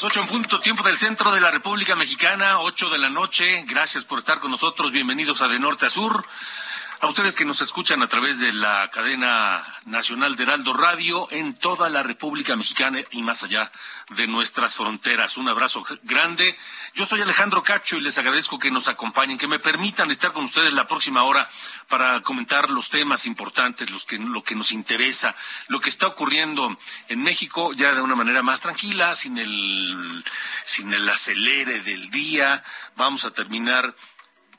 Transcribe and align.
Las 0.00 0.16
en 0.16 0.26
punto, 0.28 0.60
tiempo 0.60 0.84
del 0.84 0.96
centro 0.96 1.32
de 1.32 1.40
la 1.40 1.50
República 1.50 1.96
Mexicana, 1.96 2.60
ocho 2.60 2.88
de 2.88 2.98
la 2.98 3.10
noche. 3.10 3.64
Gracias 3.66 4.04
por 4.04 4.20
estar 4.20 4.38
con 4.38 4.52
nosotros. 4.52 4.92
Bienvenidos 4.92 5.42
a 5.42 5.48
De 5.48 5.58
Norte 5.58 5.86
a 5.86 5.90
Sur. 5.90 6.24
A 7.00 7.06
ustedes 7.06 7.36
que 7.36 7.44
nos 7.44 7.60
escuchan 7.60 8.02
a 8.02 8.08
través 8.08 8.40
de 8.40 8.52
la 8.52 8.90
cadena 8.90 9.64
nacional 9.84 10.34
de 10.34 10.42
Heraldo 10.42 10.72
Radio 10.72 11.28
en 11.30 11.54
toda 11.54 11.88
la 11.88 12.02
República 12.02 12.56
Mexicana 12.56 12.98
y 13.12 13.22
más 13.22 13.44
allá 13.44 13.70
de 14.16 14.26
nuestras 14.26 14.74
fronteras. 14.74 15.36
Un 15.36 15.48
abrazo 15.48 15.84
grande. 16.02 16.58
Yo 16.94 17.06
soy 17.06 17.20
Alejandro 17.20 17.62
Cacho 17.62 17.98
y 17.98 18.00
les 18.00 18.18
agradezco 18.18 18.58
que 18.58 18.72
nos 18.72 18.88
acompañen, 18.88 19.38
que 19.38 19.46
me 19.46 19.60
permitan 19.60 20.10
estar 20.10 20.32
con 20.32 20.46
ustedes 20.46 20.72
la 20.72 20.88
próxima 20.88 21.22
hora 21.22 21.48
para 21.86 22.20
comentar 22.22 22.68
los 22.68 22.90
temas 22.90 23.26
importantes, 23.26 23.88
los 23.90 24.04
que, 24.04 24.18
lo 24.18 24.42
que 24.42 24.56
nos 24.56 24.72
interesa, 24.72 25.36
lo 25.68 25.78
que 25.78 25.90
está 25.90 26.08
ocurriendo 26.08 26.76
en 27.06 27.22
México 27.22 27.72
ya 27.74 27.94
de 27.94 28.02
una 28.02 28.16
manera 28.16 28.42
más 28.42 28.60
tranquila, 28.60 29.14
sin 29.14 29.38
el, 29.38 30.24
sin 30.64 30.92
el 30.92 31.08
acelere 31.08 31.78
del 31.78 32.10
día. 32.10 32.64
Vamos 32.96 33.24
a 33.24 33.30
terminar 33.30 33.94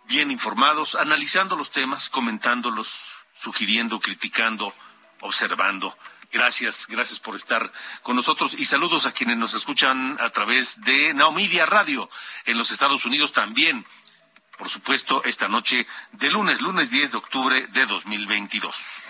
bien 0.10 0.32
informados, 0.32 0.96
analizando 0.96 1.56
los 1.56 1.72
temas, 1.72 2.10
comentándolos, 2.10 3.24
sugiriendo, 3.32 4.00
criticando, 4.00 4.74
observando. 5.22 5.96
Gracias, 6.32 6.88
gracias 6.88 7.20
por 7.20 7.36
estar 7.36 7.72
con 8.02 8.16
nosotros 8.16 8.56
y 8.58 8.66
saludos 8.66 9.06
a 9.06 9.12
quienes 9.12 9.38
nos 9.38 9.54
escuchan 9.54 10.18
a 10.20 10.32
través 10.32 10.82
de 10.82 11.14
Naomedia 11.14 11.66
Radio 11.68 12.10
en 12.46 12.58
los 12.58 12.72
Estados 12.72 13.06
Unidos 13.06 13.34
también. 13.34 13.86
Por 14.58 14.68
supuesto, 14.68 15.24
esta 15.26 15.48
noche 15.48 15.88
de 16.12 16.32
lunes, 16.32 16.60
lunes 16.60 16.90
10 16.90 17.12
de 17.12 17.18
octubre 17.18 17.68
de 17.68 17.86
2022. 17.86 19.10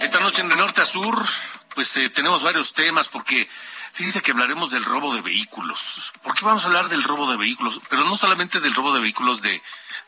Esta 0.00 0.20
noche 0.20 0.42
en 0.42 0.48
de 0.50 0.56
norte 0.56 0.82
a 0.82 0.84
sur, 0.84 1.26
pues 1.74 1.96
eh, 1.96 2.10
tenemos 2.10 2.42
varios 2.42 2.74
temas 2.74 3.08
porque 3.08 3.48
Fíjense 3.96 4.20
que 4.20 4.32
hablaremos 4.32 4.70
del 4.70 4.84
robo 4.84 5.14
de 5.14 5.22
vehículos. 5.22 6.12
¿Por 6.22 6.34
qué 6.34 6.44
vamos 6.44 6.62
a 6.62 6.66
hablar 6.66 6.90
del 6.90 7.02
robo 7.02 7.30
de 7.30 7.38
vehículos? 7.38 7.80
Pero 7.88 8.04
no 8.04 8.14
solamente 8.14 8.60
del 8.60 8.74
robo 8.74 8.92
de 8.92 9.00
vehículos 9.00 9.40
de, 9.40 9.62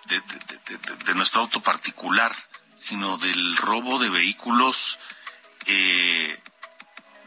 de, 0.04 0.20
de, 0.20 0.96
de 1.06 1.14
nuestro 1.14 1.40
auto 1.40 1.62
particular, 1.62 2.36
sino 2.76 3.16
del 3.16 3.56
robo 3.56 3.98
de 3.98 4.10
vehículos 4.10 4.98
eh, 5.64 6.38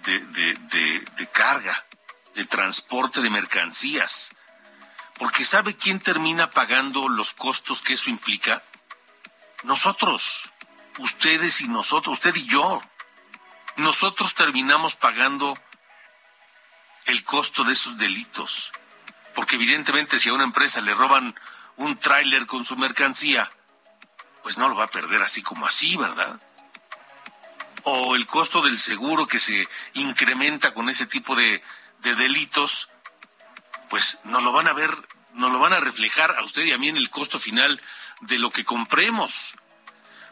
de 0.05 1.29
carga, 1.33 1.83
de 2.35 2.45
transporte 2.45 3.21
de 3.21 3.31
mercancías. 3.31 4.29
Porque 5.17 5.45
¿sabe 5.45 5.75
quién 5.75 5.99
termina 5.99 6.51
pagando 6.51 7.09
los 7.09 7.33
costos 7.33 7.81
que 7.81 7.93
eso 7.93 8.11
implica? 8.11 8.61
Nosotros, 9.63 10.47
ustedes 10.99 11.61
y 11.61 11.67
nosotros, 11.67 12.19
usted 12.19 12.35
y 12.35 12.45
yo. 12.45 12.83
Nosotros 13.77 14.35
terminamos 14.35 14.95
pagando 14.95 15.57
el 17.05 17.23
costo 17.23 17.63
de 17.63 17.73
esos 17.73 17.97
delitos. 17.97 18.71
Porque 19.33 19.55
evidentemente 19.55 20.19
si 20.19 20.29
a 20.29 20.33
una 20.33 20.43
empresa 20.43 20.81
le 20.81 20.93
roban 20.93 21.35
un 21.77 21.97
tráiler 21.97 22.45
con 22.45 22.65
su 22.65 22.75
mercancía, 22.75 23.51
pues 24.43 24.57
no 24.57 24.69
lo 24.69 24.75
va 24.75 24.85
a 24.85 24.89
perder 24.89 25.21
así 25.21 25.41
como 25.41 25.65
así, 25.65 25.95
¿verdad? 25.97 26.39
O 27.83 28.15
el 28.15 28.27
costo 28.27 28.61
del 28.61 28.79
seguro 28.79 29.27
que 29.27 29.39
se 29.39 29.67
incrementa 29.93 30.73
con 30.73 30.89
ese 30.89 31.05
tipo 31.05 31.35
de, 31.35 31.63
de 31.99 32.15
delitos, 32.15 32.89
pues 33.89 34.19
no 34.23 34.41
lo 34.41 34.51
van 34.51 34.67
a 34.67 34.73
ver, 34.73 34.91
no 35.33 35.49
lo 35.49 35.59
van 35.59 35.73
a 35.73 35.79
reflejar 35.79 36.35
a 36.37 36.43
usted 36.43 36.63
y 36.63 36.71
a 36.71 36.77
mí 36.77 36.89
en 36.89 36.97
el 36.97 37.09
costo 37.09 37.39
final 37.39 37.81
de 38.21 38.39
lo 38.39 38.51
que 38.51 38.65
compremos. 38.65 39.53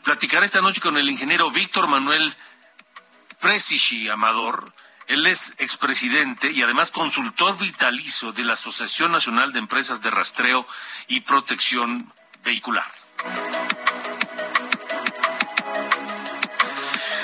Platicaré 0.04 0.46
esta 0.46 0.62
noche 0.62 0.82
con 0.82 0.98
el 0.98 1.10
ingeniero 1.10 1.52
Víctor 1.52 1.88
Manuel 1.88 2.34
Presichi 3.40 4.10
Amador, 4.10 4.74
él 5.10 5.26
es 5.26 5.54
expresidente 5.58 6.52
y 6.52 6.62
además 6.62 6.92
consultor 6.92 7.58
vitalicio 7.58 8.32
de 8.32 8.44
la 8.44 8.54
Asociación 8.54 9.12
Nacional 9.12 9.52
de 9.52 9.60
Empresas 9.60 10.04
de 10.04 10.12
Rastreo 10.12 10.68
y 11.08 11.22
Protección 11.22 12.14
Vehicular. 12.44 12.86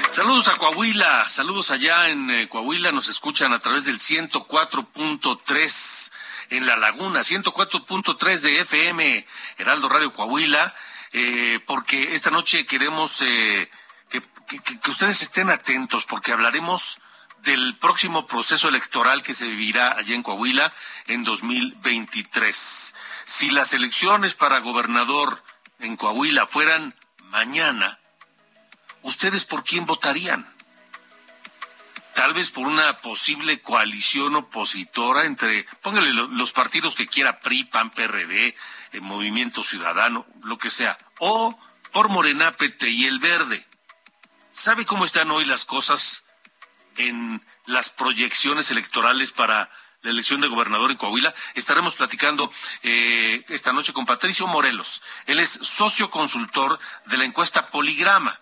Saludos 0.09 0.47
a 0.47 0.56
Coahuila, 0.56 1.29
saludos 1.29 1.69
allá 1.69 2.09
en 2.09 2.31
eh, 2.31 2.47
Coahuila, 2.50 2.91
nos 2.91 3.07
escuchan 3.07 3.53
a 3.53 3.59
través 3.59 3.85
del 3.85 4.00
104.3 4.00 6.12
en 6.50 6.66
La 6.66 6.78
Laguna, 6.78 7.19
104.3 7.19 8.40
de 8.40 8.62
FM, 8.62 9.28
Heraldo 9.59 9.90
Radio 9.90 10.12
Coahuila, 10.12 10.73
eh, 11.12 11.59
porque 11.67 12.16
esta 12.16 12.31
noche 12.31 12.66
queremos 12.66 13.22
eh, 13.22 13.69
que, 14.09 14.23
que 14.81 14.90
ustedes 14.90 15.22
estén 15.22 15.52
atentos 15.52 16.06
porque 16.06 16.31
hablaremos 16.31 17.00
del 17.45 17.78
próximo 17.78 18.25
proceso 18.25 18.67
electoral 18.67 19.22
que 19.22 19.35
se 19.35 19.45
vivirá 19.45 19.95
allá 19.97 20.16
en 20.16 20.23
Coahuila 20.23 20.73
en 21.06 21.23
2023. 21.23 22.95
Si 23.23 23.51
las 23.51 23.73
elecciones 23.73 24.33
para 24.33 24.59
gobernador 24.59 25.44
en 25.79 25.95
Coahuila 25.95 26.47
fueran 26.47 26.95
mañana, 27.19 28.00
¿ustedes 29.03 29.45
por 29.45 29.63
quién 29.63 29.85
votarían? 29.85 30.53
Tal 32.16 32.34
vez 32.34 32.50
por 32.50 32.66
una 32.66 33.00
posible 33.00 33.61
coalición 33.61 34.35
opositora 34.35 35.25
entre, 35.25 35.67
póngale 35.81 36.13
los 36.13 36.51
partidos 36.51 36.95
que 36.95 37.07
quiera, 37.07 37.39
PRI, 37.41 37.66
PAN, 37.66 37.91
PRD, 37.91 38.55
el 38.94 39.01
Movimiento 39.01 39.63
Ciudadano, 39.63 40.25
lo 40.44 40.57
que 40.57 40.69
sea, 40.69 40.97
o 41.19 41.59
por 41.91 42.09
Morena, 42.09 42.53
PT 42.53 42.89
y 42.89 43.05
el 43.05 43.19
Verde. 43.19 43.67
¿Sabe 44.51 44.85
cómo 44.85 45.05
están 45.05 45.29
hoy 45.29 45.45
las 45.45 45.66
cosas? 45.66 46.24
En 46.97 47.45
las 47.66 47.89
proyecciones 47.89 48.72
electorales 48.72 49.31
para 49.31 49.69
la 50.01 50.11
elección 50.11 50.39
de 50.39 50.47
gobernador 50.47 50.91
en 50.91 50.97
Coahuila. 50.97 51.33
Estaremos 51.56 51.95
platicando 51.95 52.51
eh, 52.83 53.44
esta 53.50 53.73
noche 53.73 53.91
con 53.91 54.06
Patricio 54.06 54.47
Morelos. 54.47 55.01
Él 55.25 55.39
es 55.39 55.50
socio 55.50 56.09
consultor 56.09 56.79
de 57.05 57.17
la 57.17 57.25
encuesta 57.25 57.72
Poligrama, 57.72 58.39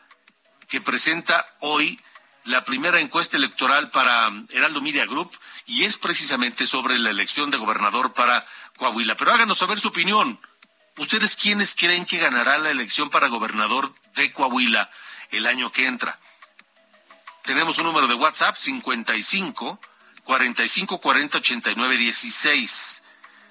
que 0.68 0.82
presenta 0.82 1.46
hoy 1.60 2.00
la 2.46 2.66
primera 2.66 3.00
encuesta 3.00 3.38
electoral 3.38 3.90
para 3.90 4.30
Heraldo 4.50 4.82
Media 4.82 5.06
Group 5.06 5.32
y 5.66 5.86
es 5.86 5.98
precisamente 5.98 6.68
sobre 6.68 7.00
la 7.00 7.10
elección 7.10 7.50
de 7.52 7.58
gobernador 7.58 8.14
para 8.14 8.46
Coahuila. 8.78 9.16
Pero 9.16 9.32
háganos 9.32 9.58
saber 9.58 9.80
su 9.80 9.88
opinión. 9.90 10.40
¿Ustedes 10.98 11.36
quiénes 11.36 11.74
creen 11.74 12.06
que 12.06 12.20
ganará 12.20 12.58
la 12.58 12.70
elección 12.70 13.10
para 13.10 13.28
gobernador 13.28 13.96
de 14.16 14.32
Coahuila 14.34 14.92
el 15.32 15.48
año 15.48 15.72
que 15.72 15.88
entra? 15.88 16.20
Tenemos 17.44 17.78
un 17.78 17.84
número 17.84 18.08
de 18.08 18.14
WhatsApp 18.14 18.56
55 18.56 19.80
45 20.24 21.02
40 21.02 21.38
89 21.40 21.98
16. 21.98 23.04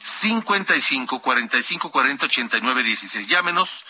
55 0.02 1.20
45 1.20 1.90
40 1.90 2.26
89 2.26 2.82
16. 2.84 3.28
Llámenos, 3.28 3.84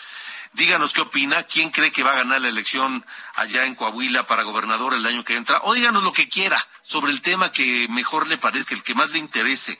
díganos 0.51 0.91
qué 0.91 0.99
opina, 0.99 1.43
quién 1.43 1.69
cree 1.69 1.93
que 1.93 2.03
va 2.03 2.11
a 2.11 2.15
ganar 2.15 2.41
la 2.41 2.49
elección 2.49 3.05
allá 3.35 3.63
en 3.63 3.75
Coahuila 3.75 4.27
para 4.27 4.43
gobernador 4.43 4.93
el 4.93 5.05
año 5.05 5.23
que 5.23 5.37
entra, 5.37 5.61
o 5.63 5.73
díganos 5.73 6.03
lo 6.03 6.11
que 6.11 6.27
quiera 6.27 6.67
sobre 6.81 7.13
el 7.13 7.21
tema 7.21 7.53
que 7.53 7.87
mejor 7.89 8.27
le 8.27 8.37
parezca, 8.37 8.75
el 8.75 8.83
que 8.83 8.95
más 8.95 9.11
le 9.11 9.19
interese, 9.19 9.79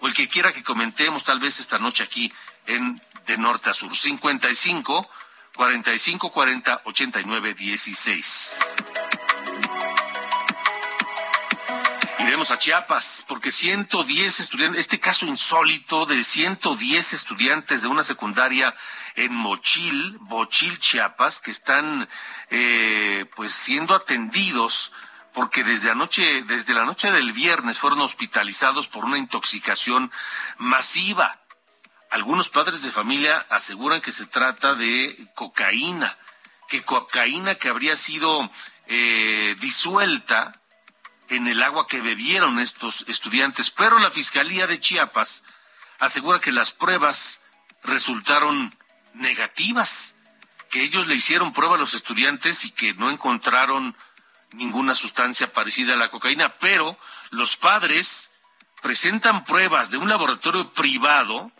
o 0.00 0.08
el 0.08 0.12
que 0.12 0.26
quiera 0.26 0.52
que 0.52 0.64
comentemos 0.64 1.22
tal 1.22 1.38
vez 1.38 1.60
esta 1.60 1.78
noche 1.78 2.02
aquí 2.02 2.32
en 2.66 3.00
De 3.26 3.38
Norte 3.38 3.70
a 3.70 3.74
Sur. 3.74 3.96
55 3.96 5.08
45 5.54 6.32
40 6.32 6.82
89 6.84 7.54
16. 7.54 8.58
Vamos 12.32 12.50
a 12.50 12.56
Chiapas, 12.56 13.26
porque 13.28 13.50
110 13.50 14.40
estudiantes, 14.40 14.80
este 14.80 14.98
caso 14.98 15.26
insólito 15.26 16.06
de 16.06 16.24
110 16.24 17.12
estudiantes 17.12 17.82
de 17.82 17.88
una 17.88 18.04
secundaria 18.04 18.74
en 19.16 19.34
Mochil, 19.34 20.16
Bochil, 20.18 20.78
Chiapas, 20.78 21.40
que 21.40 21.50
están 21.50 22.08
eh, 22.48 23.26
pues 23.36 23.52
siendo 23.52 23.94
atendidos 23.94 24.92
porque 25.34 25.62
desde 25.62 25.90
anoche, 25.90 26.42
desde 26.44 26.72
la 26.72 26.86
noche 26.86 27.12
del 27.12 27.32
viernes 27.32 27.78
fueron 27.78 28.00
hospitalizados 28.00 28.88
por 28.88 29.04
una 29.04 29.18
intoxicación 29.18 30.10
masiva. 30.56 31.38
Algunos 32.10 32.48
padres 32.48 32.82
de 32.82 32.90
familia 32.90 33.46
aseguran 33.50 34.00
que 34.00 34.10
se 34.10 34.24
trata 34.24 34.74
de 34.74 35.28
cocaína, 35.34 36.16
que 36.66 36.82
cocaína 36.82 37.56
que 37.56 37.68
habría 37.68 37.94
sido 37.94 38.50
eh, 38.86 39.54
disuelta 39.60 40.61
en 41.32 41.46
el 41.46 41.62
agua 41.62 41.86
que 41.86 42.02
bebieron 42.02 42.58
estos 42.58 43.06
estudiantes, 43.08 43.70
pero 43.70 43.98
la 43.98 44.10
Fiscalía 44.10 44.66
de 44.66 44.78
Chiapas 44.78 45.42
asegura 45.98 46.40
que 46.40 46.52
las 46.52 46.72
pruebas 46.72 47.40
resultaron 47.82 48.76
negativas, 49.14 50.14
que 50.70 50.82
ellos 50.82 51.06
le 51.06 51.14
hicieron 51.14 51.52
prueba 51.52 51.76
a 51.76 51.78
los 51.78 51.94
estudiantes 51.94 52.64
y 52.66 52.70
que 52.70 52.92
no 52.94 53.10
encontraron 53.10 53.96
ninguna 54.52 54.94
sustancia 54.94 55.52
parecida 55.52 55.94
a 55.94 55.96
la 55.96 56.10
cocaína, 56.10 56.58
pero 56.58 56.98
los 57.30 57.56
padres 57.56 58.30
presentan 58.82 59.44
pruebas 59.44 59.90
de 59.90 59.96
un 59.96 60.10
laboratorio 60.10 60.70
privado 60.72 61.50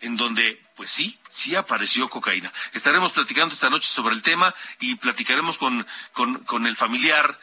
en 0.00 0.16
donde, 0.16 0.64
pues 0.74 0.90
sí, 0.90 1.18
sí 1.28 1.54
apareció 1.54 2.08
cocaína. 2.08 2.50
Estaremos 2.72 3.12
platicando 3.12 3.54
esta 3.54 3.68
noche 3.68 3.88
sobre 3.88 4.14
el 4.14 4.22
tema 4.22 4.54
y 4.80 4.94
platicaremos 4.94 5.58
con, 5.58 5.86
con, 6.12 6.44
con 6.44 6.66
el 6.66 6.76
familiar 6.76 7.38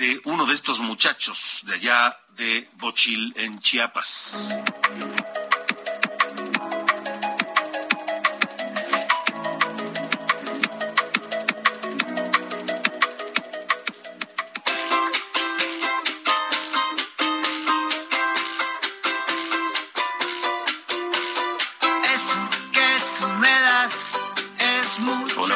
de 0.00 0.18
uno 0.24 0.46
de 0.46 0.54
estos 0.54 0.80
muchachos 0.80 1.60
de 1.64 1.74
allá 1.74 2.18
de 2.30 2.66
Bochil 2.78 3.34
en 3.36 3.60
Chiapas. 3.60 4.56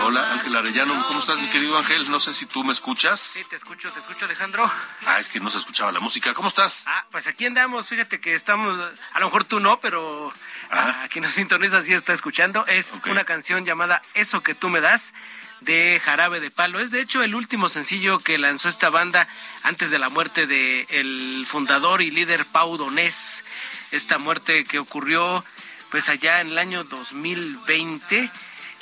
Arellano. 0.04 1.02
¿Cómo 1.08 1.18
estás, 1.18 1.40
mi 1.40 1.48
querido 1.48 1.78
Ángel? 1.78 2.10
No 2.10 2.20
sé 2.20 2.34
si 2.34 2.44
tú 2.44 2.62
me 2.62 2.72
escuchas. 2.72 3.18
Sí, 3.18 3.44
te 3.48 3.56
escucho, 3.56 3.90
te 3.90 4.00
escucho, 4.00 4.26
Alejandro. 4.26 4.70
Ah, 5.06 5.18
es 5.18 5.30
que 5.30 5.40
no 5.40 5.48
se 5.48 5.58
escuchaba 5.58 5.90
la 5.92 6.00
música. 6.00 6.34
¿Cómo 6.34 6.48
estás? 6.48 6.84
Ah, 6.86 7.06
pues 7.10 7.26
aquí 7.26 7.46
andamos. 7.46 7.88
Fíjate 7.88 8.20
que 8.20 8.34
estamos, 8.34 8.78
a 9.12 9.20
lo 9.20 9.26
mejor 9.26 9.44
tú 9.44 9.60
no, 9.60 9.80
pero 9.80 10.32
ah. 10.70 11.02
aquí 11.04 11.20
nos 11.20 11.32
sintoniza 11.32 11.82
sí 11.82 11.94
está 11.94 12.12
escuchando. 12.12 12.66
Es 12.66 13.00
una 13.06 13.24
canción 13.24 13.64
llamada 13.64 14.02
Eso 14.12 14.42
que 14.42 14.54
tú 14.54 14.68
me 14.68 14.82
das 14.82 15.14
de 15.60 16.00
Jarabe 16.04 16.40
de 16.40 16.50
Palo. 16.50 16.80
Es 16.80 16.90
de 16.90 17.00
hecho 17.00 17.22
el 17.22 17.34
último 17.34 17.70
sencillo 17.70 18.18
que 18.18 18.36
lanzó 18.36 18.68
esta 18.68 18.90
banda 18.90 19.26
antes 19.62 19.90
de 19.90 19.98
la 19.98 20.10
muerte 20.10 20.46
de 20.46 20.86
el 20.90 21.46
fundador 21.48 22.02
y 22.02 22.10
líder 22.10 22.44
Pau 22.44 22.76
Donés. 22.76 23.44
Esta 23.90 24.18
muerte 24.18 24.64
que 24.64 24.78
ocurrió 24.78 25.42
pues 25.90 26.10
allá 26.10 26.40
en 26.40 26.48
el 26.48 26.58
año 26.58 26.84
2020 26.84 28.30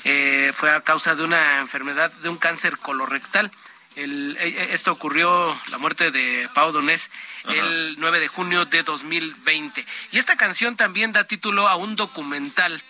eh, 0.05 0.53
fue 0.57 0.71
a 0.71 0.81
causa 0.81 1.15
de 1.15 1.23
una 1.23 1.61
enfermedad, 1.61 2.11
de 2.23 2.29
un 2.29 2.39
cáncer 2.39 2.77
colorectal. 2.79 3.51
El, 3.95 4.37
eh, 4.41 4.49
eh, 4.49 4.69
esto 4.73 4.91
ocurrió, 4.91 5.59
la 5.71 5.79
muerte 5.79 6.11
de 6.11 6.49
Pau 6.55 6.73
Donés, 6.73 7.11
el 7.45 7.97
9 7.99 8.21
de 8.21 8.29
junio 8.29 8.65
de 8.65 8.83
2020. 8.83 9.85
Y 10.13 10.19
esta 10.19 10.37
canción 10.37 10.77
también 10.77 11.13
da 11.13 11.25
título 11.25 11.69
a 11.69 11.77
un 11.77 11.97
documental 11.97 12.83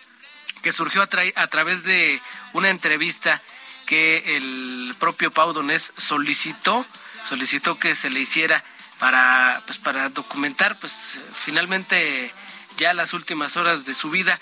que 0.61 0.71
surgió 0.71 1.01
a, 1.01 1.09
a 1.35 1.47
través 1.47 1.83
de 1.83 2.21
una 2.53 2.69
entrevista 2.69 3.41
que 3.85 4.37
el 4.37 4.95
propio 4.97 5.29
Pau 5.29 5.53
Donés 5.53 5.93
solicitó, 5.97 6.85
solicitó 7.27 7.77
que 7.79 7.95
se 7.95 8.09
le 8.09 8.21
hiciera 8.21 8.63
para, 8.97 9.61
pues, 9.65 9.77
para 9.77 10.09
documentar, 10.09 10.79
pues 10.79 11.19
finalmente 11.33 12.31
ya 12.77 12.93
las 12.93 13.13
últimas 13.13 13.57
horas 13.57 13.85
de 13.85 13.93
su 13.93 14.09
vida 14.09 14.39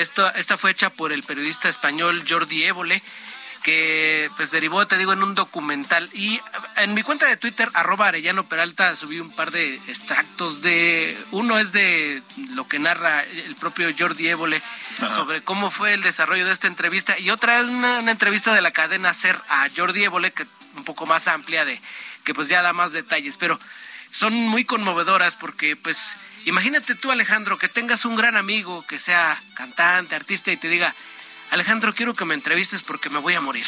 esta 0.00 0.58
fue 0.58 0.70
hecha 0.70 0.90
por 0.90 1.12
el 1.12 1.22
periodista 1.22 1.68
español 1.68 2.24
Jordi 2.28 2.64
Évole 2.64 3.02
que 3.62 4.30
pues 4.36 4.50
derivó, 4.50 4.86
te 4.86 4.96
digo, 4.98 5.12
en 5.12 5.22
un 5.22 5.34
documental. 5.34 6.08
Y 6.12 6.40
en 6.76 6.94
mi 6.94 7.02
cuenta 7.02 7.26
de 7.26 7.36
Twitter, 7.36 7.68
arroba 7.74 8.08
Arellano 8.08 8.48
Peralta, 8.48 8.94
subí 8.96 9.20
un 9.20 9.30
par 9.30 9.50
de 9.50 9.74
extractos 9.88 10.62
de... 10.62 11.18
Uno 11.32 11.58
es 11.58 11.72
de 11.72 12.22
lo 12.54 12.68
que 12.68 12.78
narra 12.78 13.22
el 13.24 13.56
propio 13.56 13.88
Jordi 13.96 14.28
Évole 14.28 14.62
sobre 15.14 15.42
cómo 15.42 15.70
fue 15.70 15.94
el 15.94 16.02
desarrollo 16.02 16.46
de 16.46 16.52
esta 16.52 16.66
entrevista. 16.66 17.18
Y 17.18 17.30
otra 17.30 17.58
es 17.60 17.64
una, 17.64 17.98
entrevista 18.10 18.54
de 18.54 18.62
la 18.62 18.70
cadena 18.70 19.12
SER 19.12 19.40
a 19.48 19.68
Jordi 19.76 20.04
Évole, 20.04 20.30
que 20.30 20.46
un 20.76 20.84
poco 20.84 21.06
más 21.06 21.28
amplia, 21.28 21.64
de 21.64 21.80
que 22.24 22.34
pues 22.34 22.48
ya 22.48 22.62
da 22.62 22.72
más 22.72 22.92
detalles. 22.92 23.36
Pero 23.36 23.58
son 24.10 24.34
muy 24.34 24.64
conmovedoras 24.64 25.36
porque 25.36 25.76
pues 25.76 26.16
Imagínate 26.48 26.94
tú, 26.94 27.10
Alejandro, 27.10 27.58
que 27.58 27.68
tengas 27.68 28.06
un 28.06 28.16
gran 28.16 28.34
amigo 28.34 28.82
que 28.86 28.98
sea 28.98 29.38
cantante, 29.54 30.14
artista 30.14 30.50
y 30.50 30.56
te 30.56 30.68
diga, 30.68 30.94
Alejandro, 31.50 31.94
quiero 31.94 32.14
que 32.14 32.24
me 32.24 32.32
entrevistes 32.32 32.82
porque 32.82 33.10
me 33.10 33.18
voy 33.18 33.34
a 33.34 33.42
morir. 33.42 33.66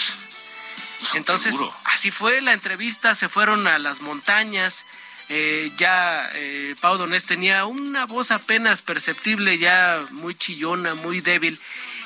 Entonces, 1.15 1.55
así 1.85 2.11
fue 2.11 2.41
la 2.41 2.55
entrevista, 2.55 3.15
se 3.15 3.29
fueron 3.29 3.67
a 3.67 3.79
las 3.79 4.01
montañas, 4.01 4.87
eh, 5.29 5.71
ya 5.77 6.31
eh, 6.35 6.75
Pau 6.81 6.97
Donés 6.97 7.27
tenía 7.27 7.67
una 7.67 8.07
voz 8.07 8.31
apenas 8.31 8.81
perceptible, 8.81 9.59
ya 9.59 10.03
muy 10.11 10.35
chillona, 10.35 10.95
muy 10.95 11.21
débil, 11.21 11.61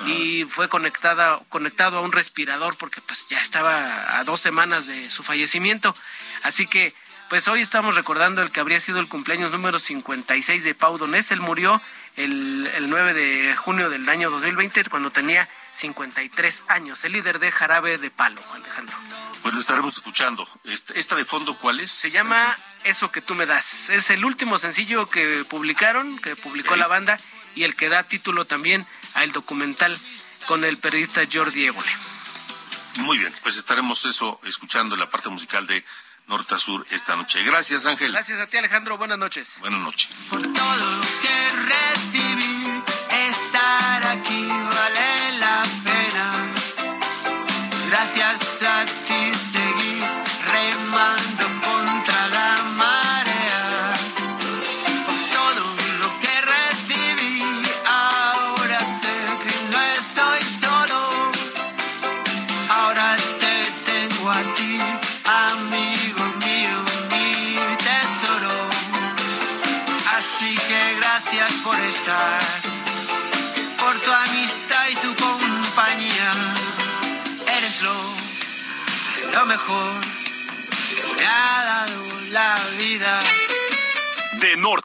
y 0.06 0.44
fue 0.44 0.68
conectada, 0.68 1.40
conectado 1.50 1.98
a 1.98 2.00
un 2.00 2.12
respirador 2.12 2.76
porque 2.76 3.00
pues 3.00 3.28
ya 3.28 3.40
estaba 3.40 4.18
a 4.18 4.24
dos 4.24 4.40
semanas 4.40 4.86
de 4.86 5.08
su 5.08 5.22
fallecimiento. 5.22 5.94
Así 6.42 6.66
que 6.66 6.94
pues 7.34 7.48
hoy 7.48 7.62
estamos 7.62 7.96
recordando 7.96 8.42
el 8.42 8.52
que 8.52 8.60
habría 8.60 8.78
sido 8.78 9.00
el 9.00 9.08
cumpleaños 9.08 9.50
número 9.50 9.80
56 9.80 10.62
de 10.62 10.72
Pau 10.76 10.98
Donés. 10.98 11.32
Él 11.32 11.40
murió 11.40 11.82
el, 12.14 12.70
9 12.88 13.12
de 13.12 13.56
junio 13.56 13.90
del 13.90 14.08
año 14.08 14.30
2020 14.30 14.84
cuando 14.84 15.10
tenía 15.10 15.48
53 15.72 16.66
años, 16.68 17.04
el 17.04 17.10
líder 17.10 17.40
de 17.40 17.50
Jarabe 17.50 17.98
de 17.98 18.08
Palo, 18.12 18.40
Alejandro. 18.54 18.96
Pues 19.42 19.52
lo 19.52 19.60
estaremos 19.60 19.94
escuchando. 19.94 20.48
Este, 20.62 20.96
¿Esta 20.96 21.16
de 21.16 21.24
fondo 21.24 21.58
cuál 21.58 21.80
es? 21.80 21.90
Se 21.90 22.12
llama 22.12 22.56
Eso 22.84 23.10
que 23.10 23.20
tú 23.20 23.34
me 23.34 23.46
das. 23.46 23.90
Es 23.90 24.10
el 24.10 24.24
último 24.24 24.60
sencillo 24.60 25.10
que 25.10 25.44
publicaron, 25.44 26.20
que 26.20 26.36
publicó 26.36 26.76
la 26.76 26.86
banda 26.86 27.18
y 27.56 27.64
el 27.64 27.74
que 27.74 27.88
da 27.88 28.04
título 28.04 28.44
también 28.44 28.86
al 29.14 29.32
documental 29.32 29.98
con 30.46 30.62
el 30.62 30.78
periodista 30.78 31.22
Jordi 31.28 31.66
Évole. 31.66 31.90
Muy 32.98 33.18
bien, 33.18 33.34
pues 33.42 33.56
estaremos 33.56 34.04
eso 34.04 34.38
escuchando 34.44 34.94
la 34.94 35.10
parte 35.10 35.30
musical 35.30 35.66
de 35.66 35.84
norte 36.26 36.54
a 36.54 36.58
sur 36.58 36.86
esta 36.90 37.16
noche. 37.16 37.42
Gracias, 37.42 37.86
Ángel. 37.86 38.12
Gracias 38.12 38.40
a 38.40 38.46
ti, 38.46 38.56
Alejandro. 38.56 38.98
Buenas 38.98 39.18
noches. 39.18 39.58
Buenas 39.60 39.80
noches. 39.80 40.10
Por 40.30 40.42
todo 40.42 40.76
lo 40.76 41.00
que 41.22 42.23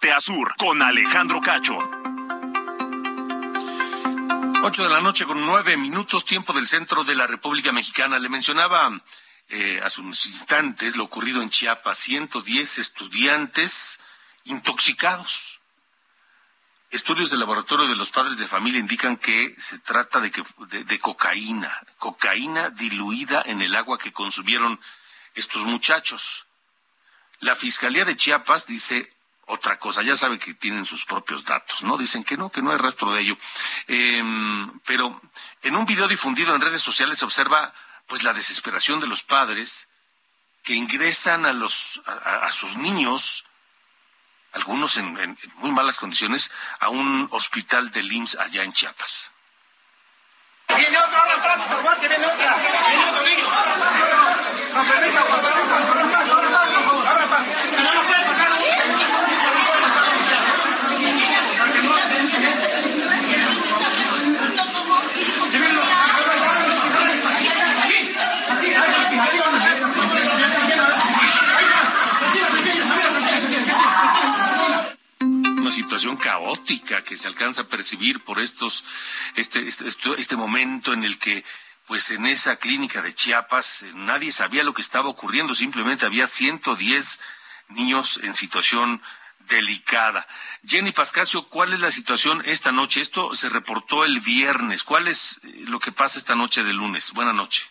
norte 0.02 0.12
a 0.14 0.56
con 0.58 0.82
Alejandro 0.82 1.42
Cacho. 1.42 1.78
Ocho 4.64 4.84
de 4.84 4.90
la 4.90 5.02
noche 5.02 5.26
con 5.26 5.46
nueve 5.46 5.76
minutos, 5.76 6.26
tiempo 6.26 6.54
del 6.54 6.68
centro 6.68 7.04
de 7.04 7.16
la 7.16 7.28
República 7.28 7.72
Mexicana. 7.72 8.20
Le 8.20 8.30
mencionaba 8.30 9.02
eh, 9.50 9.82
hace 9.84 10.02
unos 10.02 10.26
instantes 10.26 10.96
lo 10.96 11.04
ocurrido 11.04 11.42
en 11.42 11.50
Chiapas, 11.50 11.98
110 11.98 12.78
estudiantes 12.78 14.00
intoxicados 14.46 15.60
Estudios 16.92 17.30
del 17.30 17.42
laboratorio 17.42 17.88
de 17.88 17.96
los 17.96 18.10
padres 18.10 18.38
de 18.38 18.48
familia 18.48 18.80
indican 18.80 19.16
que 19.16 19.56
se 19.60 19.78
trata 19.78 20.20
de, 20.20 20.32
que, 20.32 20.42
de, 20.86 21.00
cocaína, 21.00 21.72
cocaína 22.00 22.72
diluida 22.72 23.44
en 23.46 23.62
el 23.62 23.76
agua 23.76 24.00
que 24.00 24.12
consumieron 24.12 24.80
estos 25.36 25.66
muchachos. 25.66 26.48
La 27.42 27.56
Fiscalía 27.56 28.06
de 28.06 28.16
Chiapas 28.16 28.66
dice 28.66 29.14
otra 29.50 29.78
cosa. 29.78 30.02
Ya 30.04 30.16
sabe 30.16 30.38
que 30.38 30.54
tienen 30.54 30.86
sus 30.86 31.06
propios 31.06 31.44
datos, 31.44 31.84
¿no? 31.84 31.98
Dicen 31.98 32.24
que 32.24 32.38
no, 32.38 32.50
que 32.50 32.62
no 32.62 32.72
hay 32.72 32.78
rastro 32.78 33.12
de 33.12 33.22
ello. 33.22 33.38
Em, 33.88 34.80
pero 34.86 35.20
en 35.64 35.76
un 35.76 35.86
video 35.86 36.08
difundido 36.08 36.56
en 36.56 36.62
redes 36.62 36.82
sociales 36.82 37.18
se 37.18 37.26
observa 37.26 37.74
pues 38.08 38.24
la 38.24 38.34
desesperación 38.34 39.00
de 39.00 39.08
los 39.08 39.24
padres 39.24 39.90
que 40.64 40.74
ingresan 40.74 41.46
a 41.46 41.54
los 41.54 42.02
a, 42.06 42.52
sus 42.52 42.76
niños 42.76 43.46
algunos 44.52 44.98
en, 44.98 45.38
muy 45.56 45.72
malas 45.72 45.98
condiciones 45.98 46.52
a 46.80 46.90
un 46.90 47.28
hospital 47.32 47.92
de 47.92 48.02
IMSS 48.02 48.36
allá 48.36 48.64
en 48.64 48.74
Chiapas. 48.74 49.32
Situación 75.72 76.18
caótica 76.18 77.04
que 77.04 77.18
se 77.18 77.28
alcanza 77.28 77.62
a 77.62 77.68
percibir 77.68 78.24
por 78.24 78.40
estos, 78.40 78.84
este, 79.36 79.68
este, 79.68 79.88
este, 80.18 80.36
momento 80.36 80.94
en 80.94 81.04
el 81.04 81.18
que 81.18 81.44
pues 81.86 82.12
en 82.12 82.26
esa 82.28 82.58
clínica 82.58 83.02
de 83.02 83.14
Chiapas 83.14 83.84
eh, 83.84 83.92
nadie 83.96 84.32
sabía 84.32 84.64
lo 84.64 84.74
que 84.74 84.82
estaba 84.82 85.10
ocurriendo, 85.10 85.56
simplemente 85.56 86.06
había 86.06 86.28
110 86.28 87.20
niños 87.70 88.20
en 88.24 88.36
situación 88.36 89.02
delicada. 89.48 90.28
Jenny 90.66 90.92
Pascasio, 90.92 91.50
¿cuál 91.50 91.74
es 91.74 91.80
la 91.80 91.92
situación 91.92 92.44
esta 92.46 92.72
noche? 92.72 93.02
Esto 93.02 93.34
se 93.34 93.50
reportó 93.50 94.06
el 94.06 94.20
viernes. 94.20 94.84
¿Cuál 94.84 95.08
es 95.08 95.40
eh, 95.44 95.64
lo 95.68 95.80
que 95.80 95.92
pasa 95.92 96.20
esta 96.20 96.36
noche 96.36 96.64
de 96.64 96.74
lunes? 96.74 97.12
Buenas 97.14 97.36
noches. 97.36 97.68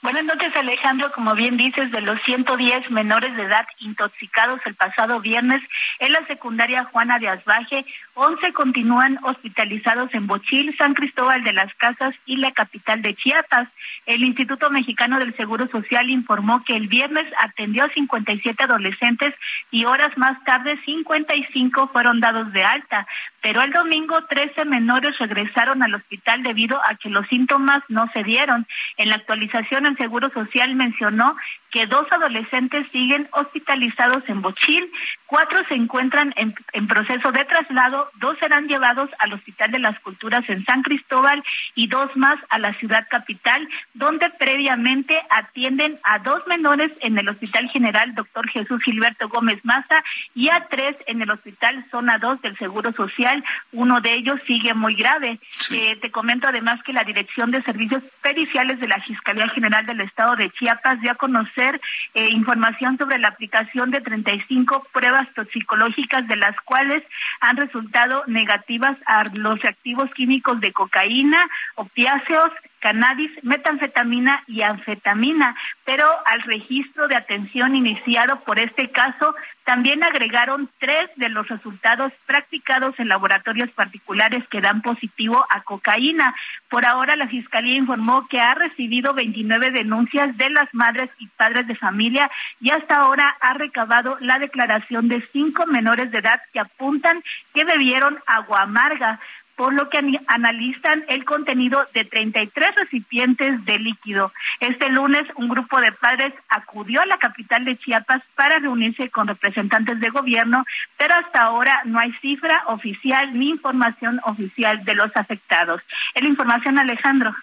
Buenas 0.00 0.24
noches, 0.24 0.54
Alejandro. 0.54 1.10
Como 1.10 1.34
bien 1.34 1.56
dices, 1.56 1.90
de 1.90 2.00
los 2.00 2.22
110 2.22 2.88
menores 2.92 3.34
de 3.34 3.42
edad 3.42 3.66
intoxicados 3.80 4.60
el 4.64 4.76
pasado 4.76 5.18
viernes 5.18 5.60
en 5.98 6.12
la 6.12 6.24
secundaria 6.26 6.84
Juana 6.84 7.18
de 7.18 7.28
Asbaje, 7.28 7.84
11 8.14 8.52
continúan 8.52 9.18
hospitalizados 9.22 10.14
en 10.14 10.28
Bochil, 10.28 10.76
San 10.78 10.94
Cristóbal 10.94 11.42
de 11.42 11.52
las 11.52 11.74
Casas 11.74 12.14
y 12.26 12.36
la 12.36 12.52
capital 12.52 13.02
de 13.02 13.14
Chiapas. 13.14 13.68
El 14.06 14.22
Instituto 14.22 14.70
Mexicano 14.70 15.18
del 15.18 15.36
Seguro 15.36 15.66
Social 15.66 16.08
informó 16.10 16.62
que 16.62 16.76
el 16.76 16.86
viernes 16.86 17.26
atendió 17.36 17.84
a 17.84 17.88
57 17.88 18.64
adolescentes 18.64 19.34
y 19.72 19.84
horas 19.84 20.16
más 20.16 20.42
tarde 20.44 20.78
55 20.84 21.88
fueron 21.88 22.20
dados 22.20 22.52
de 22.52 22.62
alta. 22.62 23.06
Pero 23.40 23.62
el 23.62 23.72
domingo 23.72 24.24
13 24.24 24.64
menores 24.64 25.18
regresaron 25.18 25.82
al 25.82 25.94
hospital 25.94 26.42
debido 26.42 26.80
a 26.84 26.94
que 26.96 27.08
los 27.08 27.26
síntomas 27.28 27.82
no 27.88 28.08
se 28.12 28.22
dieron. 28.22 28.66
En 28.96 29.10
la 29.10 29.16
actualización 29.16 29.86
el 29.88 29.96
Seguro 29.96 30.30
Social 30.30 30.74
mencionó 30.74 31.36
que 31.70 31.86
dos 31.86 32.10
adolescentes 32.10 32.86
siguen 32.90 33.28
hospitalizados 33.32 34.22
en 34.28 34.42
Bochil, 34.42 34.90
cuatro 35.26 35.62
se 35.68 35.74
encuentran 35.74 36.34
en, 36.36 36.86
proceso 36.86 37.30
de 37.32 37.44
traslado, 37.44 38.10
dos 38.14 38.38
serán 38.38 38.66
llevados 38.66 39.10
al 39.18 39.34
Hospital 39.34 39.70
de 39.70 39.78
las 39.78 39.98
Culturas 40.00 40.48
en 40.48 40.64
San 40.64 40.82
Cristóbal 40.82 41.44
y 41.74 41.86
dos 41.86 42.16
más 42.16 42.38
a 42.48 42.58
la 42.58 42.72
ciudad 42.74 43.06
capital, 43.10 43.68
donde 43.92 44.30
previamente 44.30 45.20
atienden 45.30 45.98
a 46.02 46.18
dos 46.18 46.46
menores 46.46 46.92
en 47.00 47.18
el 47.18 47.28
Hospital 47.28 47.68
General 47.68 48.14
Doctor 48.14 48.48
Jesús 48.48 48.82
Gilberto 48.82 49.28
Gómez 49.28 49.62
Maza 49.64 50.02
y 50.34 50.48
a 50.48 50.66
tres 50.70 50.96
en 51.06 51.20
el 51.20 51.30
Hospital 51.30 51.84
Zona 51.90 52.18
2 52.18 52.40
del 52.40 52.56
Seguro 52.56 52.92
Social. 52.92 53.44
Uno 53.72 54.00
de 54.00 54.14
ellos 54.14 54.40
sigue 54.46 54.72
muy 54.72 54.94
grave. 54.94 55.38
Eh, 55.70 55.96
te 56.00 56.10
comento 56.10 56.48
además 56.48 56.82
que 56.82 56.92
la 56.92 57.04
Dirección 57.04 57.50
de 57.50 57.62
Servicios 57.62 58.02
Periciales 58.22 58.80
de 58.80 58.88
la 58.88 59.00
Fiscalía 59.00 59.48
General 59.48 59.84
del 59.84 60.00
Estado 60.00 60.36
de 60.36 60.50
Chiapas 60.50 61.00
ya 61.02 61.14
eh, 61.58 62.28
información 62.30 62.96
sobre 62.98 63.18
la 63.18 63.28
aplicación 63.28 63.90
de 63.90 64.00
35 64.00 64.86
pruebas 64.92 65.32
toxicológicas, 65.34 66.26
de 66.28 66.36
las 66.36 66.56
cuales 66.60 67.02
han 67.40 67.56
resultado 67.56 68.24
negativas 68.26 68.96
a 69.06 69.24
los 69.32 69.64
activos 69.64 70.12
químicos 70.14 70.60
de 70.60 70.72
cocaína, 70.72 71.38
opiáceos, 71.74 72.52
cannabis, 72.80 73.30
metanfetamina 73.42 74.42
y 74.46 74.62
anfetamina, 74.62 75.56
pero 75.84 76.06
al 76.26 76.42
registro 76.42 77.08
de 77.08 77.16
atención 77.16 77.74
iniciado 77.74 78.40
por 78.40 78.60
este 78.60 78.88
caso 78.90 79.34
también 79.64 80.02
agregaron 80.02 80.70
tres 80.78 81.10
de 81.16 81.28
los 81.28 81.46
resultados 81.48 82.12
practicados 82.24 82.98
en 82.98 83.08
laboratorios 83.08 83.68
particulares 83.70 84.42
que 84.48 84.62
dan 84.62 84.80
positivo 84.80 85.44
a 85.50 85.60
cocaína. 85.60 86.34
Por 86.70 86.86
ahora 86.86 87.16
la 87.16 87.28
Fiscalía 87.28 87.76
informó 87.76 88.26
que 88.28 88.38
ha 88.38 88.54
recibido 88.54 89.12
29 89.12 89.70
denuncias 89.70 90.34
de 90.38 90.48
las 90.48 90.72
madres 90.72 91.10
y 91.18 91.26
padres 91.26 91.66
de 91.66 91.74
familia 91.74 92.30
y 92.60 92.70
hasta 92.70 92.94
ahora 92.94 93.36
ha 93.40 93.52
recabado 93.54 94.16
la 94.20 94.38
declaración 94.38 95.08
de 95.08 95.20
cinco 95.32 95.66
menores 95.66 96.10
de 96.12 96.18
edad 96.18 96.40
que 96.52 96.60
apuntan 96.60 97.22
que 97.52 97.64
bebieron 97.64 98.18
agua 98.26 98.62
amarga 98.62 99.20
por 99.58 99.74
lo 99.74 99.90
que 99.90 99.98
analizan 100.28 101.04
el 101.08 101.24
contenido 101.24 101.84
de 101.92 102.04
33 102.04 102.76
recipientes 102.76 103.64
de 103.64 103.80
líquido. 103.80 104.32
Este 104.60 104.88
lunes, 104.88 105.26
un 105.34 105.48
grupo 105.48 105.80
de 105.80 105.90
padres 105.90 106.32
acudió 106.48 107.02
a 107.02 107.06
la 107.06 107.18
capital 107.18 107.64
de 107.64 107.76
Chiapas 107.76 108.22
para 108.36 108.60
reunirse 108.60 109.10
con 109.10 109.26
representantes 109.26 109.98
de 109.98 110.10
gobierno, 110.10 110.64
pero 110.96 111.16
hasta 111.16 111.42
ahora 111.42 111.82
no 111.86 111.98
hay 111.98 112.12
cifra 112.22 112.62
oficial 112.68 113.36
ni 113.36 113.50
información 113.50 114.20
oficial 114.22 114.84
de 114.84 114.94
los 114.94 115.10
afectados. 115.16 115.82
Es 116.14 116.22
la 116.22 116.28
información, 116.28 116.78
Alejandro. 116.78 117.34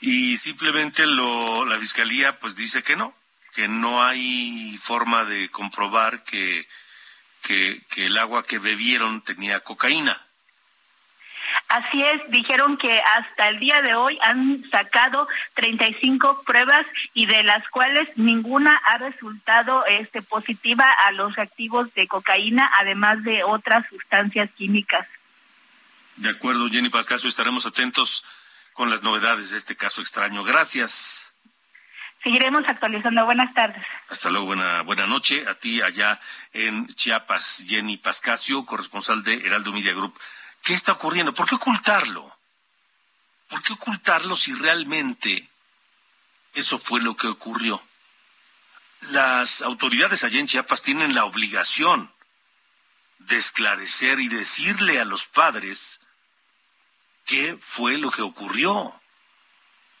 Y 0.00 0.38
simplemente 0.38 1.06
la 1.06 1.78
fiscalía 1.78 2.36
pues 2.40 2.56
dice 2.56 2.82
que 2.82 2.96
no, 2.96 3.14
que 3.54 3.68
no 3.68 4.02
hay 4.02 4.76
forma 4.76 5.24
de 5.24 5.50
comprobar 5.50 6.24
que 6.24 6.66
el 7.96 8.18
agua 8.18 8.44
que 8.44 8.58
bebieron 8.58 9.22
tenía 9.22 9.60
cocaína. 9.60 10.20
Así 11.68 12.02
es, 12.02 12.30
dijeron 12.30 12.78
que 12.78 12.98
hasta 12.98 13.48
el 13.48 13.58
día 13.58 13.82
de 13.82 13.94
hoy 13.94 14.18
han 14.22 14.64
sacado 14.70 15.28
35 15.54 16.42
pruebas 16.46 16.86
y 17.12 17.26
de 17.26 17.42
las 17.42 17.68
cuales 17.68 18.08
ninguna 18.16 18.74
ha 18.86 18.96
resultado 18.96 19.84
este 19.84 20.22
positiva 20.22 20.86
a 21.06 21.12
los 21.12 21.36
reactivos 21.36 21.92
de 21.92 22.08
cocaína, 22.08 22.70
además 22.78 23.22
de 23.22 23.44
otras 23.44 23.86
sustancias 23.90 24.50
químicas. 24.56 25.06
De 26.16 26.30
acuerdo, 26.30 26.68
Jenny 26.70 26.88
Pascasio, 26.88 27.28
estaremos 27.28 27.66
atentos 27.66 28.24
con 28.72 28.88
las 28.88 29.02
novedades 29.02 29.50
de 29.50 29.58
este 29.58 29.76
caso 29.76 30.00
extraño. 30.00 30.44
Gracias. 30.44 31.34
Seguiremos 32.22 32.62
actualizando. 32.66 33.24
Buenas 33.26 33.52
tardes. 33.54 33.84
Hasta 34.08 34.30
luego, 34.30 34.46
buena, 34.46 34.82
buena 34.82 35.06
noche. 35.06 35.44
A 35.46 35.54
ti 35.54 35.82
allá 35.82 36.18
en 36.52 36.86
Chiapas, 36.88 37.64
Jenny 37.66 37.98
Pascasio, 37.98 38.64
corresponsal 38.64 39.22
de 39.22 39.34
Heraldo 39.46 39.72
Media 39.72 39.92
Group. 39.92 40.18
¿Qué 40.68 40.74
está 40.74 40.92
ocurriendo? 40.92 41.32
¿Por 41.32 41.48
qué 41.48 41.54
ocultarlo? 41.54 42.38
¿Por 43.48 43.62
qué 43.62 43.72
ocultarlo 43.72 44.36
si 44.36 44.52
realmente 44.52 45.48
eso 46.52 46.78
fue 46.78 47.00
lo 47.00 47.16
que 47.16 47.26
ocurrió? 47.26 47.82
Las 49.00 49.62
autoridades 49.62 50.24
allá 50.24 50.38
en 50.38 50.46
Chiapas 50.46 50.82
tienen 50.82 51.14
la 51.14 51.24
obligación 51.24 52.12
de 53.16 53.38
esclarecer 53.38 54.20
y 54.20 54.28
decirle 54.28 55.00
a 55.00 55.06
los 55.06 55.26
padres 55.26 56.00
qué 57.24 57.56
fue 57.58 57.96
lo 57.96 58.10
que 58.10 58.20
ocurrió. 58.20 59.00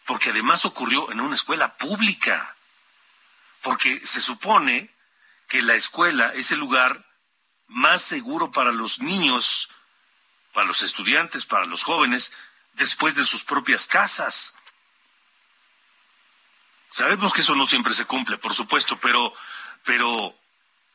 Porque 0.04 0.28
además 0.28 0.66
ocurrió 0.66 1.10
en 1.10 1.22
una 1.22 1.34
escuela 1.34 1.78
pública. 1.78 2.54
Porque 3.62 4.06
se 4.06 4.20
supone 4.20 4.94
que 5.48 5.62
la 5.62 5.76
escuela 5.76 6.34
es 6.34 6.52
el 6.52 6.58
lugar 6.58 7.06
más 7.68 8.02
seguro 8.02 8.50
para 8.50 8.70
los 8.70 8.98
niños 8.98 9.70
para 10.52 10.66
los 10.66 10.82
estudiantes, 10.82 11.46
para 11.46 11.66
los 11.66 11.82
jóvenes, 11.82 12.32
después 12.74 13.14
de 13.14 13.26
sus 13.26 13.44
propias 13.44 13.86
casas. 13.86 14.54
Sabemos 16.90 17.32
que 17.32 17.42
eso 17.42 17.54
no 17.54 17.66
siempre 17.66 17.94
se 17.94 18.06
cumple, 18.06 18.38
por 18.38 18.54
supuesto, 18.54 18.98
pero, 18.98 19.34
pero 19.84 20.36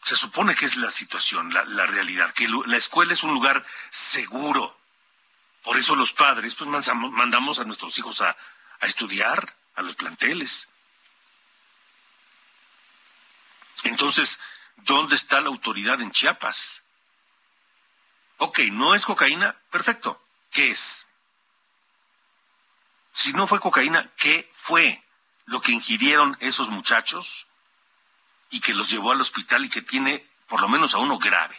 se 0.04 0.16
supone 0.16 0.56
que 0.56 0.66
es 0.66 0.76
la 0.76 0.92
situación, 0.92 1.54
la, 1.54 1.86
realidad, 1.86 2.34
que 2.34 2.48
la 2.66 2.78
escuela 2.78 3.14
es 3.14 3.24
un 3.24 3.34
lugar 3.34 3.66
seguro. 3.90 4.78
Por 5.64 5.78
eso 5.78 5.96
los 5.96 6.12
padres, 6.12 6.56
pues 6.56 6.70
mandamos 6.70 7.60
a 7.60 7.64
nuestros 7.64 7.98
hijos 7.98 8.22
a, 8.22 8.36
a 8.80 8.86
estudiar 8.86 9.56
a 9.76 9.82
los 9.82 9.96
planteles. 9.96 10.68
Entonces, 13.84 14.40
¿dónde 14.78 15.16
está 15.16 15.42
la 15.42 15.48
autoridad 15.48 16.02
en 16.02 16.12
Chiapas? 16.12 16.83
Ok, 18.38 18.60
no 18.72 18.96
es 18.96 19.06
cocaína, 19.06 19.56
perfecto. 19.70 20.22
¿Qué 20.52 20.70
es? 20.70 21.08
Si 23.14 23.34
no 23.34 23.48
fue 23.48 23.60
cocaína, 23.60 24.12
¿qué 24.18 24.50
fue 24.54 25.04
lo 25.46 25.62
que 25.62 25.72
ingirieron 25.72 26.38
esos 26.40 26.70
muchachos 26.70 27.48
y 28.50 28.60
que 28.60 28.74
los 28.74 28.90
llevó 28.90 29.12
al 29.12 29.22
hospital 29.22 29.66
y 29.66 29.70
que 29.70 29.82
tiene 29.82 30.28
por 30.48 30.62
lo 30.62 30.70
menos 30.70 30.94
a 30.94 31.00
uno 31.00 31.18
grave. 31.18 31.58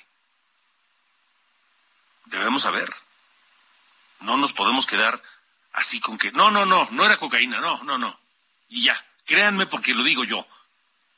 Debemos 2.26 2.62
saber. 2.62 2.88
No 4.20 4.36
nos 4.36 4.52
podemos 4.52 4.86
quedar 4.86 5.20
así 5.72 6.00
con 6.00 6.16
que, 6.16 6.32
no, 6.32 6.50
no, 6.50 6.64
no, 6.64 6.86
no 6.92 7.04
era 7.04 7.16
cocaína, 7.16 7.60
no, 7.60 7.82
no, 7.82 7.98
no. 7.98 8.18
Y 8.68 8.84
ya, 8.84 9.06
créanme 9.26 9.66
porque 9.66 9.94
lo 9.94 10.04
digo 10.04 10.24
yo. 10.24 10.46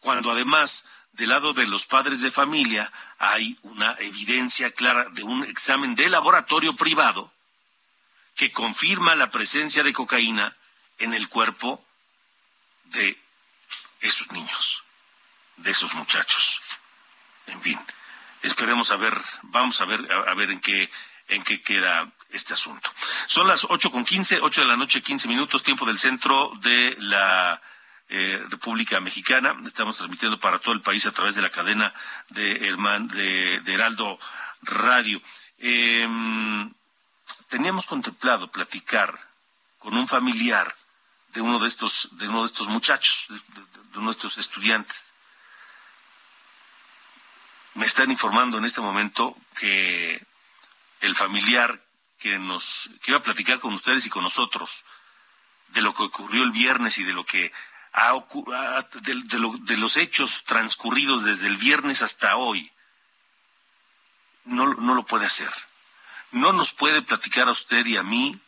Cuando 0.01 0.31
además 0.31 0.87
del 1.17 1.31
lado 1.31 1.55
de 1.55 1.67
los 1.67 1.87
padres 1.87 2.21
de 2.21 2.31
familia 2.31 2.93
hay 3.19 3.59
una 3.63 3.97
evidencia 3.99 4.71
clara 4.73 5.09
de 5.11 5.23
un 5.23 5.45
examen 5.45 5.95
de 5.95 6.11
laboratorio 6.11 6.77
privado 6.77 7.33
que 8.35 8.53
confirma 8.53 9.15
la 9.15 9.31
presencia 9.31 9.83
de 9.83 9.95
cocaína 9.95 10.55
en 10.99 11.15
el 11.15 11.29
cuerpo 11.31 11.83
de 12.85 13.19
esos 14.01 14.31
niños, 14.33 14.85
de 15.57 15.71
esos 15.71 15.95
muchachos. 15.95 16.61
En 17.47 17.63
fin, 17.63 17.81
esperemos 18.43 18.91
a 18.91 18.97
ver, 18.97 19.19
vamos 19.43 19.81
a 19.81 19.87
ver, 19.87 20.07
a, 20.13 20.35
ver 20.35 20.51
en 20.51 20.61
qué 20.61 20.91
en 21.29 21.43
qué 21.43 21.61
queda 21.61 22.13
este 22.31 22.55
asunto. 22.55 22.93
Son 23.27 23.49
las 23.49 23.65
ocho 23.65 23.91
con 23.91 24.05
quince, 24.05 24.39
ocho 24.41 24.61
de 24.61 24.69
la 24.69 24.77
noche, 24.77 25.03
quince 25.03 25.27
minutos, 25.29 25.65
tiempo 25.65 25.87
del 25.87 25.99
centro 25.99 26.53
de 26.61 26.95
la 27.01 27.61
eh, 28.09 28.45
República 28.49 29.01
Mexicana. 29.01 29.57
Estamos 29.65 29.97
transmitiendo 29.97 30.39
para 30.39 30.59
todo 30.59 30.75
el 30.75 30.83
país 30.83 31.07
a 31.07 31.13
través 31.13 31.35
de 31.35 31.43
la 31.43 31.51
cadena 31.51 31.93
de, 32.31 32.69
Herman, 32.69 33.09
de, 33.09 33.63
Heraldo 33.67 34.19
Radio. 34.63 35.21
Em, 35.59 36.73
teníamos 37.49 37.87
contemplado 37.87 38.51
platicar 38.51 39.13
con 39.79 39.97
un 39.97 40.07
familiar 40.07 40.75
de 41.35 41.41
uno 41.41 41.59
de 41.59 41.69
estos, 41.69 42.09
de 42.13 42.29
uno 42.29 42.41
de 42.43 42.47
estos 42.47 42.69
muchachos, 42.69 43.27
de, 43.29 44.01
nuestros 44.01 44.37
estudiantes. 44.37 45.07
Me 47.75 47.87
están 47.87 48.11
informando 48.11 48.59
en 48.59 48.67
este 48.67 48.83
momento 48.83 49.37
que 49.59 50.23
el 51.01 51.15
familiar 51.15 51.83
que 52.19 52.39
nos 52.39 52.91
que 53.03 53.11
iba 53.11 53.19
a 53.19 53.23
platicar 53.23 53.59
con 53.59 53.73
ustedes 53.73 54.05
y 54.05 54.11
con 54.11 54.23
nosotros 54.23 54.85
de 55.69 55.81
lo 55.81 55.95
que 55.95 56.03
ocurrió 56.03 56.43
el 56.43 56.53
viernes 56.53 56.99
y 56.99 57.05
de 57.05 57.15
lo 57.15 57.25
que 57.25 57.53
de, 59.03 59.77
los 59.77 59.97
hechos 59.97 60.45
transcurridos 60.45 61.25
desde 61.25 61.47
el 61.47 61.57
viernes 61.57 62.03
hasta 62.03 62.37
hoy, 62.37 62.73
no, 64.45 64.75
no 64.75 64.95
lo 64.95 65.05
puede 65.05 65.27
hacer. 65.27 65.53
No 66.31 66.53
nos 66.53 66.73
puede 66.73 67.03
platicar 67.03 67.49
a 67.49 67.53
usted 67.53 67.87
y 67.87 67.97
a 67.97 68.03
mí 68.03 68.41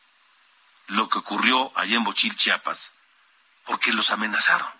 lo 0.88 1.08
que 1.08 1.18
ocurrió 1.18 1.72
allá 1.76 1.96
en 1.96 2.04
Bochil, 2.04 2.36
Chiapas, 2.36 2.92
porque 3.64 3.92
los 3.92 4.10
amenazaron. 4.10 4.70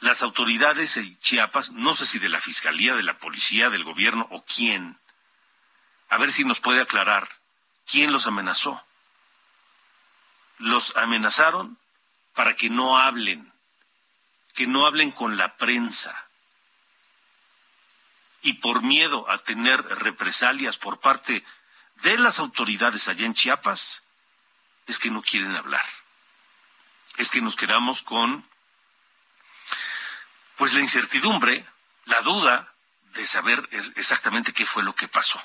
Las 0.00 0.22
autoridades 0.22 0.96
en 0.96 1.18
Chiapas, 1.20 1.70
no 1.72 1.94
sé 1.94 2.06
si 2.06 2.18
de 2.18 2.28
la 2.28 2.40
Fiscalía, 2.40 2.94
de 2.94 3.02
la 3.02 3.18
Policía, 3.18 3.70
del 3.70 3.84
Gobierno 3.84 4.26
o 4.30 4.44
quién, 4.44 4.98
a 6.08 6.18
ver 6.18 6.30
si 6.32 6.44
nos 6.44 6.60
puede 6.60 6.80
aclarar 6.80 7.28
quién 7.90 8.12
los 8.12 8.26
amenazó. 8.26 8.82
Los 10.58 10.96
amenazaron 10.96 11.78
para 12.36 12.54
que 12.54 12.68
no 12.68 12.98
hablen, 12.98 13.50
que 14.54 14.66
no 14.66 14.86
hablen 14.86 15.10
con 15.10 15.38
la 15.38 15.56
prensa. 15.56 16.28
Y 18.42 18.52
por 18.54 18.82
miedo 18.82 19.28
a 19.30 19.38
tener 19.38 19.82
represalias 19.82 20.76
por 20.76 21.00
parte 21.00 21.42
de 22.02 22.18
las 22.18 22.38
autoridades 22.38 23.08
allá 23.08 23.24
en 23.24 23.32
Chiapas, 23.32 24.02
es 24.86 24.98
que 24.98 25.10
no 25.10 25.22
quieren 25.22 25.56
hablar. 25.56 25.82
Es 27.16 27.30
que 27.30 27.40
nos 27.40 27.56
quedamos 27.56 28.02
con 28.02 28.46
pues 30.56 30.74
la 30.74 30.80
incertidumbre, 30.80 31.64
la 32.04 32.20
duda 32.20 32.74
de 33.14 33.24
saber 33.24 33.66
exactamente 33.96 34.52
qué 34.52 34.66
fue 34.66 34.82
lo 34.82 34.94
que 34.94 35.08
pasó. 35.08 35.42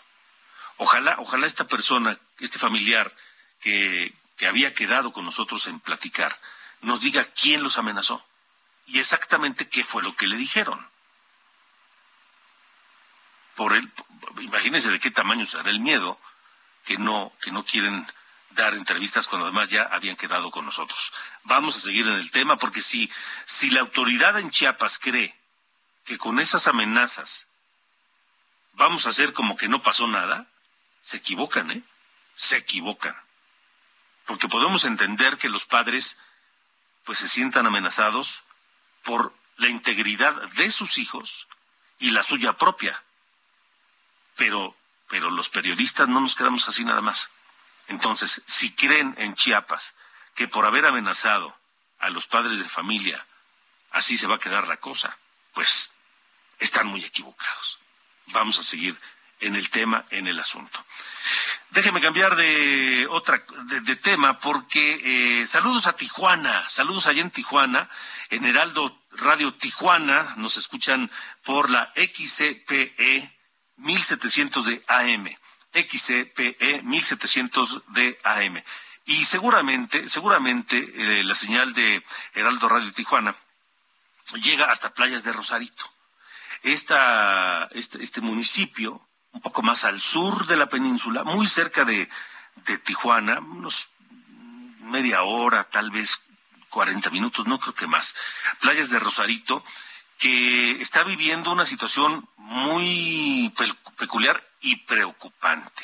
Ojalá, 0.76 1.16
ojalá 1.20 1.48
esta 1.48 1.70
persona, 1.70 2.18
este 2.40 2.60
familiar 2.60 3.16
que, 3.62 4.14
que 4.36 4.48
había 4.48 4.74
quedado 4.74 5.14
con 5.14 5.24
nosotros 5.24 5.68
en 5.68 5.80
platicar, 5.80 6.38
nos 6.82 7.02
diga 7.02 7.24
quién 7.26 7.64
los 7.64 7.78
amenazó 7.78 8.26
y 8.88 9.00
exactamente 9.00 9.70
qué 9.70 9.84
fue 9.84 10.04
lo 10.04 10.16
que 10.16 10.28
le 10.28 10.36
dijeron. 10.36 10.88
Por 13.56 13.74
él, 13.74 13.92
imagínense 14.40 14.90
de 14.90 15.00
qué 15.00 15.12
tamaño 15.12 15.46
será 15.46 15.70
el 15.70 15.80
miedo 15.80 16.20
que 16.86 16.98
no, 16.98 17.32
que 17.42 17.52
no 17.52 17.64
quieren 17.64 18.08
dar 18.52 18.74
entrevistas 18.74 19.28
cuando 19.28 19.46
además 19.46 19.70
ya 19.70 19.84
habían 19.84 20.16
quedado 20.16 20.52
con 20.52 20.66
nosotros. 20.66 21.14
Vamos 21.44 21.76
a 21.76 21.80
seguir 21.80 22.08
en 22.08 22.14
el 22.14 22.32
tema 22.32 22.58
porque 22.58 22.82
si, 22.82 23.12
si 23.46 23.70
la 23.70 23.82
autoridad 23.82 24.40
en 24.40 24.50
Chiapas 24.50 25.00
cree 25.00 25.38
que 26.04 26.18
con 26.18 26.40
esas 26.40 26.68
amenazas 26.68 27.48
vamos 28.74 29.06
a 29.06 29.10
hacer 29.10 29.34
como 29.34 29.56
que 29.56 29.68
no 29.68 29.82
pasó 29.82 30.08
nada, 30.08 30.48
se 31.02 31.18
equivocan, 31.18 31.72
¿eh? 31.72 31.84
Se 32.36 32.58
equivocan. 32.58 33.16
Porque 34.26 34.48
podemos 34.48 34.86
entender 34.86 35.38
que 35.38 35.50
los 35.50 35.66
padres 35.66 36.18
pues 37.04 37.20
se 37.20 37.28
sientan 37.28 37.66
amenazados 37.66 38.44
por 39.04 39.34
la 39.58 39.70
integridad 39.70 40.34
de 40.52 40.70
sus 40.72 40.98
hijos 40.98 41.48
y 42.00 42.12
la 42.12 42.24
suya 42.24 42.54
propia. 42.54 43.04
Pero, 44.36 44.76
pero 45.08 45.30
los 45.30 45.50
periodistas 45.50 46.08
no 46.08 46.20
nos 46.20 46.36
quedamos 46.36 46.68
así 46.68 46.84
nada 46.84 47.02
más. 47.02 47.30
Entonces, 47.88 48.42
si 48.46 48.72
creen 48.74 49.16
en 49.18 49.36
Chiapas 49.36 49.94
que 50.36 50.48
por 50.48 50.66
haber 50.66 50.86
amenazado 50.86 51.56
a 52.00 52.10
los 52.10 52.28
padres 52.28 52.60
de 52.60 52.70
familia 52.70 53.26
así 53.92 54.18
se 54.18 54.28
va 54.28 54.36
a 54.36 54.40
quedar 54.40 54.68
la 54.68 54.78
cosa, 54.78 55.18
pues 55.54 55.92
están 56.60 56.88
muy 56.88 57.04
equivocados. 57.04 57.80
Vamos 58.28 58.58
a 58.60 58.64
seguir 58.64 58.98
en 59.42 59.56
el 59.56 59.70
tema, 59.70 60.06
en 60.10 60.28
el 60.28 60.40
asunto. 60.40 60.86
Déjeme 61.72 62.02
cambiar 62.02 62.36
de 62.36 63.08
otra 63.10 63.42
de, 63.84 63.96
tema 63.96 64.38
porque 64.40 65.42
eh, 65.42 65.48
saludos 65.48 65.88
a 65.88 65.96
Tijuana, 65.96 66.68
saludos 66.68 67.08
allá 67.08 67.22
en 67.22 67.32
Tijuana, 67.32 67.90
en 68.30 68.46
Heraldo 68.46 69.00
Radio 69.12 69.54
Tijuana, 69.54 70.34
nos 70.38 70.58
escuchan 70.58 71.10
por 71.44 71.70
la 71.70 71.94
XCPE 71.96 73.38
1700 73.78 74.66
de 74.66 74.84
AM, 74.88 75.28
XCPE 75.74 76.82
1700 76.84 77.82
de 77.88 78.20
AM. 78.24 78.62
Y 79.06 79.26
seguramente, 79.26 80.10
seguramente 80.10 80.78
eh, 80.78 81.24
la 81.24 81.36
señal 81.36 81.74
de 81.74 82.04
Heraldo 82.34 82.68
Radio 82.68 82.92
Tijuana 82.92 83.36
llega 84.44 84.72
hasta 84.72 84.94
Playas 84.94 85.24
de 85.24 85.32
Rosarito. 85.32 85.86
Esta, 86.64 87.70
este, 87.72 88.04
este 88.04 88.22
municipio 88.22 89.08
un 89.34 89.42
poco 89.42 89.62
más 89.62 89.84
al 89.86 90.02
sur 90.02 90.46
de 90.48 90.58
la 90.58 90.68
península, 90.68 91.24
muy 91.24 91.48
cerca 91.48 91.86
de, 91.86 92.10
Tijuana, 92.84 93.40
unos 93.40 93.90
media 94.82 95.24
hora, 95.24 95.64
tal 95.70 95.90
vez 95.90 96.24
40 96.70 97.10
minutos, 97.10 97.48
no 97.48 97.60
creo 97.60 97.74
que 97.74 97.88
más. 97.88 98.16
Playas 98.60 98.90
de 98.90 99.00
Rosarito, 99.00 99.64
que 100.18 100.72
está 100.82 101.04
viviendo 101.04 101.52
una 101.52 101.66
situación 101.66 102.28
muy 102.38 103.52
peculiar 103.98 104.48
y 104.62 104.76
preocupante, 104.78 105.84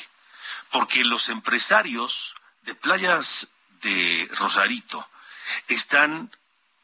porque 0.70 1.04
los 1.04 1.28
empresarios 1.30 2.34
de 2.62 2.74
playas 2.74 3.48
de 3.82 4.28
Rosarito 4.32 5.08
están 5.68 6.30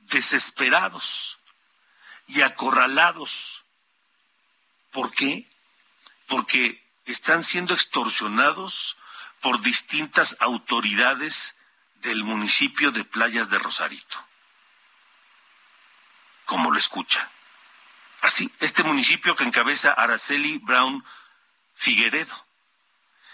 desesperados 0.00 1.38
y 2.26 2.42
acorralados. 2.42 3.62
¿Por 4.90 5.12
qué? 5.12 5.48
Porque 6.26 6.82
están 7.04 7.44
siendo 7.44 7.74
extorsionados 7.74 8.96
por 9.40 9.60
distintas 9.60 10.36
autoridades 10.40 11.54
del 11.96 12.24
municipio 12.24 12.90
de 12.92 13.04
Playas 13.04 13.50
de 13.50 13.58
Rosarito. 13.58 14.24
Como 16.44 16.70
lo 16.70 16.78
escucha. 16.78 17.30
Así, 18.20 18.50
este 18.60 18.82
municipio 18.82 19.36
que 19.36 19.44
encabeza 19.44 19.92
Araceli 19.92 20.58
Brown 20.58 21.04
Figueredo. 21.74 22.34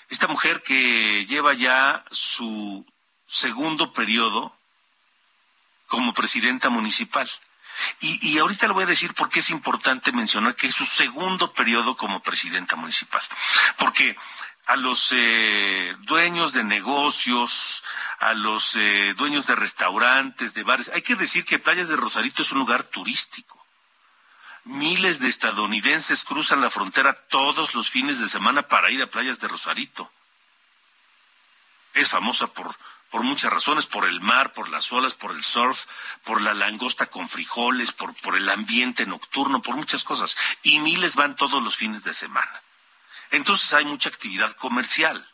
Esta 0.09 0.27
mujer 0.27 0.63
que 0.63 1.25
lleva 1.27 1.55
ya 1.55 2.05
su 2.11 2.85
segundo 3.27 3.93
periodo 3.93 4.57
como 5.87 6.13
presidenta 6.13 6.69
municipal. 6.69 7.31
Y, 8.01 8.39
ahorita 8.39 8.67
le 8.67 8.73
voy 8.73 8.85
a 8.85 8.87
decir 8.87 9.15
por 9.15 9.29
qué 9.29 9.41
es 9.41 9.51
importante 9.51 10.13
mencionar 10.13 10.55
que 10.55 10.69
es 10.69 10.75
su 10.75 10.85
segundo 10.85 11.53
periodo 11.53 11.97
como 11.97 12.23
presidenta 12.23 12.77
municipal. 12.77 13.23
Porque 13.77 14.17
a 14.67 14.77
los 14.77 15.13
eh, 15.13 15.95
dueños 16.01 16.53
de 16.53 16.65
negocios, 16.65 17.83
a 18.19 18.35
los 18.35 18.77
eh, 18.77 19.15
dueños 19.17 19.47
de 19.47 19.57
restaurantes, 19.57 20.55
de 20.55 20.63
bares, 20.63 20.91
hay 20.95 21.03
que 21.03 21.17
decir 21.17 21.45
que 21.45 21.59
Playas 21.59 21.89
de 21.89 21.97
Rosarito 21.97 22.43
es 22.43 22.53
un 22.53 22.61
lugar 22.61 22.85
turístico. 22.85 23.59
Miles 24.65 25.19
de 25.21 25.29
estadounidenses 25.29 26.23
cruzan 26.23 26.61
la 26.61 26.71
frontera 26.71 27.15
todos 27.29 27.75
los 27.75 27.91
fines 27.91 28.21
de 28.21 28.29
semana 28.29 28.63
para 28.63 28.91
ir 28.91 29.03
a 29.03 29.11
Playas 29.11 29.41
de 29.41 29.49
Rosarito. 29.49 30.13
Es 31.95 32.09
famosa 32.09 32.47
por, 32.47 32.77
por 33.11 33.23
muchas 33.23 33.53
razones, 33.53 33.87
por 33.87 34.07
el 34.07 34.21
mar, 34.21 34.53
por 34.53 34.69
las 34.69 34.93
olas, 34.93 35.15
por 35.15 35.33
el 35.33 35.43
surf, 35.43 35.87
por 36.25 36.41
la 36.41 36.55
langosta 36.55 37.07
con 37.07 37.29
frijoles, 37.29 37.93
por, 37.93 38.15
por 38.15 38.37
el 38.37 38.49
ambiente 38.49 39.05
nocturno, 39.05 39.63
por 39.63 39.77
muchas 39.77 40.05
cosas. 40.05 40.37
Y 40.63 40.79
miles 40.79 41.17
van 41.17 41.37
todos 41.37 41.63
los 41.63 41.77
fines 41.77 42.05
de 42.05 42.15
semana. 42.15 42.63
Entonces 43.31 43.73
hay 43.75 43.85
mucha 43.85 44.09
actividad 44.09 44.53
comercial. 44.53 45.27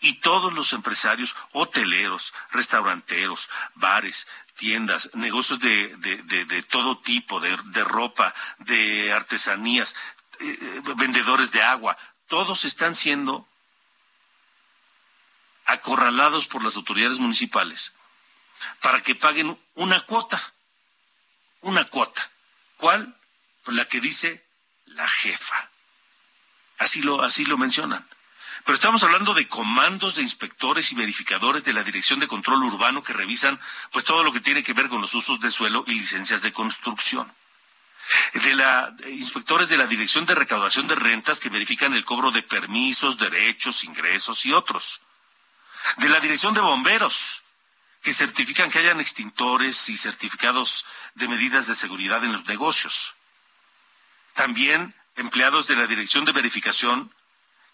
Y 0.00 0.14
todos 0.20 0.52
los 0.52 0.72
empresarios, 0.72 1.34
hoteleros, 1.52 2.32
restauranteros, 2.52 3.50
bares, 3.74 4.28
tiendas, 4.56 5.10
negocios 5.14 5.58
de, 5.58 5.96
de, 5.96 6.62
todo 6.64 6.98
tipo, 6.98 7.40
de, 7.40 7.56
ropa, 7.84 8.32
de 8.58 9.12
artesanías, 9.12 9.96
eh, 10.38 10.56
eh, 10.60 10.82
vendedores 10.96 11.50
de 11.50 11.62
agua, 11.62 11.96
todos 12.28 12.64
están 12.64 12.94
siendo 12.94 13.47
acorralados 15.68 16.48
por 16.48 16.64
las 16.64 16.76
autoridades 16.76 17.20
municipales 17.20 17.92
para 18.80 19.00
que 19.00 19.14
paguen 19.14 19.56
una 19.74 20.00
cuota. 20.00 20.54
Una 21.60 21.84
cuota. 21.84 22.30
¿Cuál? 22.76 23.14
Pues 23.64 23.76
la 23.76 23.84
que 23.86 24.00
dice 24.00 24.44
la 24.86 25.08
jefa. 25.08 25.70
Así 26.78 27.02
lo, 27.02 27.22
así 27.22 27.44
lo 27.44 27.58
mencionan. 27.58 28.08
Pero 28.64 28.76
estamos 28.76 29.02
hablando 29.04 29.34
de 29.34 29.46
comandos 29.46 30.16
de 30.16 30.22
inspectores 30.22 30.90
y 30.90 30.94
verificadores 30.94 31.64
de 31.64 31.72
la 31.72 31.84
Dirección 31.84 32.18
de 32.18 32.28
Control 32.28 32.64
Urbano 32.64 33.02
que 33.02 33.12
revisan 33.12 33.60
pues 33.92 34.04
todo 34.04 34.24
lo 34.24 34.32
que 34.32 34.40
tiene 34.40 34.62
que 34.62 34.72
ver 34.72 34.88
con 34.88 35.00
los 35.00 35.14
usos 35.14 35.38
de 35.40 35.50
suelo 35.50 35.84
y 35.86 35.92
licencias 35.92 36.42
de 36.42 36.52
construcción. 36.52 37.30
De 38.32 38.54
la 38.54 38.96
inspectores 39.06 39.68
de 39.68 39.76
la 39.76 39.86
Dirección 39.86 40.24
de 40.24 40.34
Recaudación 40.34 40.86
de 40.88 40.94
Rentas 40.94 41.40
que 41.40 41.50
verifican 41.50 41.92
el 41.92 42.06
cobro 42.06 42.30
de 42.30 42.42
permisos, 42.42 43.18
derechos, 43.18 43.84
ingresos 43.84 44.46
y 44.46 44.52
otros. 44.52 45.02
De 45.96 46.08
la 46.08 46.20
Dirección 46.20 46.54
de 46.54 46.60
Bomberos 46.60 47.42
que 48.02 48.12
certifican 48.12 48.70
que 48.70 48.78
hayan 48.78 49.00
extintores 49.00 49.88
y 49.88 49.96
certificados 49.96 50.86
de 51.14 51.28
medidas 51.28 51.66
de 51.66 51.74
seguridad 51.74 52.24
en 52.24 52.32
los 52.32 52.46
negocios. 52.46 53.14
También 54.34 54.94
empleados 55.16 55.66
de 55.66 55.76
la 55.76 55.86
Dirección 55.86 56.24
de 56.24 56.32
Verificación 56.32 57.12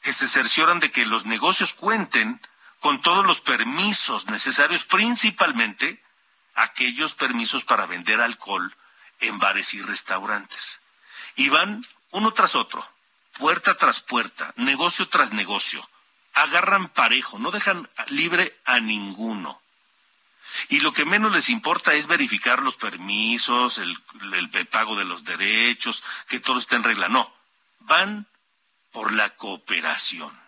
que 0.00 0.12
se 0.12 0.28
cercioran 0.28 0.80
de 0.80 0.90
que 0.90 1.06
los 1.06 1.26
negocios 1.26 1.74
cuenten 1.74 2.40
con 2.80 3.00
todos 3.00 3.24
los 3.24 3.40
permisos 3.40 4.26
necesarios, 4.26 4.84
principalmente 4.84 6.02
aquellos 6.54 7.14
permisos 7.14 7.64
para 7.64 7.86
vender 7.86 8.20
alcohol 8.20 8.74
en 9.20 9.38
bares 9.38 9.74
y 9.74 9.82
restaurantes. 9.82 10.80
Y 11.36 11.48
van 11.48 11.86
uno 12.10 12.32
tras 12.32 12.54
otro, 12.54 12.86
puerta 13.38 13.74
tras 13.76 14.00
puerta, 14.00 14.52
negocio 14.56 15.08
tras 15.08 15.32
negocio. 15.32 15.88
Agarran 16.34 16.88
parejo, 16.88 17.38
no 17.38 17.50
dejan 17.50 17.88
libre 18.08 18.60
a 18.64 18.80
ninguno. 18.80 19.60
Y 20.68 20.80
lo 20.80 20.92
que 20.92 21.04
menos 21.04 21.32
les 21.32 21.48
importa 21.48 21.94
es 21.94 22.06
verificar 22.06 22.62
los 22.62 22.76
permisos, 22.76 23.78
el, 23.78 23.96
el 24.52 24.66
pago 24.66 24.96
de 24.96 25.04
los 25.04 25.24
derechos, 25.24 26.04
que 26.28 26.40
todo 26.40 26.58
esté 26.58 26.76
en 26.76 26.84
regla. 26.84 27.08
No, 27.08 27.32
van 27.80 28.26
por 28.92 29.12
la 29.12 29.30
cooperación, 29.30 30.38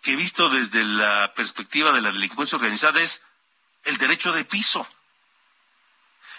que 0.00 0.16
visto 0.16 0.48
desde 0.48 0.82
la 0.84 1.32
perspectiva 1.34 1.92
de 1.92 2.00
la 2.00 2.10
delincuencia 2.10 2.56
organizada 2.56 3.00
es 3.00 3.22
el 3.84 3.98
derecho 3.98 4.32
de 4.32 4.44
piso. 4.44 4.86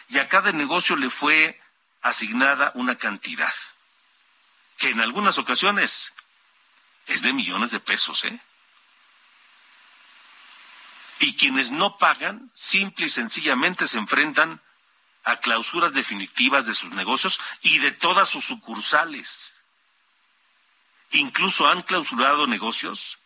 Y 0.10 0.18
a 0.18 0.28
cada 0.28 0.52
negocio 0.52 0.96
le 0.96 1.10
fue 1.10 1.62
asignada 2.02 2.72
una 2.76 2.98
cantidad, 2.98 3.54
que 4.78 4.90
en 4.90 5.02
algunas 5.02 5.38
ocasiones 5.38 6.14
es 7.08 7.22
de 7.22 7.34
millones 7.34 7.72
de 7.72 7.80
pesos, 7.80 8.24
¿eh? 8.26 8.40
Y 11.20 11.36
quienes 11.36 11.72
no 11.72 11.98
pagan, 11.98 12.52
simple 12.54 13.06
y 13.06 13.10
sencillamente 13.10 13.88
se 13.88 13.98
enfrentan 13.98 14.62
a 15.24 15.38
clausuras 15.38 15.94
definitivas 15.94 16.66
de 16.66 16.76
sus 16.76 16.92
negocios 16.92 17.40
y 17.62 17.80
de 17.80 17.92
todas 17.92 18.28
sus 18.28 18.44
sucursales. 18.44 19.56
Incluso 21.12 21.68
han 21.68 21.82
clausurado 21.84 22.48
negocios, 22.48 23.20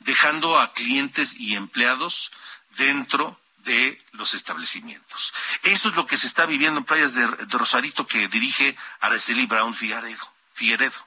dejando 0.00 0.60
a 0.60 0.72
clientes 0.72 1.34
y 1.34 1.56
empleados 1.56 2.30
dentro 2.76 3.40
de 3.64 4.00
los 4.12 4.34
establecimientos. 4.34 5.32
Eso 5.62 5.88
es 5.88 5.96
lo 5.96 6.06
que 6.06 6.16
se 6.16 6.26
está 6.26 6.46
viviendo 6.46 6.78
en 6.78 6.84
playas 6.84 7.14
de, 7.14 7.26
Rosarito 7.26 8.06
que 8.06 8.28
dirige 8.28 8.76
Araceli 9.00 9.46
Brown 9.46 9.74
Figueredo, 9.74 11.06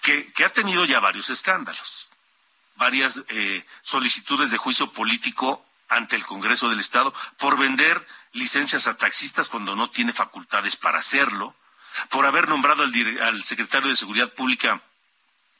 que, 0.00 0.32
ha 0.44 0.48
tenido 0.50 0.84
ya 0.84 1.00
varios 1.00 1.30
escándalos, 1.30 2.10
varias 2.76 3.22
eh, 3.28 3.64
solicitudes 3.82 4.50
de 4.50 4.58
juicio 4.58 4.92
político 4.92 5.64
ante 5.88 6.16
el 6.16 6.24
Congreso 6.24 6.68
del 6.68 6.80
Estado 6.80 7.14
por 7.38 7.58
vender 7.58 8.06
licencias 8.32 8.86
a 8.86 8.96
taxistas 8.96 9.48
cuando 9.48 9.76
no 9.76 9.90
tiene 9.90 10.12
facultades 10.12 10.76
para 10.76 10.98
hacerlo, 10.98 11.54
por 12.10 12.26
haber 12.26 12.48
nombrado 12.48 12.82
al, 12.82 13.44
secretario 13.44 13.88
de 13.88 13.96
Seguridad 13.96 14.32
Pública 14.32 14.82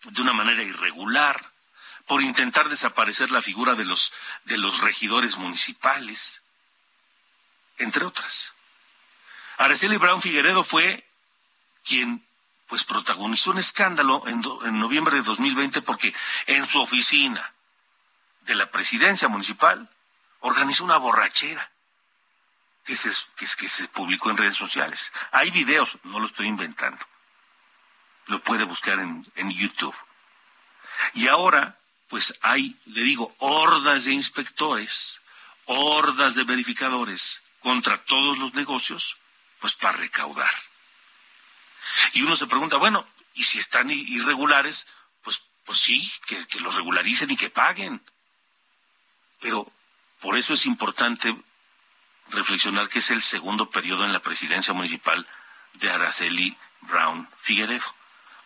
de 0.02 0.22
una 0.22 0.32
manera 0.32 0.62
irregular, 0.62 1.52
por 2.06 2.22
intentar 2.22 2.68
desaparecer 2.68 3.30
la 3.30 3.40
figura 3.40 3.74
de 3.74 3.84
los, 3.84 4.12
de 4.44 4.58
los 4.58 4.80
regidores 4.80 5.38
municipales, 5.38 6.42
entre 7.78 8.04
otras. 8.04 8.52
Araceli 9.56 9.96
Brown 9.96 10.20
Figueredo 10.20 10.64
fue 10.64 11.08
quien 11.84 12.26
pues 12.74 12.82
protagonizó 12.82 13.52
un 13.52 13.58
escándalo 13.58 14.24
en, 14.26 14.42
en 14.64 14.80
noviembre 14.80 15.14
de 15.14 15.22
2020 15.22 15.80
porque 15.82 16.12
en 16.48 16.66
su 16.66 16.80
oficina 16.80 17.54
de 18.40 18.56
la 18.56 18.68
presidencia 18.68 19.28
municipal 19.28 19.88
organizó 20.40 20.82
una 20.82 20.96
borrachera 20.96 21.70
que 22.84 22.96
se, 22.96 23.12
que, 23.36 23.68
se 23.68 23.86
publicó 23.86 24.30
en 24.30 24.38
redes 24.38 24.56
sociales. 24.56 25.12
Hay 25.30 25.52
videos, 25.52 25.98
no 26.02 26.18
lo 26.18 26.26
estoy 26.26 26.48
inventando. 26.48 26.98
Lo 28.26 28.42
puede 28.42 28.64
buscar 28.64 28.98
en, 28.98 29.24
en 29.36 29.52
YouTube. 29.52 29.94
Y 31.12 31.28
ahora, 31.28 31.78
pues 32.08 32.36
hay, 32.42 32.76
le 32.86 33.02
digo, 33.02 33.36
hordas 33.38 34.06
de 34.06 34.14
inspectores, 34.14 35.20
hordas 35.66 36.34
de 36.34 36.42
verificadores 36.42 37.40
contra 37.60 37.98
todos 37.98 38.36
los 38.38 38.54
negocios, 38.54 39.16
pues 39.60 39.76
para 39.76 39.96
recaudar. 39.96 40.50
Y 42.12 42.22
uno 42.22 42.36
se 42.36 42.46
pregunta, 42.46 42.76
bueno, 42.76 43.06
y 43.34 43.44
si 43.44 43.58
están 43.58 43.90
irregulares, 43.90 44.86
pues, 45.22 45.42
pues 45.64 45.78
sí, 45.78 46.10
que, 46.26 46.46
los 46.60 46.76
regularicen 46.76 47.30
y 47.30 47.36
que 47.36 47.50
paguen. 47.50 48.02
Pero 49.40 49.70
por 50.20 50.38
eso 50.38 50.54
es 50.54 50.66
importante 50.66 51.36
reflexionar 52.28 52.88
que 52.88 53.00
es 53.00 53.10
el 53.10 53.22
segundo 53.22 53.68
periodo 53.70 54.04
en 54.04 54.12
la 54.12 54.20
presidencia 54.20 54.72
municipal 54.72 55.26
de 55.74 55.90
Araceli 55.90 56.56
Brown 56.82 57.28
Figueredo. 57.38 57.94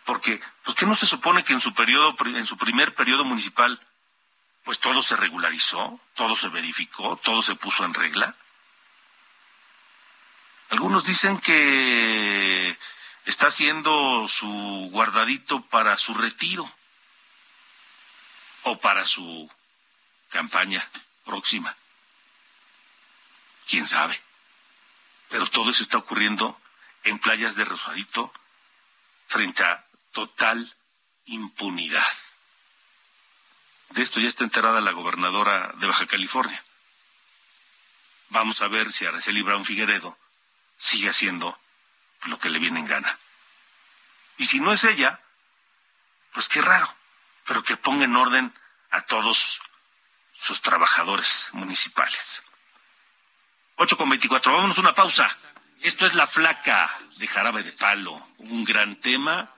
Porque, 0.05 0.41
pues, 0.63 0.75
¿qué 0.75 0.85
no 0.85 0.95
se 0.95 1.05
supone 1.05 1.43
que 1.43 1.53
en 1.53 1.61
su 1.61 1.73
periodo, 1.73 2.15
en 2.25 2.47
su 2.47 2.57
primer 2.57 2.95
periodo 2.95 3.23
municipal, 3.23 3.79
pues 4.63 4.79
todo 4.79 5.01
se 5.01 5.15
regularizó, 5.15 5.99
todo 6.15 6.35
se 6.35 6.49
verificó, 6.49 7.15
todo 7.17 7.41
se 7.43 7.55
puso 7.55 7.85
en 7.85 7.93
regla? 7.93 8.35
Algunos 10.69 11.03
dicen 11.03 11.39
que 11.39 12.77
está 13.29 13.47
haciendo 13.47 14.27
su 14.27 14.89
guardadito 14.91 15.61
para 15.61 15.95
su 15.97 16.15
retiro 16.15 16.69
o 18.63 18.79
para 18.79 19.05
su 19.05 19.49
campaña 20.29 20.87
próxima 21.23 21.75
quién 23.67 23.85
sabe. 23.85 24.19
Pero 25.29 25.45
todo 25.45 25.69
eso 25.69 25.83
está 25.83 25.97
ocurriendo 25.97 26.59
en 27.03 27.19
playas 27.19 27.55
de 27.55 27.65
Rosarito 27.65 28.33
frente 29.27 29.63
a 29.63 29.85
total 30.11 30.75
impunidad. 31.25 32.11
De 33.91 34.01
esto 34.01 34.19
ya 34.19 34.27
está 34.27 34.43
enterada 34.43 34.81
la 34.81 34.91
gobernadora 34.91 35.71
de 35.75 35.85
Baja 35.85 36.07
California. 36.07 36.63
Vamos 38.29 38.61
a 38.61 38.67
ver 38.67 38.91
si 38.91 39.05
Araceli 39.05 39.43
Brown 39.43 39.65
Figueredo 39.65 40.17
sigue 40.77 41.09
haciendo 41.09 41.59
lo 42.25 42.37
que 42.39 42.49
le 42.49 42.59
viene 42.59 42.79
en 42.79 42.85
gana. 42.85 43.17
Y 44.37 44.45
si 44.45 44.59
no 44.59 44.71
es 44.71 44.83
ella, 44.83 45.19
pues 46.33 46.47
qué 46.47 46.61
raro, 46.61 46.93
pero 47.45 47.63
que 47.63 47.77
ponga 47.77 48.05
en 48.05 48.15
orden 48.15 48.53
a 48.91 49.01
todos 49.01 49.59
sus 50.33 50.61
trabajadores 50.61 51.49
municipales. 51.53 52.41
8 53.75 53.97
con 53.97 54.09
24. 54.09 54.51
Vámonos 54.51 54.77
una 54.77 54.93
pausa. 54.93 55.29
Esto 55.81 56.05
es 56.05 56.13
La 56.13 56.27
Flaca 56.27 56.89
de 57.17 57.27
Jarabe 57.27 57.63
de 57.63 57.71
Palo, 57.71 58.27
un 58.37 58.65
gran 58.65 58.95
tema 58.97 59.49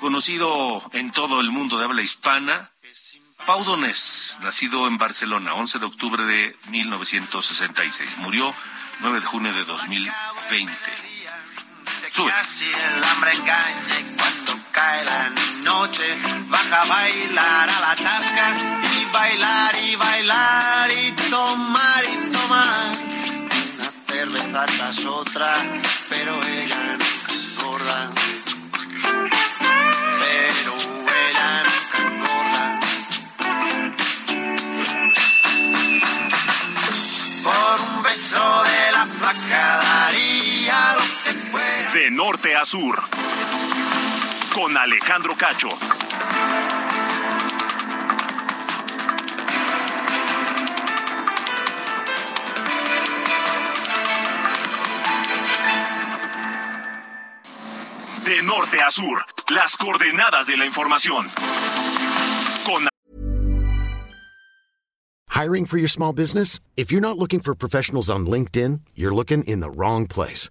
conocido 0.00 0.88
en 0.92 1.10
todo 1.10 1.40
el 1.40 1.50
mundo 1.50 1.78
de 1.78 1.84
habla 1.84 2.02
hispana. 2.02 2.70
Paudones, 3.46 4.38
nacido 4.42 4.86
en 4.86 4.98
Barcelona, 4.98 5.54
11 5.54 5.78
de 5.78 5.86
octubre 5.86 6.24
de 6.24 6.56
1966. 6.68 8.18
Murió 8.18 8.54
9 9.00 9.20
de 9.20 9.26
junio 9.26 9.52
de 9.52 9.64
2020. 9.64 11.09
Sube. 12.12 12.32
el 12.32 13.04
hambre 13.04 13.32
engañe 13.32 14.16
cuando 14.18 14.60
cae 14.72 15.04
la 15.04 15.30
noche, 15.62 16.02
baja 16.48 16.82
a 16.82 16.84
bailar 16.86 17.70
a 17.70 17.80
la 17.80 17.94
tasca 17.94 18.46
y 18.82 19.04
bailar 19.12 19.74
y 19.78 19.94
bailar 19.94 20.90
y 20.90 21.12
tomar 21.30 22.04
y 22.04 22.30
tomar. 22.32 22.96
Una 23.78 23.90
cerveza 24.08 24.66
tras 24.66 25.04
otra, 25.04 25.54
pero 26.08 26.42
ella 26.42 26.69
norte 42.26 42.54
a 42.54 42.64
sur. 42.64 42.96
Con 44.52 44.76
Alejandro 44.76 45.34
Cacho. 45.36 45.70
De 58.22 58.42
norte 58.42 58.82
a 58.82 58.90
sur. 58.90 59.24
Las 59.48 59.78
coordenadas 59.78 60.46
de 60.46 60.58
la 60.58 60.66
información. 60.66 61.26
Con 62.66 62.86
Hiring 65.30 65.64
for 65.64 65.78
your 65.78 65.88
small 65.88 66.12
business? 66.12 66.60
If 66.76 66.92
you're 66.92 67.00
not 67.00 67.16
looking 67.16 67.40
for 67.40 67.54
professionals 67.54 68.10
on 68.10 68.26
LinkedIn, 68.26 68.80
you're 68.94 69.14
looking 69.14 69.42
in 69.44 69.60
the 69.60 69.70
wrong 69.70 70.06
place. 70.06 70.50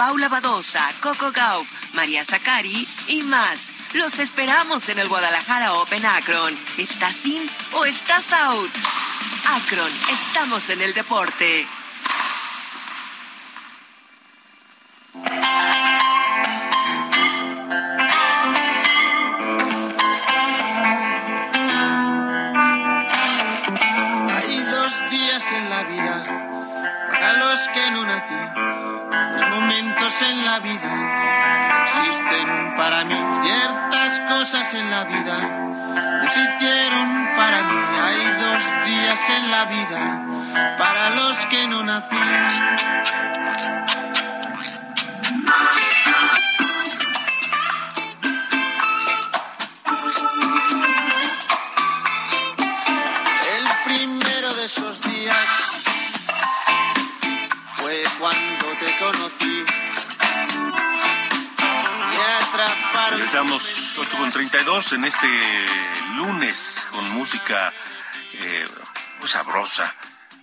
Paula 0.00 0.30
Badosa, 0.30 0.88
Coco 1.00 1.30
Gauff, 1.30 1.68
María 1.92 2.24
Zacari 2.24 2.88
y 3.08 3.22
más. 3.22 3.68
Los 3.92 4.18
esperamos 4.18 4.88
en 4.88 4.98
el 4.98 5.08
Guadalajara 5.08 5.74
Open 5.74 6.06
Akron. 6.06 6.58
¿Estás 6.78 7.26
in 7.26 7.46
o 7.74 7.84
estás 7.84 8.32
out? 8.32 8.70
Akron, 9.46 9.92
estamos 10.10 10.70
en 10.70 10.80
el 10.80 10.94
deporte. 10.94 11.68
Hay 24.34 24.60
dos 24.60 25.10
días 25.10 25.52
en 25.52 25.68
la 25.68 25.82
vida 25.82 26.40
para 27.06 27.34
los 27.34 27.68
que 27.68 27.90
no 27.90 28.06
nací, 28.06 28.34
dos 28.34 28.69
en 30.22 30.44
la 30.44 30.58
vida. 30.58 31.82
Existen 31.82 32.74
para 32.76 33.04
mí 33.04 33.16
ciertas 33.42 34.20
cosas 34.20 34.74
en 34.74 34.90
la 34.90 35.04
vida, 35.04 35.38
no 36.22 36.28
se 36.28 36.40
hicieron 36.40 37.28
para 37.36 37.62
mí. 37.62 37.80
Hay 38.04 38.26
dos 38.42 38.62
días 38.86 39.30
en 39.30 39.50
la 39.50 39.64
vida 39.64 40.22
para 40.76 41.10
los 41.10 41.46
que 41.46 41.66
no 41.68 41.82
nací. 41.82 42.16
Regresamos 63.32 63.96
8 63.96 64.16
con 64.18 64.32
32 64.32 64.92
en 64.94 65.04
este 65.04 65.28
lunes 66.16 66.88
con 66.90 67.08
música 67.10 67.72
eh, 68.32 68.66
sabrosa. 69.22 69.94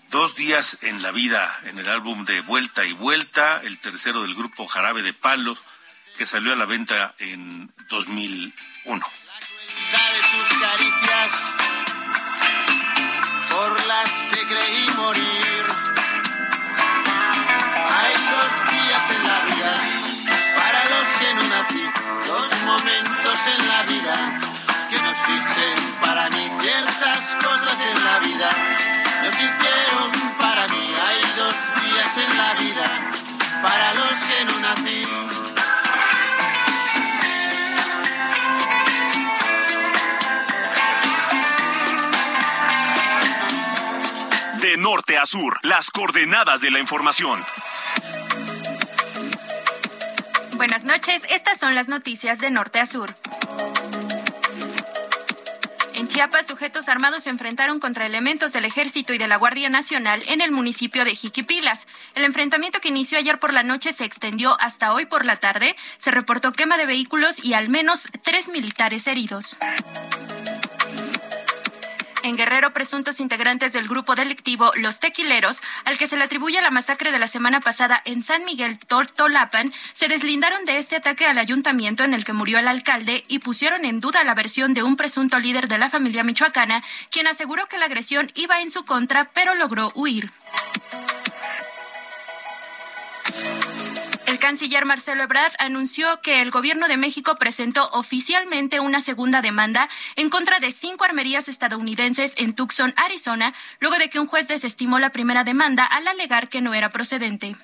Dos 0.09 0.35
días 0.35 0.77
en 0.79 1.01
la 1.01 1.11
vida 1.11 1.59
en 1.65 1.79
el 1.79 1.89
álbum 1.89 2.23
de 2.23 2.39
Vuelta 2.39 2.85
y 2.85 2.93
Vuelta, 2.93 3.59
el 3.61 3.77
tercero 3.79 4.21
del 4.21 4.35
grupo 4.35 4.67
Jarabe 4.67 5.01
de 5.01 5.11
Palos, 5.11 5.61
que 6.17 6.25
salió 6.25 6.53
a 6.53 6.55
la 6.55 6.63
venta 6.63 7.13
en 7.19 7.73
2001. 7.89 9.05
La 9.91 10.11
de 10.13 10.21
tus 10.31 10.47
caricias 10.57 11.53
por 13.49 13.85
las 13.85 14.23
que 14.31 14.45
creí 14.45 14.89
morir. 14.95 15.65
Hay 17.99 18.13
dos 18.31 18.71
días 18.71 19.09
en 19.09 19.27
la 19.27 19.39
vida 19.43 19.96
que 21.27 21.33
no 21.33 21.43
nací, 21.43 21.83
dos 22.25 22.51
momentos 22.65 23.47
en 23.47 23.67
la 23.67 23.83
vida 23.83 24.39
que 24.89 24.97
no 25.01 25.09
existen 25.09 25.75
para 25.99 26.29
mí. 26.29 26.47
Ciertas 26.61 27.35
cosas 27.35 27.85
en 27.85 28.03
la 28.05 28.19
vida 28.19 28.49
no 29.23 29.31
se 29.31 29.43
hicieron 29.43 30.11
para 30.39 30.67
mí. 30.69 30.93
Hay 31.07 31.21
dos 31.35 31.55
días 31.83 32.17
en 32.17 32.37
la 32.37 32.53
vida 32.53 32.87
para 33.61 33.93
los 33.95 34.19
que 34.23 34.45
no 34.45 34.59
nací. 34.59 35.03
De 44.61 44.77
norte 44.77 45.17
a 45.17 45.25
sur. 45.25 45.59
Las 45.61 45.91
coordenadas 45.91 46.61
de 46.61 46.71
la 46.71 46.79
información. 46.79 47.45
Buenas 50.57 50.83
noches, 50.83 51.21
estas 51.29 51.59
son 51.59 51.75
las 51.75 51.87
noticias 51.87 52.39
de 52.39 52.49
norte 52.49 52.79
a 52.79 52.87
sur. 52.87 53.15
En 55.93 56.07
Chiapas, 56.07 56.47
sujetos 56.47 56.89
armados 56.89 57.23
se 57.23 57.29
enfrentaron 57.29 57.79
contra 57.79 58.07
elementos 58.07 58.53
del 58.53 58.65
Ejército 58.65 59.13
y 59.13 59.19
de 59.19 59.27
la 59.27 59.37
Guardia 59.37 59.69
Nacional 59.69 60.21
en 60.27 60.41
el 60.41 60.51
municipio 60.51 61.05
de 61.05 61.13
Jiquipilas. 61.13 61.87
El 62.15 62.23
enfrentamiento 62.23 62.79
que 62.81 62.89
inició 62.89 63.19
ayer 63.19 63.37
por 63.37 63.53
la 63.53 63.61
noche 63.61 63.93
se 63.93 64.05
extendió 64.05 64.59
hasta 64.59 64.93
hoy 64.93 65.05
por 65.05 65.25
la 65.25 65.35
tarde. 65.35 65.75
Se 65.97 66.09
reportó 66.09 66.51
quema 66.53 66.77
de 66.77 66.87
vehículos 66.87 67.43
y 67.45 67.53
al 67.53 67.69
menos 67.69 68.09
tres 68.23 68.49
militares 68.49 69.05
heridos. 69.05 69.57
En 72.27 72.35
Guerrero, 72.35 72.73
presuntos 72.73 73.21
integrantes 73.21 73.71
del 73.71 73.87
grupo 73.87 74.13
delictivo 74.13 74.73
Los 74.75 74.99
Tequileros, 74.99 75.61
al 75.85 75.97
que 75.97 76.07
se 76.07 76.17
le 76.17 76.25
atribuye 76.25 76.61
la 76.61 76.71
masacre 76.71 77.13
de 77.13 77.19
la 77.19 77.27
semana 77.27 77.61
pasada 77.61 78.01
en 78.03 78.21
San 78.21 78.43
Miguel 78.43 78.79
Toltolapan, 78.79 79.71
se 79.93 80.09
deslindaron 80.09 80.65
de 80.65 80.77
este 80.77 80.97
ataque 80.97 81.25
al 81.25 81.37
ayuntamiento 81.37 82.03
en 82.03 82.13
el 82.13 82.25
que 82.25 82.33
murió 82.33 82.59
el 82.59 82.67
alcalde 82.67 83.23
y 83.29 83.39
pusieron 83.39 83.85
en 83.85 84.01
duda 84.01 84.25
la 84.25 84.35
versión 84.35 84.73
de 84.73 84.83
un 84.83 84.97
presunto 84.97 85.39
líder 85.39 85.69
de 85.69 85.77
la 85.77 85.89
familia 85.89 86.25
michoacana, 86.25 86.83
quien 87.11 87.27
aseguró 87.27 87.65
que 87.67 87.77
la 87.77 87.85
agresión 87.85 88.29
iba 88.35 88.59
en 88.59 88.71
su 88.71 88.83
contra, 88.83 89.31
pero 89.33 89.55
logró 89.55 89.93
huir. 89.95 90.29
El 94.37 94.41
canciller 94.41 94.85
Marcelo 94.85 95.23
Ebrard 95.23 95.53
anunció 95.57 96.21
que 96.21 96.43
el 96.43 96.51
gobierno 96.51 96.87
de 96.87 96.95
México 96.95 97.33
presentó 97.37 97.89
oficialmente 97.93 98.79
una 98.79 99.01
segunda 99.01 99.41
demanda 99.41 99.89
en 100.15 100.29
contra 100.29 100.59
de 100.59 100.69
cinco 100.69 101.05
armerías 101.05 101.47
estadounidenses 101.47 102.35
en 102.37 102.53
Tucson, 102.53 102.93
Arizona, 102.97 103.55
luego 103.79 103.97
de 103.97 104.11
que 104.11 104.19
un 104.19 104.27
juez 104.27 104.47
desestimó 104.47 104.99
la 104.99 105.09
primera 105.09 105.43
demanda 105.43 105.85
al 105.85 106.07
alegar 106.07 106.49
que 106.49 106.61
no 106.61 106.75
era 106.75 106.89
procedente. 106.89 107.55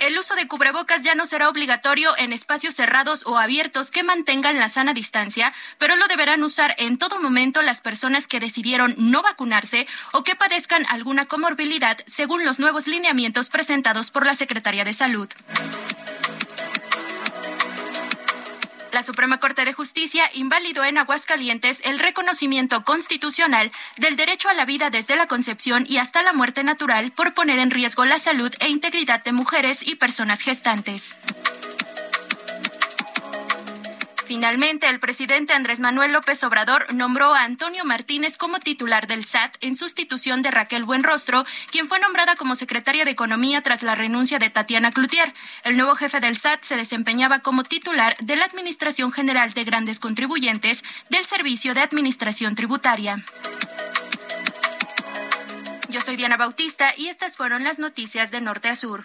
El 0.00 0.18
uso 0.18 0.34
de 0.34 0.48
cubrebocas 0.48 1.04
ya 1.04 1.14
no 1.14 1.26
será 1.26 1.50
obligatorio 1.50 2.16
en 2.16 2.32
espacios 2.32 2.74
cerrados 2.74 3.26
o 3.26 3.36
abiertos 3.36 3.90
que 3.90 4.02
mantengan 4.02 4.58
la 4.58 4.70
sana 4.70 4.94
distancia, 4.94 5.52
pero 5.76 5.94
lo 5.94 6.08
deberán 6.08 6.42
usar 6.42 6.74
en 6.78 6.96
todo 6.96 7.20
momento 7.20 7.60
las 7.60 7.82
personas 7.82 8.26
que 8.26 8.40
decidieron 8.40 8.94
no 8.96 9.20
vacunarse 9.20 9.86
o 10.12 10.24
que 10.24 10.34
padezcan 10.34 10.86
alguna 10.88 11.26
comorbilidad 11.26 11.98
según 12.06 12.46
los 12.46 12.58
nuevos 12.58 12.86
lineamientos 12.86 13.50
presentados 13.50 14.10
por 14.10 14.24
la 14.24 14.34
Secretaría 14.34 14.86
de 14.86 14.94
Salud. 14.94 15.28
La 18.92 19.02
Suprema 19.02 19.38
Corte 19.38 19.64
de 19.64 19.72
Justicia 19.72 20.24
invalidó 20.34 20.84
en 20.84 20.98
Aguascalientes 20.98 21.80
el 21.84 21.98
reconocimiento 21.98 22.84
constitucional 22.84 23.70
del 23.96 24.16
derecho 24.16 24.48
a 24.48 24.54
la 24.54 24.64
vida 24.64 24.90
desde 24.90 25.16
la 25.16 25.28
concepción 25.28 25.84
y 25.88 25.98
hasta 25.98 26.22
la 26.22 26.32
muerte 26.32 26.64
natural 26.64 27.12
por 27.12 27.32
poner 27.32 27.60
en 27.60 27.70
riesgo 27.70 28.04
la 28.04 28.18
salud 28.18 28.52
e 28.58 28.68
integridad 28.68 29.22
de 29.22 29.32
mujeres 29.32 29.86
y 29.86 29.94
personas 29.94 30.40
gestantes. 30.40 31.16
Finalmente, 34.30 34.88
el 34.88 35.00
presidente 35.00 35.54
Andrés 35.54 35.80
Manuel 35.80 36.12
López 36.12 36.44
Obrador 36.44 36.94
nombró 36.94 37.34
a 37.34 37.42
Antonio 37.42 37.84
Martínez 37.84 38.38
como 38.38 38.60
titular 38.60 39.08
del 39.08 39.24
SAT 39.24 39.56
en 39.60 39.74
sustitución 39.74 40.40
de 40.40 40.52
Raquel 40.52 40.84
Buenrostro, 40.84 41.44
quien 41.72 41.88
fue 41.88 41.98
nombrada 41.98 42.36
como 42.36 42.54
secretaria 42.54 43.04
de 43.04 43.10
Economía 43.10 43.60
tras 43.60 43.82
la 43.82 43.96
renuncia 43.96 44.38
de 44.38 44.48
Tatiana 44.48 44.92
Cloutier. 44.92 45.34
El 45.64 45.76
nuevo 45.76 45.96
jefe 45.96 46.20
del 46.20 46.36
SAT 46.36 46.62
se 46.62 46.76
desempeñaba 46.76 47.40
como 47.40 47.64
titular 47.64 48.16
de 48.20 48.36
la 48.36 48.44
Administración 48.44 49.10
General 49.10 49.52
de 49.52 49.64
Grandes 49.64 49.98
Contribuyentes 49.98 50.84
del 51.08 51.24
Servicio 51.24 51.74
de 51.74 51.80
Administración 51.80 52.54
Tributaria. 52.54 53.24
Yo 55.88 56.00
soy 56.00 56.14
Diana 56.14 56.36
Bautista 56.36 56.94
y 56.96 57.08
estas 57.08 57.36
fueron 57.36 57.64
las 57.64 57.80
noticias 57.80 58.30
de 58.30 58.40
Norte 58.40 58.68
a 58.68 58.76
Sur. 58.76 59.04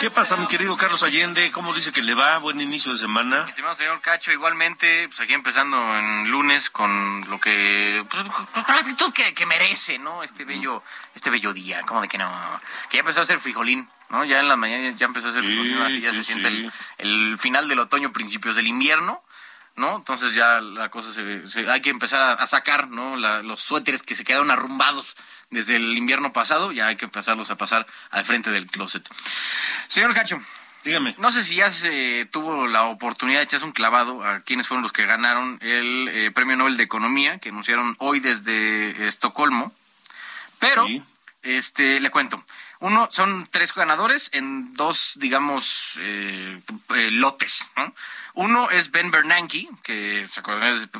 ¿Qué 0.00 0.10
pasa, 0.10 0.36
mi 0.36 0.46
querido 0.46 0.76
Carlos 0.76 1.02
Allende? 1.02 1.50
¿Cómo 1.50 1.74
dice 1.74 1.92
que 1.92 2.00
le 2.00 2.14
va? 2.14 2.38
Buen 2.38 2.58
inicio 2.60 2.92
de 2.92 2.98
semana. 2.98 3.44
estimado 3.48 3.74
señor 3.74 4.00
Cacho, 4.00 4.32
igualmente, 4.32 5.08
pues 5.08 5.20
aquí 5.20 5.34
empezando 5.34 5.76
en 5.98 6.30
lunes 6.30 6.70
con 6.70 7.28
lo 7.28 7.38
que, 7.38 8.02
pues, 8.08 8.24
con 8.24 8.74
la 8.74 8.80
actitud 8.80 9.12
que, 9.12 9.34
que 9.34 9.44
merece, 9.44 9.98
¿no? 9.98 10.22
Este 10.22 10.44
bello, 10.46 10.82
este 11.14 11.28
bello 11.28 11.52
día, 11.52 11.82
como 11.82 12.00
de 12.00 12.08
que 12.08 12.16
no, 12.16 12.30
que 12.88 12.96
ya 12.96 13.00
empezó 13.00 13.20
a 13.20 13.26
ser 13.26 13.40
frijolín, 13.40 13.86
¿no? 14.08 14.24
Ya 14.24 14.40
en 14.40 14.48
la 14.48 14.56
mañana 14.56 14.88
ya 14.90 15.04
empezó 15.04 15.28
a 15.28 15.32
ser 15.34 15.44
frijolín, 15.44 15.82
así 15.82 16.00
ya 16.00 16.12
sí, 16.12 16.18
se 16.20 16.24
siente 16.24 16.48
sí. 16.48 16.70
el, 16.98 17.10
el 17.32 17.38
final 17.38 17.68
del 17.68 17.80
otoño, 17.80 18.12
principios 18.12 18.56
del 18.56 18.68
invierno. 18.68 19.22
¿No? 19.76 19.96
Entonces 19.96 20.34
ya 20.34 20.60
la 20.60 20.88
cosa 20.90 21.12
se, 21.12 21.46
se- 21.46 21.70
hay 21.70 21.80
que 21.80 21.90
empezar 21.90 22.20
a, 22.20 22.32
a 22.34 22.46
sacar, 22.46 22.88
¿no? 22.88 23.16
La- 23.16 23.42
los 23.42 23.60
suéteres 23.60 24.02
que 24.02 24.14
se 24.14 24.24
quedaron 24.24 24.50
arrumbados 24.50 25.16
desde 25.50 25.76
el 25.76 25.96
invierno 25.96 26.32
pasado, 26.32 26.70
ya 26.72 26.86
hay 26.86 26.96
que 26.96 27.04
empezarlos 27.06 27.50
a 27.50 27.56
pasar 27.56 27.86
al 28.10 28.24
frente 28.24 28.50
del 28.50 28.66
closet. 28.66 29.08
Señor 29.88 30.14
Cacho, 30.14 30.40
dígame. 30.84 31.14
No 31.18 31.32
sé 31.32 31.42
si 31.44 31.56
ya 31.56 31.70
se 31.72 32.28
tuvo 32.30 32.68
la 32.68 32.84
oportunidad 32.84 33.40
de 33.40 33.44
echarse 33.44 33.66
un 33.66 33.72
clavado 33.72 34.24
a 34.24 34.40
quienes 34.40 34.68
fueron 34.68 34.82
los 34.82 34.92
que 34.92 35.06
ganaron 35.06 35.58
el 35.62 36.08
eh, 36.12 36.30
Premio 36.30 36.56
Nobel 36.56 36.76
de 36.76 36.84
Economía 36.84 37.38
que 37.38 37.48
anunciaron 37.48 37.96
hoy 37.98 38.20
desde 38.20 38.90
eh, 38.90 39.08
Estocolmo, 39.08 39.72
pero 40.58 40.86
este 41.42 41.98
le 42.00 42.10
cuento. 42.10 42.44
Uno, 42.80 43.08
son 43.10 43.46
tres 43.50 43.74
ganadores 43.74 44.30
en 44.32 44.72
dos, 44.72 45.14
digamos, 45.18 45.98
eh, 45.98 46.60
eh, 46.96 47.10
lotes. 47.10 47.68
¿no? 47.76 47.94
Uno 48.34 48.70
es 48.70 48.90
Ben 48.90 49.10
Bernanke, 49.10 49.68
que 49.82 50.26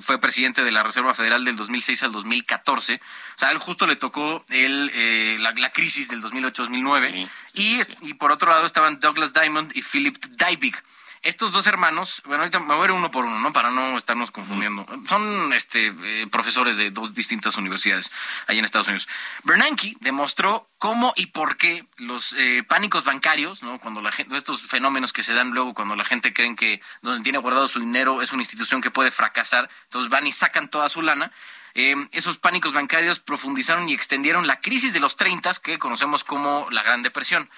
fue 0.00 0.20
presidente 0.20 0.62
de 0.62 0.70
la 0.70 0.82
Reserva 0.82 1.14
Federal 1.14 1.44
del 1.44 1.56
2006 1.56 2.02
al 2.02 2.12
2014. 2.12 2.94
O 2.96 3.38
sea, 3.38 3.48
a 3.48 3.52
él 3.52 3.58
justo 3.58 3.86
le 3.86 3.96
tocó 3.96 4.44
el, 4.50 4.90
eh, 4.94 5.38
la, 5.40 5.52
la 5.52 5.70
crisis 5.70 6.08
del 6.08 6.22
2008-2009. 6.22 7.30
Y, 7.54 7.80
y 8.02 8.14
por 8.14 8.30
otro 8.30 8.50
lado 8.50 8.66
estaban 8.66 9.00
Douglas 9.00 9.32
Diamond 9.32 9.72
y 9.74 9.80
Philip 9.80 10.16
Dybvig. 10.16 10.76
Estos 11.22 11.52
dos 11.52 11.66
hermanos, 11.66 12.22
bueno, 12.24 12.44
ahorita 12.44 12.60
me 12.60 12.68
voy 12.68 12.76
a 12.76 12.80
ver 12.80 12.92
uno 12.92 13.10
por 13.10 13.26
uno, 13.26 13.38
¿no? 13.40 13.52
Para 13.52 13.70
no 13.70 13.98
estarnos 13.98 14.30
confundiendo. 14.30 14.86
Son 15.06 15.52
este, 15.52 15.92
eh, 16.02 16.26
profesores 16.32 16.78
de 16.78 16.90
dos 16.90 17.12
distintas 17.12 17.58
universidades 17.58 18.10
allá 18.46 18.58
en 18.58 18.64
Estados 18.64 18.88
Unidos. 18.88 19.06
Bernanke 19.42 19.96
demostró 20.00 20.66
cómo 20.78 21.12
y 21.16 21.26
por 21.26 21.58
qué 21.58 21.84
los 21.98 22.32
eh, 22.38 22.64
pánicos 22.66 23.04
bancarios, 23.04 23.62
¿no? 23.62 23.78
Cuando 23.80 24.00
la 24.00 24.12
gente, 24.12 24.34
estos 24.34 24.62
fenómenos 24.62 25.12
que 25.12 25.22
se 25.22 25.34
dan 25.34 25.50
luego 25.50 25.74
cuando 25.74 25.94
la 25.94 26.04
gente 26.04 26.32
creen 26.32 26.56
que 26.56 26.80
donde 27.02 27.22
tiene 27.22 27.36
guardado 27.36 27.68
su 27.68 27.80
dinero 27.80 28.22
es 28.22 28.32
una 28.32 28.40
institución 28.40 28.80
que 28.80 28.90
puede 28.90 29.10
fracasar, 29.10 29.68
entonces 29.84 30.10
van 30.10 30.26
y 30.26 30.32
sacan 30.32 30.70
toda 30.70 30.88
su 30.88 31.02
lana. 31.02 31.32
Eh, 31.74 31.96
esos 32.12 32.38
pánicos 32.38 32.72
bancarios 32.72 33.20
profundizaron 33.20 33.88
y 33.90 33.92
extendieron 33.92 34.46
la 34.46 34.60
crisis 34.60 34.94
de 34.94 35.00
los 35.00 35.16
30 35.16 35.52
que 35.62 35.78
conocemos 35.78 36.24
como 36.24 36.66
la 36.70 36.82
Gran 36.82 37.02
Depresión. 37.02 37.50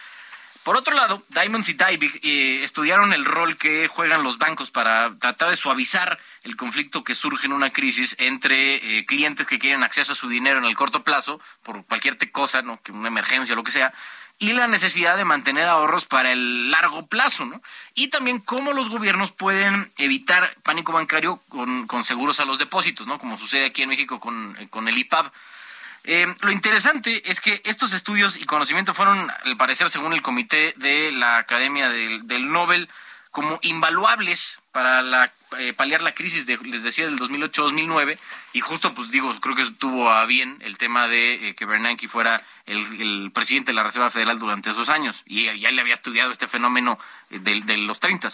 Por 0.65 0.77
otro 0.77 0.95
lado, 0.95 1.25
Diamonds 1.29 1.69
y 1.69 1.75
Dybvig 1.75 2.21
eh, 2.23 2.63
estudiaron 2.63 3.13
el 3.13 3.25
rol 3.25 3.57
que 3.57 3.89
juegan 3.89 4.23
los 4.23 4.39
bancos 4.39 4.71
para 4.71 5.13
tratar 5.19 5.51
de 5.51 5.57
suavizar 5.57 6.21
el 6.45 6.57
conflicto 6.57 7.03
que 7.03 7.17
surge 7.17 7.47
en 7.47 7.53
una 7.53 7.71
crisis 7.71 8.15
entre 8.19 8.99
eh, 8.99 9.05
clientes 9.05 9.47
que 9.49 9.59
quieren 9.59 9.83
acceso 9.83 10.13
a 10.13 10.17
su 10.17 10.29
dinero 10.29 10.59
en 10.59 10.65
el 10.65 10.77
corto 10.77 11.03
plazo 11.03 11.41
por 11.65 11.85
cualquier 11.87 12.17
cosa, 12.31 12.63
¿no? 12.63 12.81
que 12.81 12.93
una 12.93 13.09
emergencia 13.09 13.55
o 13.55 13.57
lo 13.57 13.65
que 13.65 13.73
sea, 13.73 13.93
y 14.39 14.53
la 14.55 14.67
necesidad 14.67 15.17
de 15.17 15.25
mantener 15.25 15.67
ahorros 15.67 16.05
para 16.05 16.33
el 16.33 16.71
largo 16.71 17.07
plazo, 17.07 17.45
¿no? 17.45 17.63
Y 17.95 18.09
también 18.09 18.41
cómo 18.41 18.73
los 18.73 18.89
gobiernos 18.89 19.31
pueden 19.31 19.93
evitar 19.99 20.57
pánico 20.65 20.93
bancario 20.93 21.41
con, 21.49 21.87
con 21.87 22.03
seguros 22.03 22.41
a 22.41 22.45
los 22.45 22.59
depósitos, 22.59 23.07
¿no? 23.07 23.19
Como 23.19 23.39
sucede 23.39 23.67
aquí 23.67 23.83
en 23.83 23.91
México 23.91 24.19
con, 24.19 24.57
eh, 24.59 24.69
con 24.69 24.89
el 24.89 24.99
IPAB. 24.99 25.31
Eh, 26.05 26.27
lo 26.41 26.51
interesante 26.51 27.31
es 27.31 27.41
que 27.41 27.63
estos 27.65 27.93
estudios 27.93 28.37
y 28.37 28.45
conocimiento 28.45 28.93
fueron, 28.95 29.31
al 29.45 29.57
parecer, 29.57 29.89
según 29.89 30.13
el 30.13 30.23
comité 30.23 30.75
de 30.77 31.13
la 31.13 31.39
Academia 31.39 31.89
del 31.89 32.51
Nobel, 32.51 32.89
como 33.33 33.59
invaluables 33.63 34.61
para 34.73 35.01
la, 35.03 35.33
eh, 35.59 35.73
paliar 35.73 36.03
la 36.03 36.15
crisis, 36.15 36.45
de, 36.47 36.59
les 36.59 36.83
decía, 36.83 37.07
del 37.07 37.19
2008-2009. 37.19 38.19
Y 38.53 38.61
justo, 38.61 38.93
pues 38.93 39.11
digo, 39.11 39.35
creo 39.41 39.57
que 39.57 39.65
tuvo 39.73 40.11
a 40.11 40.27
bien 40.27 40.59
el 40.61 40.77
tema 40.77 41.09
de 41.09 41.49
eh, 41.49 41.55
que 41.55 41.65
Bernanke 41.65 42.09
fuera 42.09 42.45
el, 42.67 43.01
el 43.01 43.31
presidente 43.33 43.73
de 43.73 43.77
la 43.77 43.85
Reserva 43.85 44.11
Federal 44.11 44.39
durante 44.39 44.71
esos 44.71 44.91
años. 44.91 45.23
Y 45.25 45.45
ya 45.59 45.71
le 45.71 45.81
había 45.81 45.95
estudiado 45.95 46.31
este 46.31 46.47
fenómeno 46.47 46.99
eh, 47.31 47.39
de, 47.39 47.63
de 47.63 47.79
los 47.79 48.01
30. 48.01 48.29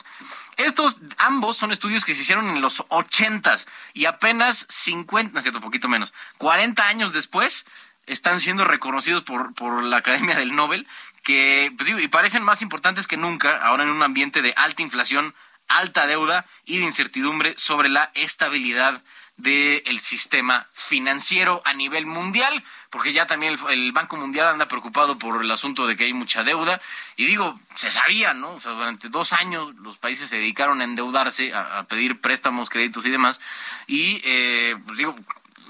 Estos 0.57 1.01
ambos 1.19 1.57
son 1.57 1.71
estudios 1.71 2.05
que 2.05 2.15
se 2.17 2.23
hicieron 2.23 2.49
en 2.51 2.61
los 2.61 2.85
80 2.89 3.57
y 3.95 4.07
apenas 4.07 4.67
50, 4.69 5.33
no 5.33 5.39
es 5.39 5.45
cierto, 5.45 5.61
poquito 5.61 5.89
menos, 5.89 6.13
40 6.39 6.89
años 6.89 7.13
después 7.13 7.67
están 8.09 8.41
siendo 8.41 8.65
reconocidos 8.65 9.23
por, 9.23 9.55
por 9.55 9.83
la 9.83 9.99
Academia 9.99 10.35
del 10.35 10.55
Nobel, 10.55 10.87
que 11.29 11.71
pues 11.77 11.87
digo, 11.87 11.99
y 11.99 12.09
parecen 12.09 12.43
más 12.43 12.63
importantes 12.63 13.07
que 13.07 13.19
nunca 13.19 13.59
ahora 13.59 13.83
en 13.83 13.91
un 13.91 14.03
ambiente 14.03 14.41
de 14.41 14.55
alta 14.57 14.81
inflación, 14.81 15.35
alta 15.69 16.07
deuda 16.07 16.47
y 16.65 16.79
de 16.79 16.85
incertidumbre 16.85 17.53
sobre 17.59 17.91
la 17.91 18.11
estabilidad 18.15 19.03
del 19.37 20.01
sistema 20.01 20.67
financiero 20.73 21.61
a 21.67 21.75
nivel 21.75 22.07
mundial, 22.07 22.65
porque 22.89 23.13
ya 23.13 23.27
también 23.27 23.59
el, 23.69 23.93
Banco 23.93 24.17
Mundial 24.17 24.49
anda 24.49 24.69
preocupado 24.69 25.19
por 25.19 25.45
el 25.45 25.51
asunto 25.51 25.87
de 25.87 25.97
que 25.97 26.05
hay 26.05 26.15
mucha 26.15 26.45
deuda, 26.45 26.81
y 27.17 27.27
digo, 27.27 27.61
se 27.75 27.91
sabía, 27.91 28.33
¿no? 28.33 28.53
O 28.53 28.61
sea, 28.61 28.73
durante 28.73 29.11
dos 29.11 29.35
años 29.35 29.75
los 29.77 29.99
países 29.99 30.31
se 30.31 30.37
dedicaron 30.37 30.81
a 30.81 30.85
endeudarse, 30.85 31.53
a, 31.53 31.81
a 31.81 31.85
pedir 31.85 32.23
préstamos, 32.23 32.71
créditos 32.71 33.05
y 33.05 33.11
demás, 33.11 33.39
y 33.87 34.23
eh, 34.25 34.77
pues 34.87 34.97
digo, 34.97 35.15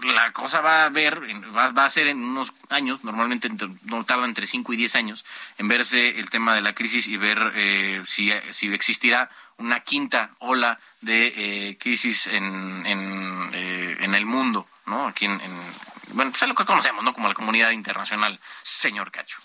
la 0.03 0.33
cosa 0.33 0.61
va 0.61 0.85
a 0.85 0.89
ver, 0.89 1.21
va, 1.57 1.71
va 1.73 1.85
a 1.85 1.91
ser 1.91 2.07
en 2.09 2.23
unos 2.23 2.53
años, 2.69 3.05
normalmente 3.05 3.49
no 3.85 4.05
tarda 4.05 4.25
entre 4.27 4.47
5 4.47 4.73
y 4.73 4.77
10 4.77 4.95
años, 4.97 5.25
en 5.59 5.69
verse 5.69 6.19
el 6.21 6.31
tema 6.31 6.55
de 6.55 6.63
la 6.63 6.75
crisis 6.75 7.09
y 7.09 7.17
ver 7.17 7.53
eh, 7.55 8.03
si, 8.07 8.33
si 8.51 8.73
existirá 8.73 9.31
una 9.57 9.81
quinta 9.81 10.31
ola 10.39 10.79
de 11.01 11.33
eh, 11.37 11.79
crisis 11.79 12.29
en, 12.29 12.85
en, 12.87 13.51
eh, 13.55 13.97
en 14.01 14.15
el 14.15 14.25
mundo, 14.25 14.69
¿no? 14.87 15.07
Aquí 15.09 15.25
en, 15.25 15.41
en- 15.41 15.89
bueno, 16.13 16.31
pues 16.31 16.43
es 16.43 16.49
lo 16.49 16.55
que 16.55 16.65
conocemos, 16.65 17.05
¿no? 17.05 17.13
Como 17.13 17.29
la 17.29 17.35
comunidad 17.35 17.71
internacional, 17.73 18.39
señor 18.63 19.11
Cacho. 19.11 19.39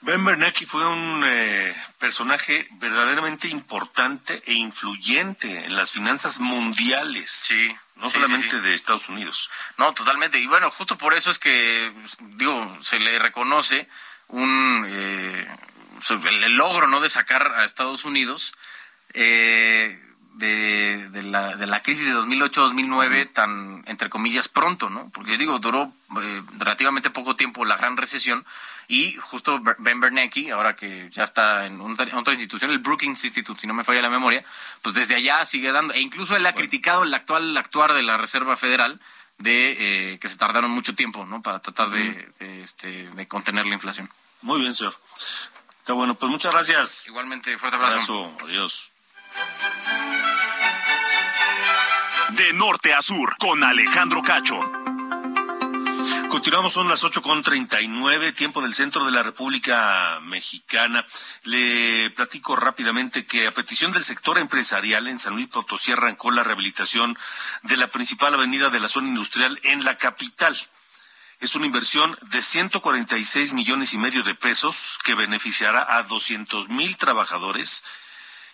Ben 0.00 0.24
Bernanke 0.24 0.64
fue 0.64 0.86
un 0.86 1.24
eh, 1.26 1.74
personaje 1.98 2.68
verdaderamente 2.72 3.48
importante 3.48 4.40
e 4.46 4.52
influyente 4.54 5.64
en 5.64 5.74
las 5.74 5.90
finanzas 5.90 6.38
mundiales. 6.38 7.28
Sí. 7.30 7.74
No 7.98 8.08
solamente 8.08 8.60
de 8.60 8.74
Estados 8.74 9.08
Unidos. 9.08 9.50
No, 9.76 9.92
totalmente. 9.92 10.38
Y 10.38 10.46
bueno, 10.46 10.70
justo 10.70 10.96
por 10.96 11.14
eso 11.14 11.30
es 11.30 11.38
que, 11.38 11.92
digo, 12.20 12.78
se 12.80 12.98
le 12.98 13.18
reconoce 13.18 13.88
un 14.28 14.86
eh, 14.88 15.48
el, 16.24 16.56
logro 16.56 16.86
no 16.86 17.00
de 17.00 17.08
sacar 17.08 17.52
a 17.56 17.64
Estados 17.64 18.04
Unidos 18.04 18.54
eh, 19.14 20.00
de, 20.34 21.08
de, 21.10 21.22
la, 21.22 21.56
de 21.56 21.66
la 21.66 21.82
crisis 21.82 22.06
de 22.06 22.14
2008-2009 22.14 23.32
tan, 23.32 23.82
entre 23.86 24.08
comillas, 24.08 24.48
pronto, 24.48 24.88
¿no? 24.90 25.10
Porque 25.10 25.36
digo, 25.36 25.58
duró 25.58 25.92
eh, 26.22 26.42
relativamente 26.58 27.10
poco 27.10 27.36
tiempo 27.36 27.64
la 27.64 27.76
gran 27.76 27.96
recesión 27.96 28.46
y 28.88 29.14
justo 29.16 29.60
Ben 29.78 30.00
Bernanke, 30.00 30.50
ahora 30.50 30.74
que 30.74 31.10
ya 31.10 31.22
está 31.22 31.66
en 31.66 31.78
otra 31.78 32.32
institución, 32.32 32.70
el 32.70 32.78
Brookings 32.78 33.22
Institute, 33.22 33.60
si 33.60 33.66
no 33.66 33.74
me 33.74 33.84
falla 33.84 34.00
la 34.00 34.08
memoria, 34.08 34.42
pues 34.80 34.94
desde 34.94 35.14
allá 35.14 35.44
sigue 35.44 35.70
dando, 35.70 35.92
e 35.92 36.00
incluso 36.00 36.34
él 36.34 36.46
ha 36.46 36.54
criticado 36.54 37.04
el 37.04 37.12
actual 37.12 37.54
actuar 37.58 37.92
de 37.92 38.02
la 38.02 38.16
Reserva 38.16 38.56
Federal 38.56 38.98
de 39.36 40.14
eh, 40.14 40.18
que 40.18 40.28
se 40.28 40.38
tardaron 40.38 40.70
mucho 40.70 40.94
tiempo, 40.94 41.26
¿no? 41.26 41.42
Para 41.42 41.60
tratar 41.60 41.90
de, 41.90 42.28
este, 42.62 43.10
de 43.10 43.28
contener 43.28 43.66
la 43.66 43.74
inflación. 43.74 44.08
Muy 44.40 44.60
bien, 44.60 44.74
señor. 44.74 44.94
Está 45.80 45.92
bueno, 45.92 46.14
pues 46.14 46.32
muchas 46.32 46.52
gracias. 46.52 47.06
Igualmente, 47.06 47.56
fuerte 47.58 47.76
abrazo. 47.76 48.24
abrazo. 48.24 48.44
Adiós. 48.44 48.90
De 52.30 52.52
norte 52.54 52.94
a 52.94 53.02
sur, 53.02 53.36
con 53.38 53.62
Alejandro 53.62 54.22
Cacho. 54.22 54.87
Continuamos, 56.28 56.74
son 56.74 56.88
las 56.88 57.04
ocho 57.04 57.22
con 57.22 57.42
treinta 57.42 57.80
y 57.80 57.88
nueve, 57.88 58.32
tiempo 58.32 58.60
del 58.60 58.74
centro 58.74 59.06
de 59.06 59.12
la 59.12 59.22
República 59.22 60.20
Mexicana. 60.22 61.06
Le 61.44 62.10
platico 62.10 62.54
rápidamente 62.54 63.24
que 63.24 63.46
a 63.46 63.54
petición 63.54 63.92
del 63.92 64.04
sector 64.04 64.36
empresarial 64.36 65.08
en 65.08 65.18
San 65.18 65.34
Luis 65.34 65.48
Potosí 65.48 65.92
arrancó 65.92 66.30
la 66.30 66.42
rehabilitación 66.44 67.18
de 67.62 67.78
la 67.78 67.88
principal 67.88 68.34
avenida 68.34 68.68
de 68.68 68.78
la 68.78 68.88
zona 68.88 69.08
industrial 69.08 69.58
en 69.62 69.84
la 69.84 69.96
capital. 69.96 70.54
Es 71.40 71.54
una 71.54 71.64
inversión 71.64 72.18
de 72.30 72.42
146 72.42 73.54
millones 73.54 73.94
y 73.94 73.98
medio 73.98 74.22
de 74.22 74.34
pesos 74.34 74.98
que 75.04 75.14
beneficiará 75.14 75.96
a 75.96 76.02
200 76.02 76.68
mil 76.68 76.98
trabajadores 76.98 77.82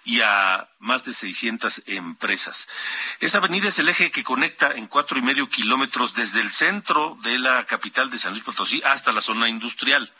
y 0.04 0.20
a 0.20 0.68
más 0.78 1.04
de 1.04 1.12
600 1.12 1.82
empresas. 1.86 2.68
Esa 3.20 3.38
avenida 3.38 3.68
es 3.68 3.78
el 3.78 3.88
eje 3.88 4.10
que 4.10 4.22
conecta 4.22 4.72
en 4.72 4.86
cuatro 4.86 5.18
y 5.18 5.22
medio 5.22 5.48
kilómetros 5.48 6.14
desde 6.14 6.40
el 6.40 6.50
centro 6.50 7.16
de 7.22 7.38
la 7.38 7.64
capital 7.64 8.10
de 8.10 8.18
San 8.18 8.32
Luis 8.32 8.44
Potosí 8.44 8.82
hasta 8.84 9.12
la 9.12 9.20
zona 9.20 9.48
industrial. 9.48 10.12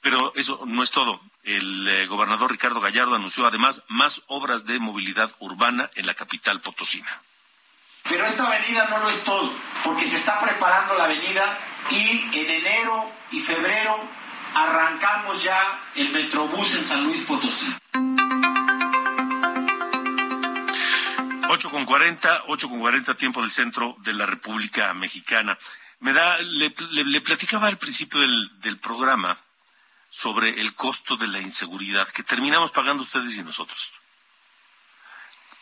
Pero 0.00 0.32
eso 0.36 0.62
no 0.64 0.82
es 0.82 0.92
todo. 0.92 1.20
El 1.42 1.88
eh, 1.88 2.06
gobernador 2.06 2.52
Ricardo 2.52 2.80
Gallardo 2.80 3.16
anunció 3.16 3.46
además 3.46 3.82
más 3.88 4.22
obras 4.28 4.64
de 4.64 4.78
movilidad 4.78 5.34
urbana 5.40 5.90
en 5.96 6.06
la 6.06 6.14
capital 6.14 6.60
potosina. 6.60 7.20
Pero 8.08 8.24
esta 8.24 8.46
avenida 8.46 8.86
no 8.88 8.98
lo 8.98 9.10
es 9.10 9.24
todo, 9.24 9.52
porque 9.84 10.06
se 10.06 10.16
está 10.16 10.40
preparando 10.40 10.94
la 10.96 11.04
avenida 11.04 11.58
y 11.90 12.30
en 12.32 12.50
enero 12.50 13.10
y 13.30 13.40
febrero 13.40 14.08
arrancamos 14.54 15.42
ya 15.42 15.58
el 15.94 16.10
Metrobús 16.10 16.74
en 16.74 16.84
San 16.84 17.04
Luis 17.04 17.22
Potosí. 17.22 17.66
8 21.48 21.70
con 21.70 21.86
40, 21.86 22.44
8 22.48 22.68
con 22.68 22.78
40 22.78 23.14
tiempo 23.14 23.40
del 23.40 23.50
centro 23.50 23.96
de 24.00 24.12
la 24.12 24.26
República 24.26 24.92
Mexicana. 24.92 25.58
Me 26.00 26.12
da, 26.12 26.38
le, 26.38 27.20
platicaba 27.20 27.68
al 27.68 27.78
principio 27.78 28.20
del, 28.20 28.60
del 28.60 28.78
programa 28.78 29.38
sobre 30.10 30.60
el 30.60 30.74
costo 30.74 31.16
de 31.16 31.26
la 31.26 31.40
inseguridad 31.40 32.06
que 32.08 32.22
terminamos 32.22 32.70
pagando 32.70 33.02
ustedes 33.02 33.36
y 33.36 33.42
nosotros. 33.42 34.00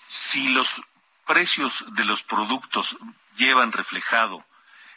Si 0.09 0.49
los 0.49 0.83
precios 1.25 1.85
de 1.93 2.05
los 2.05 2.23
productos 2.23 2.97
llevan 3.37 3.73
reflejado 3.73 4.45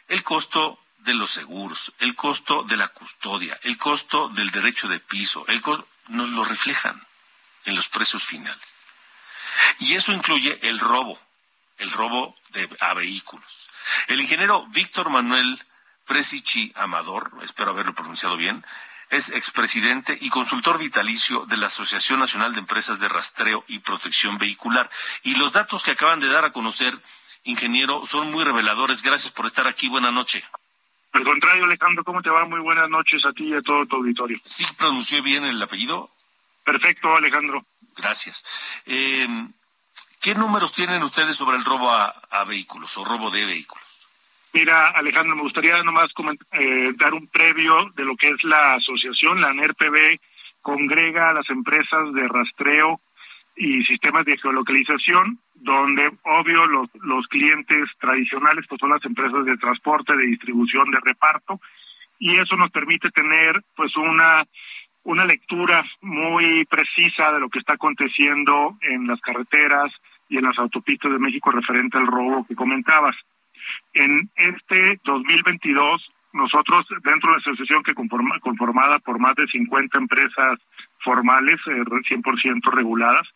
el 0.08 0.24
costo 0.24 0.78
de 0.98 1.14
los 1.14 1.30
seguros, 1.30 1.92
el 1.98 2.14
costo 2.16 2.64
de 2.64 2.76
la 2.76 2.88
custodia, 2.88 3.58
el 3.62 3.78
costo 3.78 4.28
del 4.28 4.50
derecho 4.50 4.88
de 4.88 5.00
piso, 5.00 5.44
el 5.46 5.62
nos 6.08 6.28
lo 6.30 6.44
reflejan 6.44 7.06
en 7.64 7.76
los 7.76 7.88
precios 7.88 8.24
finales. 8.24 8.79
Y 9.80 9.94
eso 9.94 10.12
incluye 10.12 10.58
el 10.62 10.78
robo, 10.78 11.18
el 11.78 11.90
robo 11.90 12.34
de, 12.50 12.68
a 12.80 12.94
vehículos. 12.94 13.70
El 14.08 14.20
ingeniero 14.20 14.66
Víctor 14.68 15.10
Manuel 15.10 15.58
Presichi 16.06 16.72
Amador, 16.74 17.32
espero 17.42 17.70
haberlo 17.70 17.94
pronunciado 17.94 18.36
bien, 18.36 18.64
es 19.10 19.30
expresidente 19.30 20.16
y 20.20 20.30
consultor 20.30 20.78
vitalicio 20.78 21.44
de 21.46 21.56
la 21.56 21.66
Asociación 21.66 22.20
Nacional 22.20 22.52
de 22.52 22.60
Empresas 22.60 23.00
de 23.00 23.08
Rastreo 23.08 23.64
y 23.66 23.80
Protección 23.80 24.38
Vehicular. 24.38 24.88
Y 25.24 25.34
los 25.34 25.52
datos 25.52 25.82
que 25.82 25.90
acaban 25.90 26.20
de 26.20 26.28
dar 26.28 26.44
a 26.44 26.52
conocer, 26.52 26.94
ingeniero, 27.42 28.06
son 28.06 28.30
muy 28.30 28.44
reveladores. 28.44 29.02
Gracias 29.02 29.32
por 29.32 29.46
estar 29.46 29.66
aquí. 29.66 29.88
Buenas 29.88 30.12
noches. 30.12 30.44
Al 31.12 31.24
contrario, 31.24 31.64
Alejandro, 31.64 32.04
¿cómo 32.04 32.22
te 32.22 32.30
va? 32.30 32.44
Muy 32.44 32.60
buenas 32.60 32.88
noches 32.88 33.20
a 33.24 33.32
ti 33.32 33.48
y 33.48 33.54
a 33.54 33.60
todo 33.62 33.84
tu 33.86 33.96
auditorio. 33.96 34.38
¿Sí 34.44 34.64
pronunció 34.78 35.20
bien 35.22 35.44
el 35.44 35.60
apellido? 35.60 36.10
Perfecto, 36.64 37.16
Alejandro. 37.16 37.64
Gracias. 37.96 38.44
Eh, 38.86 39.26
¿Qué 40.20 40.34
números 40.34 40.72
tienen 40.72 41.02
ustedes 41.02 41.34
sobre 41.34 41.56
el 41.56 41.64
robo 41.64 41.90
a, 41.90 42.44
vehículos 42.46 42.96
o 42.98 43.04
robo 43.04 43.30
de 43.30 43.46
vehículos? 43.46 43.86
Mira, 44.52 44.90
Alejandro, 44.90 45.34
me 45.34 45.42
gustaría 45.42 45.82
nomás 45.82 46.10
eh, 46.52 46.92
dar 46.98 47.14
un 47.14 47.26
previo 47.28 47.90
de 47.96 48.04
lo 48.04 48.16
que 48.16 48.28
es 48.28 48.44
la 48.44 48.74
asociación. 48.74 49.40
La 49.40 49.54
NERPB 49.54 50.20
congrega 50.60 51.30
a 51.30 51.32
las 51.32 51.48
empresas 51.48 52.12
de 52.12 52.28
rastreo 52.28 53.00
y 53.56 53.82
sistemas 53.84 54.26
de 54.26 54.36
geolocalización, 54.36 55.38
donde 55.54 56.12
obvio 56.24 56.66
los, 56.66 56.88
los 56.96 57.26
clientes 57.28 57.88
tradicionales 57.98 58.66
pues 58.68 58.78
son 58.78 58.90
las 58.90 59.04
empresas 59.06 59.46
de 59.46 59.56
transporte, 59.56 60.14
de 60.14 60.26
distribución, 60.26 60.90
de 60.90 61.00
reparto, 61.00 61.60
y 62.18 62.38
eso 62.38 62.56
nos 62.56 62.70
permite 62.70 63.10
tener 63.10 63.62
pues 63.74 63.96
una 63.96 64.44
una 65.02 65.24
lectura 65.24 65.82
muy 66.02 66.66
precisa 66.66 67.32
de 67.32 67.40
lo 67.40 67.48
que 67.48 67.58
está 67.58 67.72
aconteciendo 67.72 68.76
en 68.82 69.06
las 69.06 69.18
carreteras 69.20 69.90
y 70.30 70.38
en 70.38 70.44
las 70.44 70.58
autopistas 70.58 71.12
de 71.12 71.18
México 71.18 71.50
referente 71.50 71.98
al 71.98 72.06
robo 72.06 72.46
que 72.46 72.54
comentabas. 72.54 73.16
En 73.92 74.30
este 74.36 74.98
2022, 75.04 76.10
nosotros, 76.32 76.86
dentro 77.02 77.30
de 77.30 77.36
la 77.36 77.40
asociación 77.40 77.82
que 77.82 77.94
conforma, 77.94 78.38
conformada 78.40 79.00
por 79.00 79.18
más 79.18 79.34
de 79.34 79.46
50 79.48 79.98
empresas 79.98 80.58
formales, 81.00 81.60
eh, 81.66 81.82
100% 82.08 82.70
reguladas, 82.70 83.26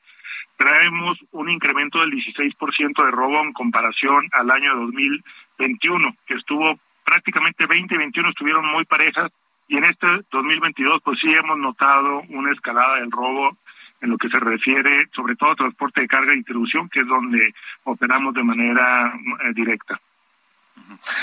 traemos 0.56 1.18
un 1.32 1.50
incremento 1.50 2.00
del 2.00 2.12
16% 2.12 3.04
de 3.04 3.10
robo 3.10 3.42
en 3.42 3.52
comparación 3.52 4.28
al 4.32 4.50
año 4.50 4.76
2021, 4.76 6.16
que 6.26 6.34
estuvo 6.34 6.78
prácticamente 7.04 7.66
20 7.66 7.94
y 7.94 7.98
21 7.98 8.28
estuvieron 8.30 8.66
muy 8.66 8.84
parejas 8.84 9.30
y 9.66 9.76
en 9.76 9.84
este 9.84 10.06
2022, 10.30 11.00
pues 11.02 11.18
sí 11.20 11.32
hemos 11.32 11.58
notado 11.58 12.22
una 12.28 12.52
escalada 12.52 12.96
del 13.00 13.10
robo 13.10 13.56
en 14.04 14.10
lo 14.10 14.18
que 14.18 14.28
se 14.28 14.38
refiere 14.38 15.08
sobre 15.14 15.34
todo 15.34 15.52
a 15.52 15.56
transporte 15.56 16.02
de 16.02 16.08
carga 16.08 16.32
y 16.32 16.36
distribución, 16.36 16.88
que 16.88 17.00
es 17.00 17.06
donde 17.06 17.54
operamos 17.84 18.34
de 18.34 18.42
manera 18.42 19.14
eh, 19.14 19.52
directa. 19.54 19.98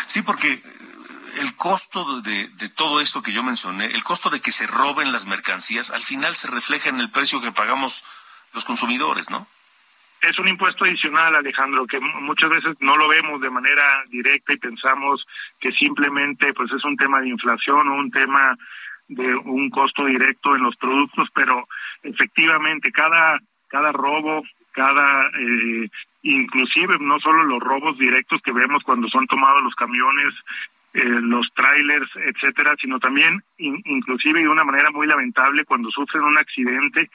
Sí, 0.07 0.23
porque 0.23 0.51
eh, 0.51 0.61
el 1.41 1.55
costo 1.55 2.21
de, 2.21 2.49
de, 2.49 2.69
todo 2.69 2.99
esto 2.99 3.21
que 3.21 3.31
yo 3.31 3.43
mencioné, 3.43 3.85
el 3.85 4.03
costo 4.03 4.29
de 4.29 4.41
que 4.41 4.51
se 4.51 4.65
roben 4.65 5.11
las 5.11 5.27
mercancías, 5.27 5.91
al 5.91 6.01
final 6.01 6.33
se 6.33 6.49
refleja 6.49 6.89
en 6.89 6.99
el 6.99 7.11
precio 7.11 7.39
que 7.39 7.51
pagamos 7.51 8.03
los 8.53 8.65
consumidores, 8.65 9.29
¿no? 9.29 9.47
es 10.21 10.37
un 10.37 10.47
impuesto 10.47 10.85
adicional, 10.85 11.35
Alejandro, 11.35 11.87
que 11.87 11.99
muchas 11.99 12.49
veces 12.49 12.77
no 12.79 12.95
lo 12.95 13.07
vemos 13.07 13.41
de 13.41 13.49
manera 13.49 14.03
directa 14.09 14.53
y 14.53 14.57
pensamos 14.57 15.25
que 15.59 15.71
simplemente 15.71 16.53
pues 16.53 16.71
es 16.71 16.83
un 16.85 16.95
tema 16.95 17.21
de 17.21 17.29
inflación 17.29 17.87
o 17.87 17.95
un 17.95 18.11
tema 18.11 18.55
de 19.11 19.35
un 19.35 19.69
costo 19.69 20.05
directo 20.05 20.55
en 20.55 20.63
los 20.63 20.75
productos, 20.77 21.27
pero 21.33 21.67
efectivamente 22.01 22.91
cada 22.91 23.39
cada 23.67 23.91
robo, 23.91 24.43
cada 24.71 25.27
eh, 25.37 25.89
inclusive 26.23 26.97
no 26.99 27.19
solo 27.19 27.43
los 27.43 27.59
robos 27.59 27.97
directos 27.97 28.41
que 28.41 28.51
vemos 28.51 28.83
cuando 28.83 29.07
son 29.09 29.27
tomados 29.27 29.63
los 29.63 29.75
camiones, 29.75 30.33
eh, 30.93 31.03
los 31.03 31.47
trailers, 31.53 32.09
etcétera, 32.15 32.75
sino 32.79 32.99
también 32.99 33.43
inclusive 33.57 34.41
de 34.41 34.49
una 34.49 34.63
manera 34.63 34.91
muy 34.91 35.07
lamentable 35.07 35.65
cuando 35.65 35.89
sufren 35.89 36.23
un 36.23 36.37
accidente 36.37 37.09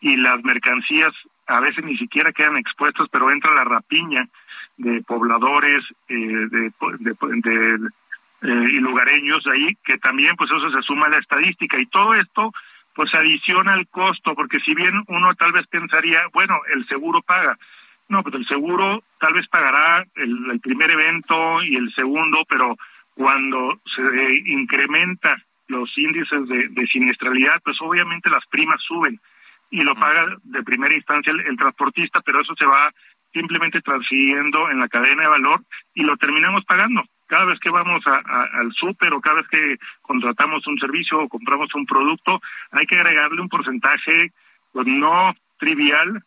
y 0.00 0.16
las 0.16 0.42
mercancías 0.44 1.12
a 1.46 1.60
veces 1.60 1.84
ni 1.84 1.96
siquiera 1.96 2.32
quedan 2.32 2.56
expuestas, 2.56 3.08
pero 3.10 3.30
entra 3.30 3.54
la 3.54 3.64
rapiña 3.64 4.28
de 4.76 5.02
pobladores, 5.02 5.84
eh, 6.08 6.48
de, 6.50 6.72
de, 6.98 7.78
eh, 8.42 8.68
y 8.70 8.80
lugareños 8.80 9.46
ahí, 9.46 9.76
que 9.84 9.98
también 9.98 10.36
pues 10.36 10.50
eso 10.50 10.70
se 10.70 10.82
suma 10.82 11.06
a 11.06 11.10
la 11.10 11.18
estadística. 11.18 11.78
Y 11.78 11.86
todo 11.86 12.14
esto 12.14 12.52
pues 12.94 13.14
adiciona 13.14 13.74
el 13.74 13.88
costo, 13.88 14.34
porque 14.34 14.60
si 14.60 14.74
bien 14.74 15.02
uno 15.08 15.34
tal 15.34 15.52
vez 15.52 15.66
pensaría, 15.68 16.20
bueno, 16.32 16.60
el 16.74 16.86
seguro 16.88 17.22
paga, 17.22 17.56
no, 18.08 18.22
pues 18.22 18.34
el 18.34 18.46
seguro 18.46 19.02
tal 19.18 19.32
vez 19.32 19.48
pagará 19.48 20.04
el, 20.14 20.50
el 20.50 20.60
primer 20.60 20.90
evento 20.90 21.62
y 21.62 21.76
el 21.76 21.92
segundo, 21.94 22.44
pero 22.48 22.76
cuando 23.14 23.80
se 23.96 24.02
incrementa 24.46 25.36
los 25.68 25.96
índices 25.96 26.46
de, 26.48 26.68
de 26.68 26.86
siniestralidad, 26.86 27.62
pues 27.64 27.78
obviamente 27.80 28.28
las 28.28 28.44
primas 28.46 28.80
suben 28.82 29.18
y 29.72 29.82
lo 29.82 29.94
paga 29.94 30.36
de 30.44 30.62
primera 30.62 30.94
instancia 30.94 31.32
el, 31.32 31.56
transportista, 31.56 32.20
pero 32.20 32.42
eso 32.42 32.54
se 32.56 32.66
va 32.66 32.92
simplemente 33.32 33.80
transfiriendo 33.80 34.70
en 34.70 34.78
la 34.78 34.88
cadena 34.88 35.22
de 35.22 35.28
valor 35.28 35.62
y 35.94 36.02
lo 36.02 36.16
terminamos 36.18 36.62
pagando. 36.66 37.02
Cada 37.32 37.46
vez 37.46 37.58
que 37.60 37.70
vamos 37.70 38.04
al 38.06 38.74
súper 38.74 39.14
o 39.14 39.20
cada 39.22 39.36
vez 39.36 39.48
que 39.48 39.78
contratamos 40.02 40.66
un 40.66 40.78
servicio 40.78 41.18
o 41.18 41.30
compramos 41.30 41.74
un 41.74 41.86
producto, 41.86 42.42
hay 42.72 42.84
que 42.84 42.94
agregarle 42.94 43.40
un 43.40 43.48
porcentaje 43.48 44.32
pues 44.70 44.86
no 44.86 45.34
trivial 45.56 46.22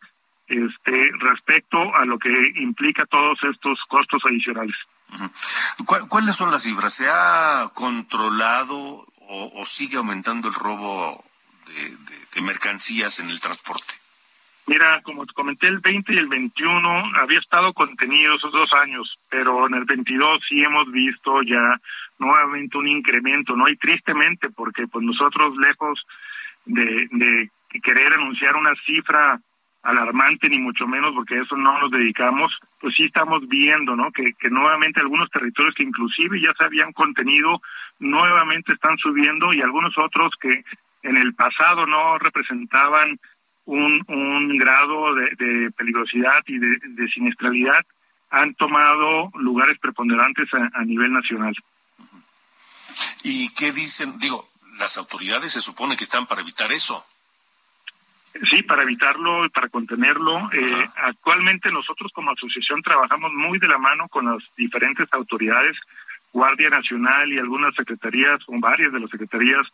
este 0.48 1.12
respecto 1.20 1.94
a 1.94 2.04
lo 2.06 2.18
que 2.18 2.28
implica 2.56 3.06
todos 3.06 3.38
estos 3.44 3.78
costos 3.88 4.20
adicionales. 4.26 4.74
¿Cuáles 6.08 6.34
son 6.34 6.50
las 6.50 6.64
cifras? 6.64 6.94
¿Se 6.94 7.08
ha 7.08 7.70
controlado 7.72 9.06
o, 9.28 9.64
sigue 9.64 9.98
aumentando 9.98 10.48
el 10.48 10.54
robo 10.54 11.24
de 12.34 12.42
mercancías 12.42 13.20
en 13.20 13.30
el 13.30 13.40
transporte? 13.40 13.94
Mira, 14.66 15.00
como 15.02 15.24
te 15.24 15.32
comenté, 15.32 15.68
el 15.68 15.78
20 15.78 16.12
y 16.12 16.18
el 16.18 16.26
21 16.26 17.04
había 17.20 17.38
estado 17.38 17.72
contenido 17.72 18.34
esos 18.34 18.50
dos 18.50 18.72
años, 18.72 19.16
pero 19.30 19.68
en 19.68 19.74
el 19.74 19.84
22 19.84 20.40
sí 20.48 20.60
hemos 20.60 20.90
visto 20.90 21.40
ya 21.42 21.80
nuevamente 22.18 22.76
un 22.76 22.88
incremento, 22.88 23.54
¿no? 23.54 23.68
Y 23.68 23.76
tristemente, 23.76 24.50
porque 24.50 24.88
pues 24.88 25.04
nosotros 25.04 25.56
lejos 25.56 26.04
de, 26.64 27.06
de 27.12 27.50
querer 27.80 28.12
anunciar 28.14 28.56
una 28.56 28.74
cifra 28.84 29.40
alarmante, 29.84 30.48
ni 30.48 30.58
mucho 30.58 30.86
menos, 30.88 31.14
porque 31.14 31.38
a 31.38 31.42
eso 31.42 31.56
no 31.56 31.78
nos 31.78 31.92
dedicamos, 31.92 32.52
pues 32.80 32.92
sí 32.96 33.04
estamos 33.04 33.46
viendo, 33.46 33.94
¿no? 33.94 34.10
Que, 34.10 34.32
que 34.34 34.50
nuevamente 34.50 34.98
algunos 34.98 35.30
territorios 35.30 35.76
que 35.76 35.84
inclusive 35.84 36.40
ya 36.40 36.52
se 36.54 36.64
habían 36.64 36.92
contenido, 36.92 37.62
nuevamente 38.00 38.72
están 38.72 38.98
subiendo 38.98 39.52
y 39.52 39.62
algunos 39.62 39.96
otros 39.96 40.32
que 40.40 40.64
en 41.04 41.16
el 41.16 41.34
pasado 41.34 41.86
no 41.86 42.18
representaban 42.18 43.20
un, 43.66 44.02
un 44.08 44.56
grado 44.56 45.14
de, 45.14 45.70
peligrosidad 45.76 46.42
y 46.46 46.58
de, 46.58 47.08
siniestralidad 47.12 47.84
han 48.30 48.54
tomado 48.54 49.30
lugares 49.34 49.78
preponderantes 49.78 50.48
a, 50.52 50.84
nivel 50.84 51.12
nacional. 51.12 51.54
¿Y 53.22 53.52
qué 53.54 53.72
dicen? 53.72 54.18
Digo, 54.18 54.48
las 54.78 54.96
autoridades 54.98 55.52
se 55.52 55.60
supone 55.60 55.96
que 55.96 56.04
están 56.04 56.26
para 56.26 56.40
evitar 56.40 56.72
eso. 56.72 57.04
Sí, 58.50 58.62
para 58.62 58.82
evitarlo 58.82 59.46
y 59.46 59.48
para 59.48 59.68
contenerlo. 59.68 60.50
Eh, 60.52 60.88
actualmente 60.96 61.70
nosotros 61.70 62.12
como 62.12 62.32
asociación 62.32 62.82
trabajamos 62.82 63.32
muy 63.32 63.58
de 63.58 63.68
la 63.68 63.78
mano 63.78 64.08
con 64.08 64.26
las 64.26 64.42
diferentes 64.56 65.08
autoridades, 65.12 65.76
Guardia 66.32 66.68
Nacional 66.68 67.32
y 67.32 67.38
algunas 67.38 67.74
secretarías, 67.74 68.40
o 68.46 68.60
varias 68.60 68.92
de 68.92 69.00
las 69.00 69.10
secretarías 69.10 69.66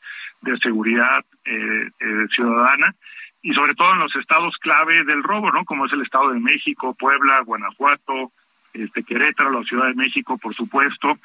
de 0.43 0.57
seguridad 0.59 1.24
eh, 1.45 1.90
eh, 1.99 2.26
ciudadana, 2.34 2.95
y 3.43 3.53
sobre 3.55 3.74
todo 3.74 3.93
en 3.93 3.99
los 3.99 4.14
estados 4.16 4.57
clave 4.59 5.05
del 5.05 5.22
robo, 5.22 5.51
¿no? 5.51 5.64
Como 5.64 5.86
es 5.86 5.93
el 5.93 6.03
Estado 6.03 6.30
de 6.30 6.40
México, 6.40 6.95
Puebla, 6.95 7.40
Guanajuato, 7.40 8.30
este 8.72 9.03
Querétaro, 9.03 9.51
la 9.51 9.64
Ciudad 9.64 9.88
de 9.88 9.95
México, 9.95 10.38
por 10.38 10.55
supuesto. 10.55 11.18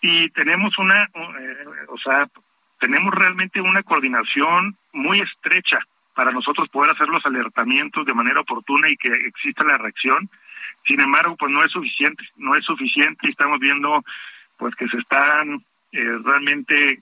Y 0.00 0.28
tenemos 0.30 0.76
una, 0.78 1.04
eh, 1.04 1.64
o 1.88 1.98
sea, 1.98 2.28
tenemos 2.80 3.14
realmente 3.14 3.60
una 3.60 3.84
coordinación 3.84 4.76
muy 4.92 5.20
estrecha 5.20 5.78
para 6.14 6.32
nosotros 6.32 6.68
poder 6.68 6.90
hacer 6.90 7.08
los 7.08 7.24
alertamientos 7.24 8.04
de 8.04 8.12
manera 8.12 8.40
oportuna 8.40 8.90
y 8.90 8.96
que 8.96 9.08
exista 9.08 9.62
la 9.62 9.78
reacción. 9.78 10.28
Sin 10.84 11.00
embargo, 11.00 11.36
pues 11.36 11.52
no 11.52 11.64
es 11.64 11.70
suficiente, 11.70 12.24
no 12.36 12.56
es 12.56 12.64
suficiente 12.64 13.20
y 13.22 13.28
estamos 13.30 13.60
viendo 13.60 14.04
pues 14.58 14.74
que 14.74 14.88
se 14.88 14.98
están 14.98 15.64
eh, 15.92 16.18
realmente 16.24 17.00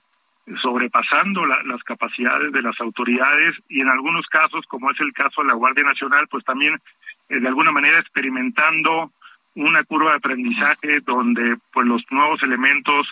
sobrepasando 0.63 1.47
las 1.47 1.83
capacidades 1.85 2.53
de 2.53 2.63
las 2.63 2.81
autoridades 2.81 3.57
y 3.69 3.81
en 3.81 3.89
algunos 3.89 4.27
casos, 4.27 4.65
como 4.67 4.91
es 4.91 5.01
el 5.01 5.13
caso 5.13 5.43
de 5.43 5.49
la 5.49 5.55
Guardia 5.55 5.85
Nacional, 5.85 6.27
pues 6.29 6.45
también 6.45 6.81
eh, 7.29 7.41
de 7.41 7.49
alguna 7.49 7.73
manera 7.73 7.99
experimentando 7.99 9.13
una 9.55 9.85
curva 9.85 10.11
de 10.11 10.17
aprendizaje 10.17 11.01
donde 11.01 11.57
pues 11.73 11.87
los 11.87 12.03
nuevos 12.11 12.43
elementos, 12.43 13.07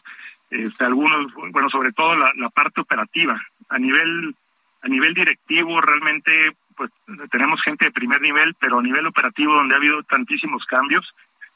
este, 0.51 0.85
algunos, 0.85 1.33
bueno, 1.53 1.69
sobre 1.71 1.93
todo 1.93 2.17
la, 2.17 2.33
la 2.37 2.49
parte 2.49 2.81
operativa, 2.81 3.41
a 3.69 3.79
nivel 3.79 4.35
a 4.81 4.89
nivel 4.89 5.13
directivo 5.13 5.81
realmente 5.81 6.53
pues 6.77 6.91
tenemos 7.33 7.61
gente 7.63 7.87
de 7.87 7.91
primer 7.91 8.21
nivel, 8.21 8.55
pero 8.61 8.79
a 8.79 8.83
nivel 8.83 9.07
operativo 9.07 9.53
donde 9.53 9.75
ha 9.75 9.79
habido 9.79 10.03
tantísimos 10.05 10.65
cambios, 10.67 11.13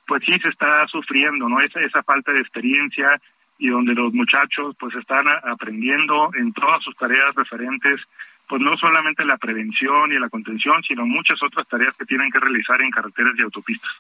pues 0.07 0.23
sí 0.27 0.37
se 0.41 0.49
está 0.49 0.87
sufriendo, 0.89 1.49
¿no? 1.49 1.61
Esa, 1.61 1.81
esa 1.81 2.03
falta 2.03 2.33
de 2.33 2.41
experiencia, 2.41 3.21
y 3.63 3.69
donde 3.69 3.95
los 3.95 4.13
muchachos 4.13 4.75
pues 4.77 4.93
están 4.97 5.25
aprendiendo 5.45 6.31
en 6.35 6.53
todas 6.53 6.83
sus 6.83 6.97
tareas 6.97 7.33
referentes 7.37 8.01
pues 8.49 8.61
no 8.61 8.77
solamente 8.77 9.25
la 9.25 9.39
prevención 9.39 10.11
y 10.11 10.19
la 10.19 10.29
contención, 10.29 10.83
sino 10.83 11.07
muchas 11.07 11.41
otras 11.45 11.67
tareas 11.69 11.97
que 11.97 12.05
tienen 12.05 12.29
que 12.33 12.41
realizar 12.41 12.83
en 12.83 12.91
carreteras 12.91 13.35
y 13.39 13.43
autopistas. 13.43 13.91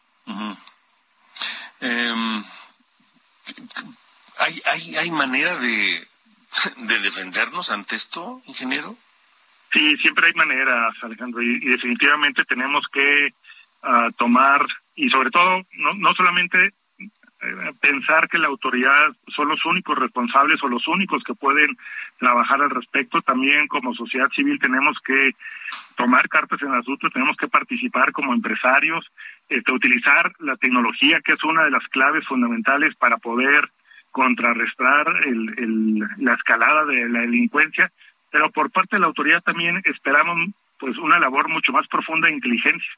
Em, 1.81 2.43
¿hay, 4.41 4.61
hay, 4.67 4.97
¿Hay 4.97 5.11
manera 5.13 5.57
de, 5.57 6.07
de 6.89 6.99
defendernos 6.99 7.71
ante 7.71 7.95
esto, 7.95 8.43
ingeniero? 8.47 8.97
Sí, 9.73 9.97
siempre 9.99 10.27
hay 10.27 10.35
maneras, 10.35 10.93
Alejandro, 11.03 11.41
y, 11.41 11.61
definitivamente 11.61 12.45
tenemos 12.45 12.85
que 12.93 13.33
ah, 13.85 14.11
tomar, 14.19 14.67
y 14.97 15.09
sobre 15.09 15.31
todo, 15.31 15.63
no, 15.79 15.95
no 15.95 16.13
solamente 16.15 16.75
pensar 17.81 18.29
que 18.29 18.39
la 18.39 18.49
autoridad 18.49 19.13
son 19.35 19.49
los 19.49 19.65
únicos 19.67 19.99
responsables 19.99 20.63
o 20.63 20.69
los 20.69 20.87
únicos 20.87 21.25
que 21.25 21.35
pueden 21.35 21.77
trabajar 22.19 22.63
al 22.63 22.71
respecto. 22.71 23.21
También 23.23 23.67
como 23.67 23.95
sociedad 23.95 24.29
civil 24.29 24.59
tenemos 24.61 24.97
que 25.05 25.33
tomar 25.97 26.29
cartas 26.29 26.63
en 26.63 26.69
el 26.69 26.79
asunto, 26.79 27.11
tenemos 27.11 27.37
que 27.37 27.49
participar 27.49 28.13
como 28.13 28.33
empresarios, 28.33 29.11
este, 29.49 29.73
utilizar 29.73 30.33
la 30.39 30.57
tecnología, 30.57 31.21
que 31.21 31.33
es 31.33 31.45
una 31.45 31.65
de 31.65 31.71
las 31.71 31.87
claves 31.89 32.27
fundamentales 32.27 32.95
para 32.97 33.17
poder 33.19 33.69
contrarrestar 34.13 35.07
el, 35.27 35.99
la 36.19 36.35
escalada 36.35 36.85
de 36.85 37.09
la 37.09 37.21
delincuencia, 37.21 37.91
pero 38.31 38.51
por 38.51 38.71
parte 38.71 38.97
de 38.97 39.01
la 39.01 39.07
autoridad 39.07 39.43
también 39.43 39.83
esperamos 39.85 40.51
pues 40.79 40.97
una 40.99 41.19
labor 41.19 41.49
mucho 41.49 41.73
más 41.73 41.87
profunda 41.89 42.29
de 42.29 42.35
inteligencia 42.35 42.91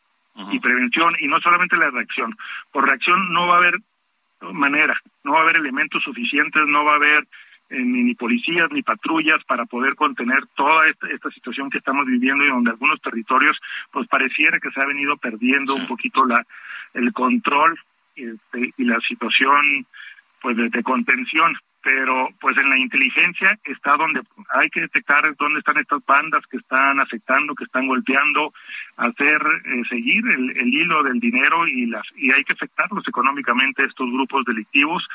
y 0.51 0.59
prevención 0.59 1.14
y 1.20 1.28
no 1.28 1.38
solamente 1.40 1.76
la 1.76 1.90
reacción. 1.90 2.36
Por 2.72 2.86
reacción 2.86 3.32
no 3.32 3.47
va 3.47 3.55
a 3.55 3.59
haber 3.59 3.78
manera. 4.53 5.01
No 5.22 5.32
va 5.32 5.38
a 5.38 5.42
haber 5.42 5.57
elementos 5.57 6.03
suficientes, 6.03 6.62
no 6.66 6.84
va 6.84 6.92
a 6.92 6.97
haber 6.97 7.26
eh, 7.70 7.82
ni, 7.82 8.14
policías 8.14 8.70
ni 8.70 8.82
patrullas 8.82 9.42
para 9.45 9.64
poder 9.64 9.95
contener 9.95 10.47
toda 10.55 10.88
esta, 10.88 11.30
situación 11.30 11.70
que 11.70 11.78
estamos 11.78 12.07
viviendo 12.07 12.45
y 12.45 12.49
donde 12.49 12.70
algunos 12.70 13.01
territorios 13.01 13.59
pues 13.90 14.07
pareciera 14.09 14.61
que 14.61 14.70
se 14.70 14.80
ha 14.80 14.86
venido 14.86 15.16
perdiendo 15.16 15.74
un 15.74 15.86
poquito 15.86 16.24
la 16.24 16.45
el 16.92 17.12
control 17.12 17.78
este, 18.14 18.72
y 18.76 18.84
la 18.84 19.01
situación 19.01 19.86
pues 20.40 20.57
de 20.57 20.82
contención 20.82 21.57
pero 21.85 22.30
pues 22.41 22.57
en 22.57 22.70
la 22.70 22.78
inteligencia 22.78 23.59
está 23.62 23.99
donde 23.99 24.22
hay 24.55 24.70
que 24.70 24.80
detectar 24.80 25.22
dónde 25.37 25.59
están 25.59 25.76
estas 25.76 26.05
bandas 26.07 26.43
que 26.47 26.57
están 26.57 26.99
afectando, 26.99 27.55
que 27.55 27.64
están 27.64 27.87
golpeando, 27.87 28.55
hacer 28.97 29.43
eh, 29.66 29.82
seguir 29.91 30.24
el, 30.26 30.72
hilo 30.72 31.03
del 31.03 31.20
dinero 31.20 31.68
y 31.68 31.85
las 31.87 32.07
y 32.16 32.32
hay 32.32 32.43
que 32.43 32.55
afectarlos 32.55 33.07
económicamente 33.07 33.85
estos 33.85 34.11
grupos 34.11 34.47
delictivos 34.47 35.07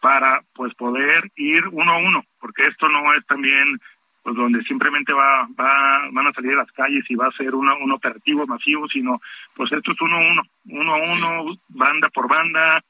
para 0.00 0.42
pues 0.54 0.74
poder 0.74 1.30
ir 1.36 1.68
uno 1.70 1.92
a 1.92 1.98
uno, 1.98 2.24
porque 2.40 2.66
esto 2.68 2.88
no 2.88 3.12
es 3.12 3.24
también 3.26 3.78
pues 4.22 4.34
donde 4.34 4.62
simplemente 4.62 5.12
va, 5.12 5.46
va 5.60 6.08
van 6.10 6.26
a 6.26 6.32
salir 6.32 6.52
a 6.54 6.62
las 6.62 6.72
calles 6.72 7.04
y 7.10 7.14
va 7.16 7.26
a 7.26 7.36
ser 7.36 7.54
uno, 7.54 7.76
un 7.82 7.92
operativo 7.92 8.46
masivo, 8.46 8.88
sino 8.88 9.20
pues 9.54 9.70
esto 9.72 9.92
es 9.92 10.00
uno 10.00 10.16
a 10.16 10.20
uno, 10.20 10.42
uno 10.70 10.94
a 10.94 10.96
uno, 10.96 11.58
banda 11.68 12.08
por 12.08 12.28
banda, 12.28 12.82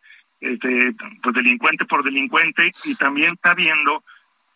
este, 0.45 0.95
pues 1.23 1.35
delincuente 1.35 1.85
por 1.87 2.05
delincuente 2.05 2.71
y 2.85 2.95
también 2.95 3.35
está 3.35 3.55
viendo 3.55 4.03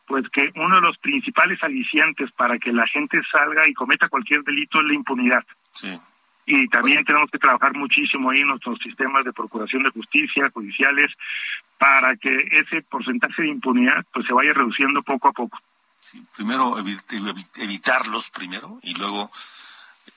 pues 0.06 0.24
que 0.30 0.50
uno 0.56 0.76
de 0.76 0.80
los 0.80 0.96
principales 0.98 1.62
alicientes 1.62 2.30
para 2.32 2.58
que 2.58 2.72
la 2.72 2.86
gente 2.86 3.20
salga 3.30 3.68
y 3.68 3.74
cometa 3.74 4.08
cualquier 4.08 4.42
delito 4.42 4.80
es 4.80 4.86
la 4.86 4.94
impunidad. 4.94 5.44
Y 6.46 6.66
también 6.68 7.04
tenemos 7.04 7.30
que 7.30 7.38
trabajar 7.38 7.74
muchísimo 7.74 8.30
ahí 8.30 8.40
en 8.40 8.48
nuestros 8.48 8.78
sistemas 8.78 9.22
de 9.24 9.34
procuración 9.34 9.82
de 9.82 9.90
justicia, 9.90 10.50
judiciales, 10.50 11.12
para 11.76 12.16
que 12.16 12.34
ese 12.52 12.80
porcentaje 12.82 13.42
de 13.42 13.48
impunidad 13.48 14.04
pues 14.12 14.26
se 14.26 14.32
vaya 14.32 14.54
reduciendo 14.54 15.02
poco 15.02 15.28
a 15.28 15.32
poco. 15.32 15.58
primero 16.34 16.76
evitarlos 16.78 18.30
primero 18.30 18.80
y 18.82 18.94
luego 18.94 19.30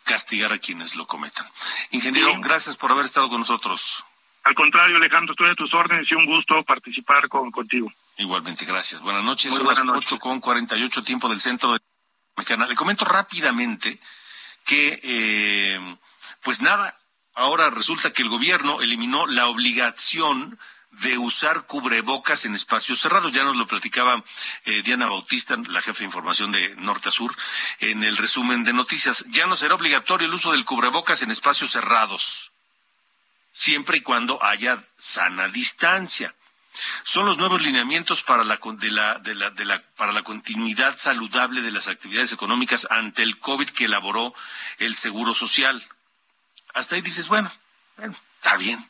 castigar 0.03 0.53
a 0.53 0.57
quienes 0.57 0.95
lo 0.95 1.05
cometan. 1.05 1.45
Ingeniero, 1.91 2.39
gracias 2.39 2.77
por 2.77 2.91
haber 2.91 3.05
estado 3.05 3.27
con 3.27 3.41
nosotros. 3.41 4.05
Al 4.43 4.55
contrario, 4.55 4.97
Alejandro, 4.97 5.33
estoy 5.33 5.51
a 5.51 5.55
tus 5.55 5.73
órdenes 5.73 6.07
y 6.09 6.15
un 6.15 6.25
gusto 6.25 6.63
participar 6.63 7.29
con, 7.29 7.51
contigo. 7.51 7.91
Igualmente, 8.17 8.65
gracias. 8.65 9.01
Buenas 9.01 9.23
noches. 9.23 9.53
Son 9.53 9.67
las 9.67 9.79
ocho 9.79 10.17
con 10.17 10.39
cuarenta 10.39 10.75
y 10.77 10.83
ocho 10.83 11.03
tiempo 11.03 11.29
del 11.29 11.39
centro 11.39 11.73
de 11.73 11.79
Mexicana. 12.35 12.65
Le 12.65 12.75
comento 12.75 13.05
rápidamente 13.05 13.99
que, 14.65 14.99
eh, 15.03 15.97
pues 16.41 16.61
nada, 16.61 16.95
ahora 17.35 17.69
resulta 17.69 18.13
que 18.13 18.23
el 18.23 18.29
gobierno 18.29 18.81
eliminó 18.81 19.27
la 19.27 19.47
obligación 19.47 20.57
de 20.91 21.17
usar 21.17 21.65
cubrebocas 21.67 22.45
en 22.45 22.55
espacios 22.55 22.99
cerrados. 22.99 23.31
Ya 23.31 23.43
nos 23.43 23.55
lo 23.55 23.67
platicaba 23.67 24.23
eh, 24.65 24.81
Diana 24.83 25.07
Bautista, 25.07 25.57
la 25.67 25.81
jefa 25.81 25.99
de 25.99 26.05
información 26.05 26.51
de 26.51 26.75
Norte 26.77 27.09
a 27.09 27.11
Sur, 27.11 27.33
en 27.79 28.03
el 28.03 28.17
resumen 28.17 28.63
de 28.63 28.73
noticias. 28.73 29.25
Ya 29.29 29.45
no 29.45 29.55
será 29.55 29.75
obligatorio 29.75 30.27
el 30.27 30.33
uso 30.33 30.51
del 30.51 30.65
cubrebocas 30.65 31.21
en 31.21 31.31
espacios 31.31 31.71
cerrados. 31.71 32.50
Siempre 33.51 33.97
y 33.97 34.01
cuando 34.01 34.43
haya 34.43 34.83
sana 34.97 35.47
distancia. 35.47 36.33
Son 37.03 37.25
los 37.25 37.37
nuevos 37.37 37.61
lineamientos 37.63 38.23
para 38.23 38.43
la, 38.43 38.59
para 39.97 40.13
la 40.13 40.23
continuidad 40.23 40.97
saludable 40.97 41.61
de 41.61 41.71
las 41.71 41.87
actividades 41.87 42.31
económicas 42.31 42.87
ante 42.89 43.23
el 43.23 43.39
COVID 43.39 43.69
que 43.69 43.85
elaboró 43.85 44.33
el 44.77 44.95
Seguro 44.95 45.33
Social. 45.33 45.85
Hasta 46.73 46.95
ahí 46.95 47.01
dices, 47.01 47.27
bueno, 47.27 47.51
bueno, 47.97 48.15
está 48.37 48.55
bien. 48.55 48.87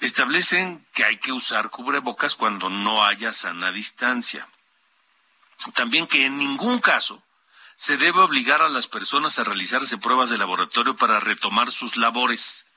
Establecen 0.00 0.86
que 0.94 1.04
hay 1.04 1.18
que 1.18 1.32
usar 1.32 1.70
cubrebocas 1.70 2.36
cuando 2.36 2.70
no 2.70 3.04
haya 3.04 3.32
sana 3.32 3.72
distancia. 3.72 4.48
También 5.74 6.06
que 6.06 6.24
en 6.24 6.38
ningún 6.38 6.78
caso 6.78 7.22
se 7.76 7.96
debe 7.96 8.20
obligar 8.20 8.62
a 8.62 8.68
las 8.68 8.86
personas 8.86 9.38
a 9.38 9.44
realizarse 9.44 9.98
pruebas 9.98 10.30
de 10.30 10.38
laboratorio 10.38 10.96
para 10.96 11.20
retomar 11.20 11.70
sus 11.70 11.96
labores 11.96 12.67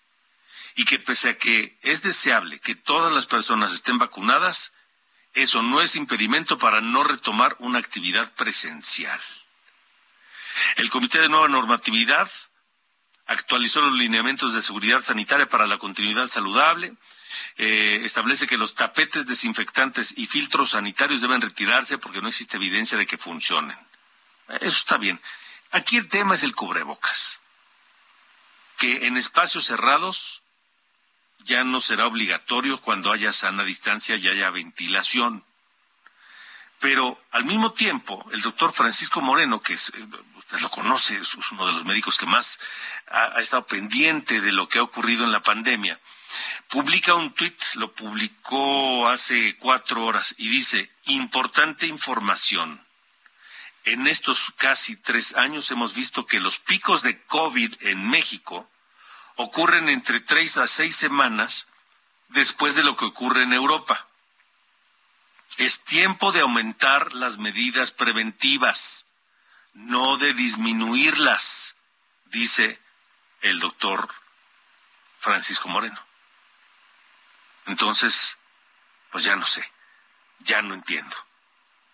y 0.76 0.86
que 0.86 1.00
pese 1.00 1.30
a 1.30 1.38
que 1.38 1.78
es 1.82 2.02
deseable 2.02 2.60
que 2.60 2.76
todas 2.76 3.12
las 3.12 3.26
personas 3.26 3.74
estén 3.74 3.98
vacunadas, 3.98 4.74
eso 5.34 5.62
no 5.62 5.82
es 5.82 5.96
impedimento 5.96 6.58
para 6.58 6.82
no 6.82 7.04
retomar 7.04 7.56
una 7.60 7.80
actividad 7.80 8.34
presencial. 8.34 9.22
El 10.76 10.90
Comité 10.90 11.20
de 11.20 11.30
Nueva 11.30 11.48
Normatividad 11.48 12.30
actualizó 13.28 13.82
los 13.82 13.98
lineamientos 13.98 14.54
de 14.54 14.62
seguridad 14.62 15.02
sanitaria 15.02 15.48
para 15.48 15.68
la 15.68 15.78
continuidad 15.78 16.28
saludable, 16.28 16.94
eh, 17.58 18.02
establece 18.04 18.48
que 18.48 18.58
los 18.58 18.76
tapetes 18.76 19.26
desinfectantes 19.26 20.14
y 20.18 20.26
filtros 20.26 20.72
sanitarios 20.72 21.22
deben 21.22 21.42
retirarse 21.42 21.98
porque 21.98 22.22
no 22.22 22.28
existe 22.28 22.58
evidencia 22.58 22.98
de 22.98 23.08
que 23.08 23.18
funcionen. 23.18 23.78
Eso 24.60 24.78
está 24.78 24.98
bien. 24.98 25.22
Aquí 25.72 25.96
el 25.96 26.10
tema 26.10 26.36
es 26.36 26.44
el 26.44 26.54
cubrebocas, 26.54 27.40
que 28.78 29.08
en 29.08 29.16
espacios 29.16 29.66
cerrados 29.66 30.41
ya 31.44 31.64
no 31.64 31.80
será 31.80 32.08
obligatorio 32.08 32.80
cuando 32.80 33.12
haya 33.12 33.32
sana 33.32 33.64
distancia 33.64 34.16
y 34.16 34.28
haya 34.28 34.50
ventilación. 34.50 35.44
Pero 36.82 37.24
al 37.30 37.46
mismo 37.46 37.74
tiempo, 37.74 38.26
el 38.34 38.42
doctor 38.42 38.74
Francisco 38.74 39.22
Moreno, 39.22 39.62
que 39.62 39.74
es, 39.74 39.94
eh, 39.96 40.08
usted 40.36 40.60
lo 40.62 40.70
conoce, 40.70 41.18
es 41.18 41.36
uno 41.52 41.68
de 41.68 41.74
los 41.74 41.86
médicos 41.86 42.18
que 42.18 42.26
más 42.26 42.60
ha, 43.08 43.40
estado 43.40 43.68
pendiente 43.68 44.42
de 44.42 44.52
lo 44.52 44.68
que 44.68 44.80
ha 44.80 44.84
ocurrido 44.84 45.24
en 45.24 45.32
la 45.32 45.44
pandemia, 45.44 46.00
publica 46.68 47.14
un 47.14 47.34
tuit, 47.34 47.62
lo 47.76 47.94
publicó 47.94 49.08
hace 49.08 49.58
cuatro 49.58 50.04
horas 50.06 50.34
y 50.40 50.50
dice, 50.50 50.92
importante 51.06 51.86
información. 51.86 52.84
En 53.84 54.08
estos 54.08 54.52
casi 54.58 54.96
tres 54.96 55.36
años 55.36 55.70
hemos 55.70 55.94
visto 55.94 56.26
que 56.26 56.40
los 56.40 56.58
picos 56.58 57.04
de 57.04 57.22
COVID 57.26 57.76
en 57.82 58.10
México 58.10 58.71
ocurren 59.42 59.90
entre 59.90 60.20
tres 60.20 60.58
a 60.58 60.68
seis 60.68 60.96
semanas 60.96 61.68
después 62.30 62.76
de 62.76 62.84
lo 62.84 62.96
que 62.96 63.06
ocurre 63.06 63.44
en 63.44 63.54
Europa. 63.54 64.08
Es 65.58 65.84
tiempo 65.84 66.32
de 66.32 66.42
aumentar 66.42 67.14
las 67.14 67.38
medidas 67.38 67.92
preventivas, 67.92 69.06
no 69.74 70.18
de 70.18 70.34
disminuirlas, 70.34 71.76
dice 72.26 72.80
el 73.42 73.60
doctor 73.60 74.10
Francisco 75.18 75.68
Moreno. 75.70 76.00
Entonces, 77.66 78.38
pues 79.12 79.24
ya 79.24 79.36
no 79.36 79.46
sé, 79.46 79.70
ya 80.40 80.62
no 80.62 80.74
entiendo. 80.74 81.16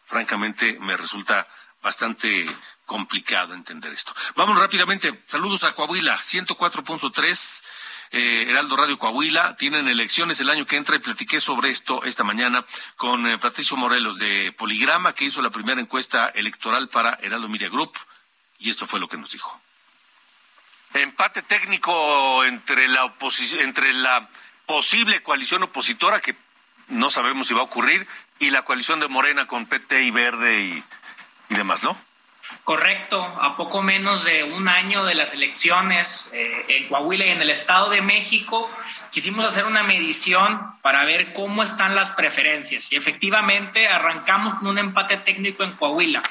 Francamente, 0.05 0.79
me 0.79 0.95
resulta 0.95 1.47
bastante 1.81 2.45
complicado 2.88 3.53
entender 3.53 3.93
esto. 3.93 4.15
Vamos 4.35 4.59
rápidamente. 4.59 5.13
Saludos 5.27 5.63
a 5.63 5.75
Coahuila, 5.75 6.17
104.3. 6.17 7.63
Eh, 8.11 8.45
Heraldo 8.47 8.77
Radio 8.77 8.97
Coahuila, 8.97 9.57
tienen 9.57 9.89
elecciones 9.89 10.39
el 10.39 10.49
año 10.49 10.65
que 10.65 10.77
entra 10.77 10.95
y 10.95 10.99
platiqué 10.99 11.41
sobre 11.41 11.69
esto 11.69 12.05
esta 12.05 12.23
mañana 12.23 12.65
con 12.95 13.27
eh, 13.27 13.38
Patricio 13.38 13.75
Morelos 13.75 14.17
de 14.17 14.53
Poligrama, 14.53 15.13
que 15.13 15.25
hizo 15.25 15.41
la 15.41 15.49
primera 15.49 15.81
encuesta 15.81 16.29
electoral 16.29 16.88
para 16.88 17.19
Heraldo 17.21 17.49
Media 17.49 17.67
Group, 17.67 17.91
y 18.59 18.69
esto 18.69 18.85
fue 18.85 19.01
lo 19.01 19.09
que 19.09 19.17
nos 19.17 19.31
dijo. 19.31 19.59
Empate 20.93 21.41
técnico 21.41 22.45
entre 22.45 22.88
la 22.88 23.13
entre 23.59 23.91
la 23.91 24.29
posible 24.65 25.21
coalición 25.21 25.63
opositora, 25.63 26.21
que 26.21 26.38
no 26.88 27.11
sabemos 27.11 27.47
si 27.47 27.53
va 27.53 27.59
a 27.59 27.63
ocurrir, 27.63 28.07
y 28.39 28.51
la 28.51 28.61
coalición 28.61 29.01
de 29.01 29.09
Morena 29.09 29.47
con 29.47 29.65
PT 29.65 30.03
y 30.03 30.11
Verde 30.11 30.61
y 30.61 30.83
y 31.49 31.55
demás, 31.55 31.83
¿no? 31.83 31.97
Correcto, 32.63 33.23
a 33.41 33.55
poco 33.55 33.81
menos 33.81 34.25
de 34.25 34.43
un 34.43 34.67
año 34.67 35.05
de 35.05 35.15
las 35.15 35.33
elecciones 35.33 36.31
eh, 36.33 36.65
en 36.67 36.87
Coahuila 36.89 37.25
y 37.25 37.29
en 37.29 37.41
el 37.41 37.49
Estado 37.49 37.89
de 37.89 38.01
México, 38.01 38.69
quisimos 39.11 39.45
hacer 39.45 39.65
una 39.65 39.83
medición 39.83 40.61
para 40.81 41.05
ver 41.05 41.33
cómo 41.33 41.63
están 41.63 41.95
las 41.95 42.11
preferencias. 42.11 42.91
Y 42.91 42.97
efectivamente 42.97 43.87
arrancamos 43.87 44.55
con 44.55 44.67
un 44.67 44.77
empate 44.77 45.17
técnico 45.17 45.63
en 45.63 45.71
Coahuila. 45.73 46.21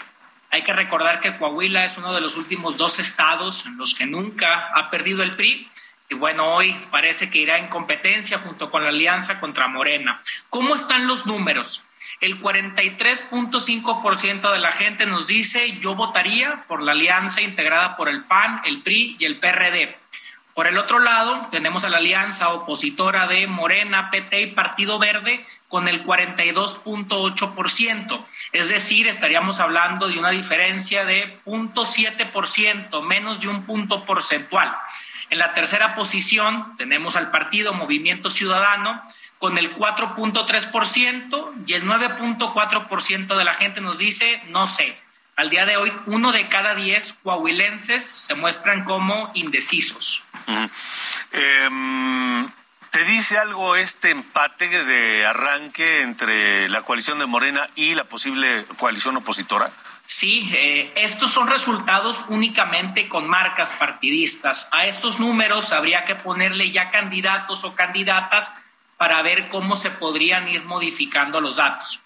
Hay 0.50 0.62
que 0.62 0.72
recordar 0.72 1.20
que 1.20 1.36
Coahuila 1.36 1.84
es 1.84 1.98
uno 1.98 2.14
de 2.14 2.20
los 2.20 2.36
últimos 2.36 2.76
dos 2.76 2.98
estados 2.98 3.66
en 3.66 3.76
los 3.78 3.94
que 3.94 4.06
nunca 4.06 4.70
ha 4.74 4.90
perdido 4.90 5.22
el 5.22 5.32
PRI. 5.32 5.68
Y 6.08 6.14
bueno, 6.14 6.52
hoy 6.54 6.72
parece 6.90 7.30
que 7.30 7.38
irá 7.38 7.58
en 7.58 7.68
competencia 7.68 8.38
junto 8.38 8.70
con 8.70 8.82
la 8.82 8.90
alianza 8.90 9.40
contra 9.40 9.66
Morena. 9.68 10.20
¿Cómo 10.50 10.74
están 10.74 11.06
los 11.06 11.26
números? 11.26 11.88
El 12.20 12.40
43.5% 12.40 14.52
de 14.52 14.58
la 14.58 14.72
gente 14.72 15.06
nos 15.06 15.26
dice 15.26 15.78
yo 15.80 15.94
votaría 15.94 16.64
por 16.66 16.82
la 16.82 16.92
alianza 16.92 17.42
integrada 17.42 17.96
por 17.96 18.08
el 18.08 18.24
PAN, 18.24 18.62
el 18.64 18.80
PRI 18.82 19.16
y 19.18 19.26
el 19.26 19.38
PRD. 19.38 19.94
Por 20.54 20.66
el 20.66 20.78
otro 20.78 21.00
lado, 21.00 21.48
tenemos 21.50 21.84
a 21.84 21.90
la 21.90 21.98
alianza 21.98 22.48
opositora 22.48 23.26
de 23.26 23.46
Morena, 23.46 24.10
PT 24.10 24.40
y 24.40 24.46
Partido 24.46 24.98
Verde 24.98 25.44
con 25.68 25.86
el 25.86 26.02
42.8%. 26.02 28.24
Es 28.52 28.70
decir, 28.70 29.06
estaríamos 29.06 29.60
hablando 29.60 30.08
de 30.08 30.18
una 30.18 30.30
diferencia 30.30 31.04
de 31.04 31.38
0.7%, 31.44 33.02
menos 33.02 33.38
de 33.40 33.48
un 33.48 33.64
punto 33.64 34.06
porcentual. 34.06 34.74
En 35.28 35.38
la 35.38 35.52
tercera 35.52 35.94
posición 35.94 36.74
tenemos 36.78 37.16
al 37.16 37.30
partido 37.30 37.74
Movimiento 37.74 38.30
Ciudadano 38.30 39.02
con 39.38 39.58
el 39.58 39.74
4.3% 39.76 41.52
y 41.66 41.72
el 41.74 41.84
9.4% 41.84 43.36
de 43.36 43.44
la 43.44 43.54
gente 43.54 43.80
nos 43.80 43.98
dice 43.98 44.42
no 44.48 44.66
sé. 44.66 44.96
Al 45.36 45.50
día 45.50 45.66
de 45.66 45.76
hoy, 45.76 45.92
uno 46.06 46.32
de 46.32 46.48
cada 46.48 46.74
diez 46.74 47.20
coahuilenses 47.22 48.02
se 48.02 48.34
muestran 48.34 48.84
como 48.84 49.30
indecisos. 49.34 50.26
Em, 51.30 52.50
¿Te 52.90 53.04
dice 53.04 53.36
algo 53.36 53.76
este 53.76 54.08
empate 54.08 54.66
de 54.68 55.26
arranque 55.26 56.00
entre 56.00 56.70
la 56.70 56.80
coalición 56.80 57.18
de 57.18 57.26
Morena 57.26 57.68
y 57.74 57.94
la 57.94 58.04
posible 58.04 58.64
coalición 58.78 59.18
opositora? 59.18 59.70
Sí, 60.06 60.48
eh, 60.54 60.92
estos 60.96 61.30
son 61.30 61.48
resultados 61.48 62.26
únicamente 62.28 63.06
con 63.06 63.28
marcas 63.28 63.70
partidistas. 63.72 64.70
A 64.72 64.86
estos 64.86 65.20
números 65.20 65.74
habría 65.74 66.06
que 66.06 66.14
ponerle 66.14 66.70
ya 66.70 66.90
candidatos 66.90 67.64
o 67.64 67.74
candidatas 67.74 68.54
para 68.96 69.22
ver 69.22 69.48
cómo 69.48 69.76
se 69.76 69.90
podrían 69.90 70.48
ir 70.48 70.64
modificando 70.64 71.40
los 71.40 71.56
datos. 71.56 72.00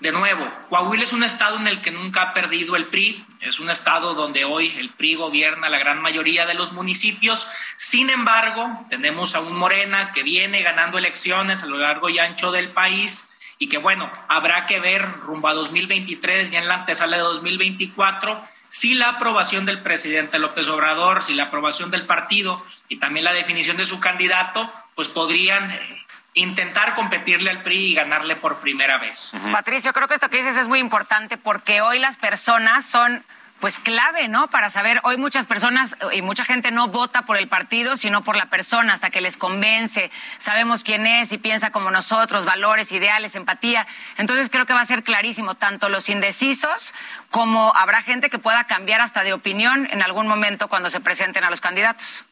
De 0.00 0.12
nuevo, 0.12 0.46
Coahuila 0.68 1.04
es 1.04 1.12
un 1.12 1.22
estado 1.22 1.56
en 1.56 1.66
el 1.66 1.80
que 1.80 1.90
nunca 1.90 2.22
ha 2.22 2.34
perdido 2.34 2.76
el 2.76 2.84
PRI, 2.86 3.24
es 3.40 3.60
un 3.60 3.70
estado 3.70 4.14
donde 4.14 4.44
hoy 4.44 4.74
el 4.76 4.90
PRI 4.90 5.14
gobierna 5.14 5.70
la 5.70 5.78
gran 5.78 6.02
mayoría 6.02 6.46
de 6.46 6.54
los 6.54 6.72
municipios. 6.72 7.48
Sin 7.76 8.10
embargo, 8.10 8.84
tenemos 8.90 9.34
a 9.34 9.40
un 9.40 9.56
Morena 9.56 10.12
que 10.12 10.22
viene 10.22 10.62
ganando 10.62 10.98
elecciones 10.98 11.62
a 11.62 11.66
lo 11.66 11.78
largo 11.78 12.08
y 12.08 12.18
ancho 12.18 12.52
del 12.52 12.70
país 12.70 13.34
y 13.58 13.68
que 13.68 13.78
bueno, 13.78 14.10
habrá 14.28 14.66
que 14.66 14.80
ver 14.80 15.20
rumbo 15.20 15.48
a 15.48 15.54
2023 15.54 16.52
y 16.52 16.56
en 16.56 16.68
la 16.68 16.74
antesala 16.74 17.16
de 17.16 17.22
2024 17.22 18.42
si 18.66 18.94
la 18.94 19.10
aprobación 19.10 19.66
del 19.66 19.78
presidente 19.80 20.40
López 20.40 20.68
Obrador, 20.68 21.22
si 21.22 21.34
la 21.34 21.44
aprobación 21.44 21.92
del 21.92 22.06
partido 22.06 22.60
y 22.88 22.96
también 22.96 23.24
la 23.24 23.32
definición 23.32 23.76
de 23.76 23.84
su 23.84 24.00
candidato, 24.00 24.68
pues 24.96 25.06
podrían 25.08 25.70
eh, 25.70 26.03
intentar 26.34 26.94
competirle 26.96 27.50
al 27.50 27.62
PRI 27.62 27.92
y 27.92 27.94
ganarle 27.94 28.36
por 28.36 28.58
primera 28.58 28.98
vez. 28.98 29.32
Patricio, 29.52 29.92
creo 29.92 30.08
que 30.08 30.14
esto 30.14 30.28
que 30.28 30.38
dices 30.38 30.56
es 30.56 30.68
muy 30.68 30.80
importante 30.80 31.38
porque 31.38 31.80
hoy 31.80 31.98
las 31.98 32.16
personas 32.16 32.84
son 32.84 33.24
pues 33.60 33.78
clave, 33.78 34.28
¿no? 34.28 34.48
Para 34.48 34.68
saber, 34.68 35.00
hoy 35.04 35.16
muchas 35.16 35.46
personas 35.46 35.96
y 36.12 36.20
mucha 36.20 36.44
gente 36.44 36.70
no 36.70 36.88
vota 36.88 37.22
por 37.22 37.38
el 37.38 37.48
partido, 37.48 37.96
sino 37.96 38.22
por 38.22 38.36
la 38.36 38.46
persona, 38.46 38.92
hasta 38.92 39.08
que 39.08 39.22
les 39.22 39.38
convence, 39.38 40.10
sabemos 40.36 40.84
quién 40.84 41.06
es 41.06 41.32
y 41.32 41.38
piensa 41.38 41.70
como 41.70 41.90
nosotros, 41.90 42.44
valores, 42.44 42.92
ideales, 42.92 43.36
empatía. 43.36 43.86
Entonces 44.18 44.50
creo 44.50 44.66
que 44.66 44.74
va 44.74 44.82
a 44.82 44.84
ser 44.84 45.02
clarísimo, 45.02 45.54
tanto 45.54 45.88
los 45.88 46.10
indecisos 46.10 46.94
como 47.30 47.74
habrá 47.74 48.02
gente 48.02 48.28
que 48.28 48.38
pueda 48.38 48.64
cambiar 48.64 49.00
hasta 49.00 49.22
de 49.22 49.32
opinión 49.32 49.88
en 49.90 50.02
algún 50.02 50.26
momento 50.26 50.68
cuando 50.68 50.90
se 50.90 51.00
presenten 51.00 51.44
a 51.44 51.48
los 51.48 51.62
candidatos. 51.62 52.26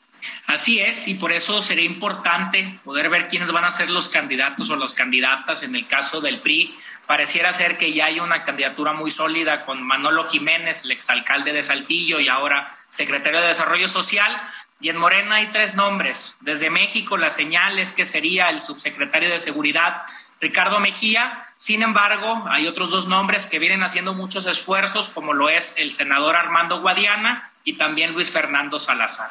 Así 0.46 0.80
es, 0.80 1.08
y 1.08 1.14
por 1.14 1.32
eso 1.32 1.60
sería 1.60 1.84
importante 1.84 2.78
poder 2.84 3.08
ver 3.08 3.28
quiénes 3.28 3.52
van 3.52 3.64
a 3.64 3.70
ser 3.70 3.90
los 3.90 4.08
candidatos 4.08 4.70
o 4.70 4.76
las 4.76 4.92
candidatas. 4.92 5.62
En 5.62 5.74
el 5.74 5.86
caso 5.86 6.20
del 6.20 6.40
PRI, 6.40 6.74
pareciera 7.06 7.52
ser 7.52 7.78
que 7.78 7.92
ya 7.92 8.06
hay 8.06 8.20
una 8.20 8.44
candidatura 8.44 8.92
muy 8.92 9.10
sólida 9.10 9.64
con 9.64 9.82
Manolo 9.82 10.24
Jiménez, 10.24 10.82
el 10.84 10.92
exalcalde 10.92 11.52
de 11.52 11.62
Saltillo 11.62 12.20
y 12.20 12.28
ahora 12.28 12.72
secretario 12.92 13.40
de 13.40 13.48
Desarrollo 13.48 13.88
Social. 13.88 14.40
Y 14.80 14.88
en 14.88 14.96
Morena 14.96 15.36
hay 15.36 15.46
tres 15.48 15.74
nombres. 15.74 16.36
Desde 16.40 16.68
México, 16.68 17.16
la 17.16 17.30
señal 17.30 17.78
es 17.78 17.92
que 17.92 18.04
sería 18.04 18.46
el 18.46 18.62
subsecretario 18.62 19.30
de 19.30 19.38
Seguridad, 19.38 20.02
Ricardo 20.40 20.80
Mejía. 20.80 21.44
Sin 21.56 21.82
embargo, 21.82 22.44
hay 22.50 22.66
otros 22.66 22.90
dos 22.90 23.06
nombres 23.06 23.46
que 23.46 23.60
vienen 23.60 23.84
haciendo 23.84 24.12
muchos 24.12 24.44
esfuerzos, 24.46 25.08
como 25.08 25.34
lo 25.34 25.48
es 25.48 25.74
el 25.78 25.92
senador 25.92 26.34
Armando 26.34 26.80
Guadiana 26.80 27.48
y 27.62 27.74
también 27.74 28.12
Luis 28.12 28.32
Fernando 28.32 28.80
Salazar. 28.80 29.30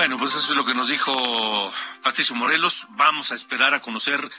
Bueno, 0.00 0.16
pues 0.16 0.34
eso 0.34 0.52
es 0.52 0.56
lo 0.56 0.64
que 0.64 0.72
nos 0.72 0.88
dijo 0.88 1.70
Patricio 2.02 2.34
Morelos. 2.34 2.86
Vamos 2.92 3.32
a 3.32 3.34
esperar 3.34 3.74
a 3.74 3.82
conocer 3.82 4.30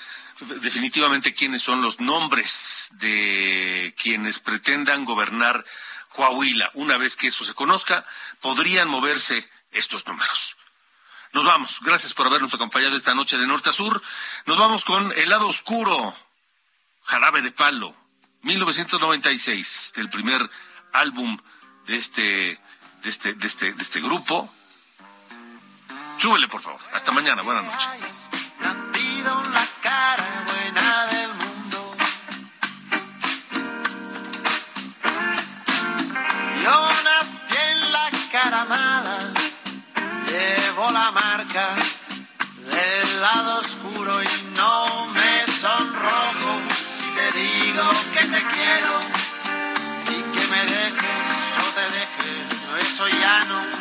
definitivamente 0.60 1.36
quiénes 1.36 1.62
son 1.62 1.84
los 1.84 2.00
nombres 2.00 2.90
de 2.94 3.94
quienes 3.96 4.40
pretendan 4.40 5.06
gobernar 5.06 5.64
Coahuila. 6.16 6.72
Una 6.74 6.98
vez 6.98 7.16
que 7.16 7.28
eso 7.28 7.44
se 7.44 7.54
conozca, 7.54 8.04
podrían 8.40 8.88
moverse 8.88 9.48
estos 9.70 10.08
números. 10.08 10.58
Nos 11.32 11.46
vamos. 11.46 11.80
Gracias 11.82 12.16
por 12.16 12.26
habernos 12.26 12.56
acompañado 12.56 12.98
esta 12.98 13.14
noche 13.14 13.38
de 13.38 13.46
norte 13.46 13.70
a 13.70 13.74
sur. 13.74 14.02
Nos 14.48 14.58
vamos 14.58 14.84
con 14.84 15.12
El 15.12 15.30
lado 15.30 15.48
oscuro, 15.48 16.18
Jarabe 17.04 17.44
de 17.44 17.52
Palo, 17.52 17.96
1996, 18.42 19.94
del 19.96 20.10
primer 20.10 20.50
álbum 20.92 21.40
de 21.86 21.98
este, 21.98 22.60
de 23.04 23.10
este, 23.10 23.36
de 23.36 23.46
este, 23.46 23.74
de 23.74 23.84
este 23.84 24.02
grupo. 24.02 24.52
Súbele, 26.22 26.48
por 26.48 26.62
favor. 26.62 26.80
Hasta 26.94 27.12
mañana. 27.12 27.42
Buenas 27.42 27.64
noches. 27.64 28.30
La 29.56 29.66
cara 29.82 30.28
buena 30.46 31.06
del 31.14 31.32
mundo. 31.42 31.96
Yo 36.64 36.90
nací 37.08 37.58
en 37.72 37.92
la 37.92 38.12
cara 38.32 38.66
mala. 38.66 39.18
Llevo 40.28 40.92
la 40.92 41.10
marca 41.10 41.66
del 42.70 43.22
lado 43.22 43.60
oscuro 43.60 44.22
y 44.22 44.56
no 44.56 45.08
me 45.08 45.44
sonrojo 45.46 46.52
si 46.88 47.06
te 47.18 47.32
digo 47.32 47.84
que 48.14 48.26
te 48.28 48.46
quiero 48.54 48.94
y 50.14 50.22
que 50.34 50.48
me 50.54 50.66
dejes 50.76 51.58
o 51.58 51.68
te 51.74 51.86
dejes. 51.98 52.86
Eso 52.88 53.08
ya 53.08 53.44
no. 53.46 53.81